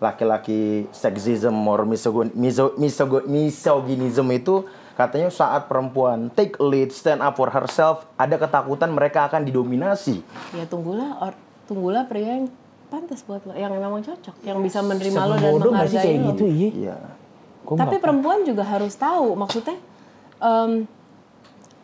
laki-laki 0.01 0.89
sexism 0.89 1.53
or 1.61 1.85
misogon, 1.85 2.33
miso, 2.33 2.73
misogo- 2.73 3.21
misogynism 3.21 4.33
itu 4.33 4.65
katanya 4.95 5.29
saat 5.31 5.65
perempuan 5.71 6.29
take 6.33 6.59
lead 6.59 6.91
stand 6.91 7.23
up 7.23 7.35
for 7.39 7.47
herself 7.49 8.05
ada 8.19 8.35
ketakutan 8.35 8.91
mereka 8.91 9.27
akan 9.31 9.47
didominasi. 9.47 10.21
ya 10.55 10.65
tunggulah 10.67 11.17
or, 11.23 11.33
tunggulah 11.65 12.03
pria 12.05 12.37
yang 12.41 12.51
pantas 12.91 13.23
buat 13.23 13.39
lo 13.47 13.55
yang 13.55 13.71
memang 13.71 14.03
cocok 14.03 14.43
yang 14.43 14.59
bisa 14.59 14.83
menerima 14.83 15.21
lo 15.23 15.35
dan 15.39 15.53
menghargai 15.63 15.95
kayak 16.03 16.19
lo 16.19 16.27
gitu 16.35 16.45
iya? 16.51 16.69
Iya. 16.75 16.97
Gua 17.63 17.77
tapi 17.79 17.95
perempuan 18.03 18.43
juga 18.43 18.67
harus 18.67 18.91
tahu 18.99 19.31
maksudnya 19.39 19.79
em, 20.43 20.83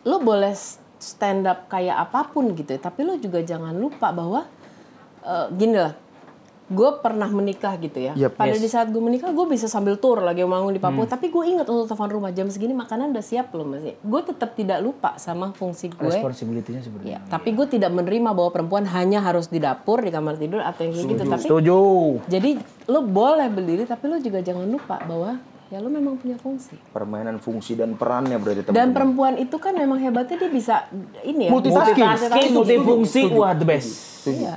lo 0.04 0.16
boleh 0.20 0.52
stand 1.00 1.48
up 1.48 1.64
kayak 1.72 1.96
apa 1.96 2.28
pun 2.28 2.52
gitu 2.52 2.76
ya 2.76 2.80
tapi 2.82 3.08
lo 3.08 3.16
juga 3.16 3.40
jangan 3.40 3.72
lupa 3.72 4.12
bahwa 4.12 4.44
eh, 5.24 5.46
gini 5.56 5.80
lah 5.80 5.96
gue 6.68 6.90
pernah 6.98 7.26
menikah 7.26 7.74
gitu 7.76 7.96
ya 7.98 8.12
Yep, 8.12 8.32
pada 8.34 8.52
yes. 8.52 8.60
di 8.60 8.68
saat 8.68 8.86
gue 8.86 8.98
menikah 8.98 9.28
gue 9.28 9.46
bisa 9.46 9.64
sambil 9.64 9.96
tour 9.96 10.20
lagi 10.20 10.40
bangun 10.40 10.68
di 10.68 10.78
Papua 10.78 11.00
Hmm. 11.00 11.08
tapi 11.08 11.28
gue 11.28 11.44
ingat 11.46 11.64
untuk 11.64 11.86
telepon 11.86 12.10
rumah 12.12 12.28
jam 12.28 12.46
segini 12.46 12.72
makanan 12.72 13.10
udah 13.10 13.22
siap 13.22 13.48
belum 13.48 13.68
masih 13.70 13.96
gue 13.96 14.20
tetap 14.22 14.52
tidak 14.52 14.78
lupa 14.78 15.16
sama 15.16 15.50
fungsi 15.50 15.88
gue 15.88 16.04
Responsibility-nya 16.04 16.80
sebenarnya. 16.80 17.08
Ya, 17.08 17.18
tapi 17.26 17.50
gue 17.50 17.66
tidak 17.66 17.88
menerima 17.90 18.30
bahwa 18.30 18.50
perempuan 18.50 18.84
hanya 18.86 19.18
harus 19.18 19.46
di 19.46 19.58
dapur, 19.58 19.98
di 19.98 20.08
kamar 20.08 20.36
tidur 20.36 20.60
atau 20.60 20.82
yang 20.82 20.92
gitu. 20.94 21.16
Tapi 21.18 21.42
Setuju. 21.42 21.78
jadi 22.26 22.50
lo 22.86 23.00
boleh 23.02 23.48
berdiri, 23.48 23.82
tapi 23.82 24.04
lo 24.06 24.16
juga 24.18 24.38
jangan 24.38 24.64
lupa 24.64 25.00
bahwa 25.00 25.40
ya 25.66 25.78
lo 25.78 25.88
memang 25.88 26.16
punya 26.16 26.36
fungsi. 26.36 26.76
Permainan 26.88 27.36
fungsi 27.38 27.72
dan 27.72 27.92
perannya 27.92 28.36
berarti 28.36 28.60
Dan 28.62 28.68
teman-teman. 28.68 28.92
perempuan 28.92 29.34
itu 29.36 29.56
kan 29.56 29.72
memang 29.72 29.98
hebatnya 29.98 30.36
dia 30.38 30.50
bisa 30.50 30.74
ini 31.22 31.46
ya. 31.46 31.50
Multitasking. 31.50 32.04
Multitasking, 32.04 32.52
multifungsi, 32.52 33.20
wah 33.30 33.52
the 33.52 33.64
best. 33.64 33.88
Iya. 34.26 34.56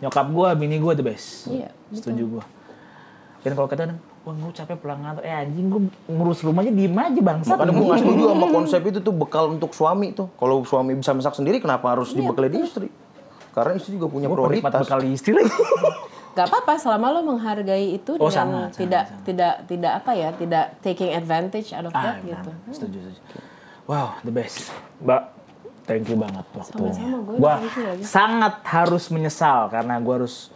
Nyokap 0.00 0.26
gua, 0.28 0.48
bini 0.52 0.76
gua 0.76 0.92
the 0.92 1.02
best. 1.02 1.46
Iya, 1.46 1.68
Setuju 1.90 2.24
gua. 2.30 2.44
Dan 3.40 3.56
kalau 3.56 3.68
kadang, 3.68 3.96
wah 4.20 4.34
gue 4.34 4.52
capek 4.52 4.76
pulang 4.76 5.00
ngantor, 5.00 5.24
eh 5.24 5.32
anjing 5.32 5.66
gue 5.66 5.80
ngurus 6.06 6.44
rumahnya 6.44 6.68
diem 6.70 6.92
aja 6.92 7.20
bangsat. 7.22 7.56
Makanya 7.56 7.72
gue 7.72 7.86
nggak 7.86 8.00
setuju 8.00 8.22
sama 8.26 8.46
konsep 8.50 8.80
itu 8.84 8.98
tuh 9.00 9.14
bekal 9.14 9.44
untuk 9.48 9.72
suami 9.72 10.12
tuh. 10.12 10.28
Kalau 10.34 10.60
suami 10.60 10.92
bisa 10.92 11.12
masak 11.12 11.32
sendiri, 11.32 11.56
kenapa 11.56 11.88
harus 11.90 12.12
dibekali 12.12 12.48
di 12.48 12.60
istri? 12.60 12.88
Karena 13.50 13.72
istri 13.74 13.96
juga 13.96 14.12
punya 14.12 14.28
Gue 14.28 14.36
prioritas. 14.36 14.84
bekal 14.84 15.00
istri 15.06 15.32
lagi. 15.32 15.48
Gak 16.30 16.46
apa-apa 16.46 16.78
selama 16.78 17.10
lo 17.10 17.20
menghargai 17.26 17.90
itu 17.92 18.14
Oh, 18.14 18.28
dengan 18.28 18.68
sangat, 18.68 18.68
tidak 18.76 19.04
tidak 19.24 19.54
tidak 19.66 19.92
apa 19.98 20.12
ya, 20.14 20.28
tidak 20.30 20.64
taking 20.78 21.10
advantage 21.10 21.72
out 21.72 21.82
of 21.82 21.92
Ah, 21.92 22.12
that 22.12 22.22
gitu. 22.22 22.50
Setuju, 22.70 22.98
setuju. 23.10 23.40
Wow, 23.88 24.20
the 24.20 24.30
best. 24.30 24.68
Mbak, 25.00 25.22
thank 25.90 26.06
you 26.06 26.14
banget 26.14 26.46
waktunya. 26.54 26.94
Sama-sama, 26.94 27.18
gue 27.26 27.34
Gua 27.34 27.54
sangat 28.06 28.54
harus 28.62 29.04
menyesal 29.10 29.66
karena 29.74 29.98
gue 29.98 30.14
harus 30.14 30.54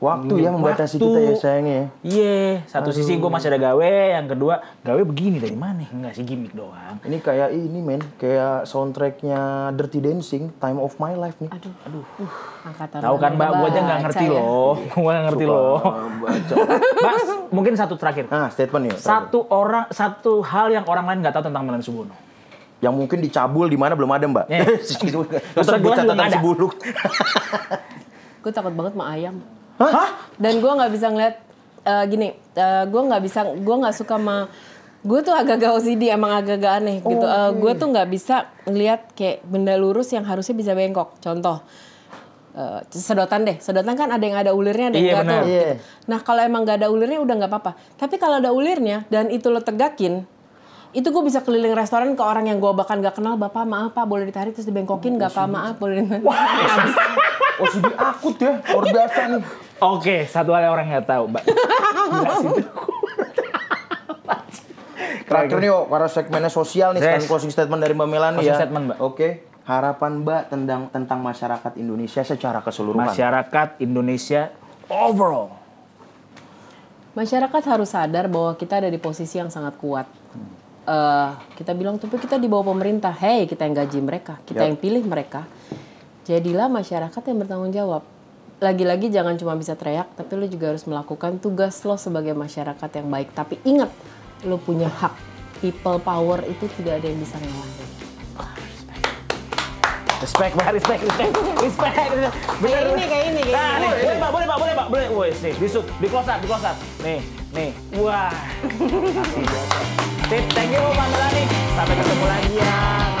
Waktu 0.00 0.32
ya 0.40 0.48
membatasi 0.48 0.96
Waktu. 0.96 1.04
kita 1.12 1.18
ya 1.20 1.34
sayangnya 1.36 1.74
ya. 1.76 1.86
Iya, 2.00 2.40
satu 2.64 2.88
sisi 2.88 3.20
gue 3.20 3.28
masih 3.28 3.52
ada 3.52 3.60
gawe, 3.60 3.92
yang 4.16 4.32
kedua 4.32 4.64
gawe 4.80 5.02
begini 5.04 5.36
dari 5.36 5.52
mana? 5.52 5.84
Enggak 5.92 6.16
sih 6.16 6.24
gimmick 6.24 6.56
doang. 6.56 6.96
Ini 7.04 7.20
kayak 7.20 7.52
ini 7.52 7.84
men, 7.84 8.00
kayak 8.16 8.64
soundtracknya 8.64 9.68
Dirty 9.76 10.00
Dancing, 10.00 10.56
Time 10.56 10.80
of 10.80 10.96
My 10.96 11.12
Life 11.12 11.36
nih. 11.44 11.52
Aduh, 11.52 11.74
aduh. 11.84 12.04
Angkatan 12.64 12.96
Tahu 12.96 13.16
kan 13.20 13.30
Mbak, 13.36 13.50
gue 13.52 13.68
aja 13.68 13.80
nggak 13.84 14.00
ngerti 14.08 14.24
ya. 14.24 14.32
loh. 14.32 14.72
Gue 14.88 15.10
nggak 15.12 15.24
ngerti 15.28 15.44
loh. 15.44 15.76
Baca. 16.24 16.54
Mbak, 17.04 17.14
mungkin 17.52 17.72
satu 17.76 17.94
terakhir. 18.00 18.24
Nah, 18.32 18.48
statement 18.48 18.84
ya. 18.88 18.96
Satu 18.96 19.52
orang, 19.52 19.84
satu 19.92 20.40
hal 20.40 20.72
yang 20.72 20.88
orang 20.88 21.04
lain 21.12 21.18
nggak 21.20 21.36
tahu 21.36 21.52
tentang 21.52 21.68
Melan 21.68 21.84
Subono. 21.84 22.29
Yang 22.80 22.94
mungkin 22.96 23.18
dicabul 23.20 23.68
di 23.68 23.76
mana 23.76 23.92
belum 23.92 24.10
ada, 24.12 24.24
Mbak. 24.24 24.46
Eh. 24.56 24.66
Gitu. 24.80 25.20
Terus 25.28 25.68
gelas 25.68 25.80
belum 25.80 25.96
catatan 25.96 26.16
ada. 26.16 26.32
si 26.32 26.38
buluk. 26.40 26.72
Gue 28.42 28.52
takut 28.56 28.72
banget 28.72 28.92
sama 28.96 29.06
ayam. 29.12 29.36
Hah? 29.80 30.10
Dan 30.36 30.60
gue 30.60 30.68
nggak 30.68 30.92
bisa 30.92 31.06
ngeliat 31.08 31.34
eh, 31.88 32.04
gini, 32.08 32.28
gue 32.88 33.02
nggak 33.08 33.22
bisa, 33.24 33.48
gue 33.48 33.76
nggak 33.80 33.96
suka 33.96 34.16
sama 34.20 34.48
gue 35.00 35.20
tuh 35.24 35.32
agak-agak 35.32 35.80
OCD 35.80 36.12
emang 36.12 36.28
agak-agak 36.36 36.72
aneh 36.76 37.00
gitu. 37.00 37.24
gue 37.56 37.72
tuh 37.72 37.88
nggak 37.88 38.08
bisa 38.12 38.52
ngeliat 38.68 39.16
kayak 39.16 39.40
benda 39.48 39.72
lurus 39.80 40.12
yang 40.12 40.28
harusnya 40.28 40.52
bisa 40.52 40.76
bengkok. 40.76 41.16
Contoh, 41.24 41.64
eh, 42.52 42.84
sedotan 42.92 43.48
deh. 43.48 43.56
Sedotan 43.64 43.96
kan 43.96 44.12
ada 44.12 44.20
yang 44.20 44.36
ada 44.36 44.52
ulirnya, 44.52 44.92
ada 44.92 44.98
yang 45.00 45.08
Iya, 45.08 45.24
tuh. 45.24 45.42
Iya. 45.48 45.68
Nah 46.04 46.18
kalau 46.20 46.44
emang 46.44 46.68
nggak 46.68 46.84
ada 46.84 46.88
ulirnya 46.92 47.16
udah 47.16 47.34
nggak 47.40 47.50
apa-apa. 47.50 47.72
Tapi 47.96 48.20
kalau 48.20 48.44
ada 48.44 48.52
ulirnya 48.52 49.08
dan 49.08 49.32
itu 49.32 49.48
lo 49.48 49.64
tegakin, 49.64 50.28
itu 50.90 51.06
gue 51.06 51.22
bisa 51.22 51.38
keliling 51.40 51.70
restoran 51.70 52.18
ke 52.18 52.22
orang 52.22 52.50
yang 52.50 52.58
gue 52.58 52.72
bahkan 52.74 52.98
nggak 52.98 53.14
kenal. 53.14 53.38
Bapak 53.38 53.62
maaf 53.62 53.94
pak 53.94 54.04
boleh 54.04 54.26
ditarik 54.26 54.54
terus 54.54 54.66
dibengkokin 54.66 55.14
nggak 55.14 55.30
pak 55.30 55.46
maaf 55.46 55.74
boleh 55.78 56.02
ditarik. 56.02 56.24
Habis. 56.26 56.94
OCD 57.60 57.86
akut 57.92 58.36
ya, 58.40 58.56
luar 58.72 58.84
biasa 58.88 59.20
nih. 59.36 59.42
Oke, 59.80 60.16
satu 60.24 60.50
hal 60.56 60.64
yang 60.64 60.72
orang 60.72 60.86
nggak 60.88 61.04
tahu, 61.04 61.24
Mbak. 61.28 61.44
Terakhir 65.28 65.56
nih, 65.62 65.70
oh, 65.70 65.84
karena 65.86 66.08
segmennya 66.10 66.50
sosial 66.50 66.90
nih, 66.90 67.00
Yes. 67.00 67.06
sekarang 67.06 67.28
closing 67.30 67.52
statement 67.52 67.80
dari 67.80 67.94
Mbak 67.94 68.08
Melani 68.08 68.36
Closing 68.40 68.50
ya. 68.50 68.58
statement, 68.58 68.84
Mbak. 68.90 68.98
Oke, 68.98 69.28
harapan 69.62 70.12
Mbak 70.24 70.42
tentang 70.50 70.80
tentang 70.90 71.18
masyarakat 71.22 71.72
Indonesia 71.78 72.22
secara 72.26 72.58
keseluruhan. 72.64 73.12
Masyarakat 73.12 73.68
Indonesia 73.78 74.50
overall. 74.90 75.54
Masyarakat 77.14 77.62
harus 77.68 77.90
sadar 77.92 78.26
bahwa 78.26 78.56
kita 78.56 78.80
ada 78.82 78.88
di 78.90 78.98
posisi 78.98 79.38
yang 79.38 79.52
sangat 79.52 79.76
kuat. 79.78 80.06
Eh, 80.90 81.30
kita 81.54 81.70
bilang 81.70 82.02
tapi 82.02 82.18
kita 82.18 82.34
di 82.34 82.50
bawah 82.50 82.74
pemerintah. 82.74 83.14
Hey, 83.14 83.46
kita 83.46 83.62
yang 83.62 83.78
gaji 83.78 84.02
mereka, 84.02 84.42
kita 84.42 84.66
Yap. 84.66 84.68
yang 84.74 84.76
pilih 84.80 85.04
mereka. 85.06 85.46
Jadilah 86.26 86.66
masyarakat 86.66 87.22
yang 87.30 87.38
bertanggung 87.38 87.70
jawab. 87.70 88.02
Lagi-lagi 88.58 89.06
jangan 89.06 89.38
cuma 89.38 89.54
bisa 89.54 89.78
teriak, 89.78 90.10
tapi 90.18 90.34
lo 90.34 90.50
juga 90.50 90.74
harus 90.74 90.82
melakukan 90.90 91.38
tugas 91.38 91.78
lo 91.86 91.94
sebagai 91.94 92.34
masyarakat 92.34 92.90
yang 92.90 93.06
baik. 93.06 93.30
Tapi 93.30 93.62
ingat, 93.62 93.88
lo 94.42 94.58
punya 94.58 94.90
hak. 94.90 95.14
People 95.62 96.02
power 96.02 96.42
itu 96.50 96.66
tidak 96.74 96.98
ada 96.98 97.06
yang 97.06 97.20
bisa 97.22 97.38
ngalahin. 97.38 97.88
Respect, 100.20 100.52
Mbak. 100.52 100.68
Respect, 100.76 101.00
respect, 101.06 101.32
respect. 101.64 101.94
Kayak 102.60 102.82
ini, 102.92 103.04
kayak 103.08 103.24
ini, 103.30 103.40
kayak 103.46 103.56
Nah, 103.56 103.70
ini. 103.72 103.80
nih, 103.80 103.92
boleh, 103.94 104.16
Mbak, 104.18 104.30
boleh, 104.34 104.44
Mbak, 104.44 104.58
boleh, 104.58 104.74
Mbak, 104.74 104.88
boleh. 104.90 105.06
Woi, 105.14 105.30
di 105.54 105.68
sub, 105.70 105.84
di 105.86 106.06
close 106.10 106.28
up, 106.28 106.38
di 106.42 106.46
close 106.50 106.66
up. 106.66 106.76
Nih, 107.00 107.20
nih. 107.54 107.70
Wah. 108.02 108.34
Sip, 110.30 110.46
thank 110.54 110.70
you 110.70 110.78
Pak 110.78 111.10
Melani. 111.10 111.42
Sampai 111.74 111.98
ketemu 111.98 112.24
lagi 112.30 112.54
ya. 112.62 113.19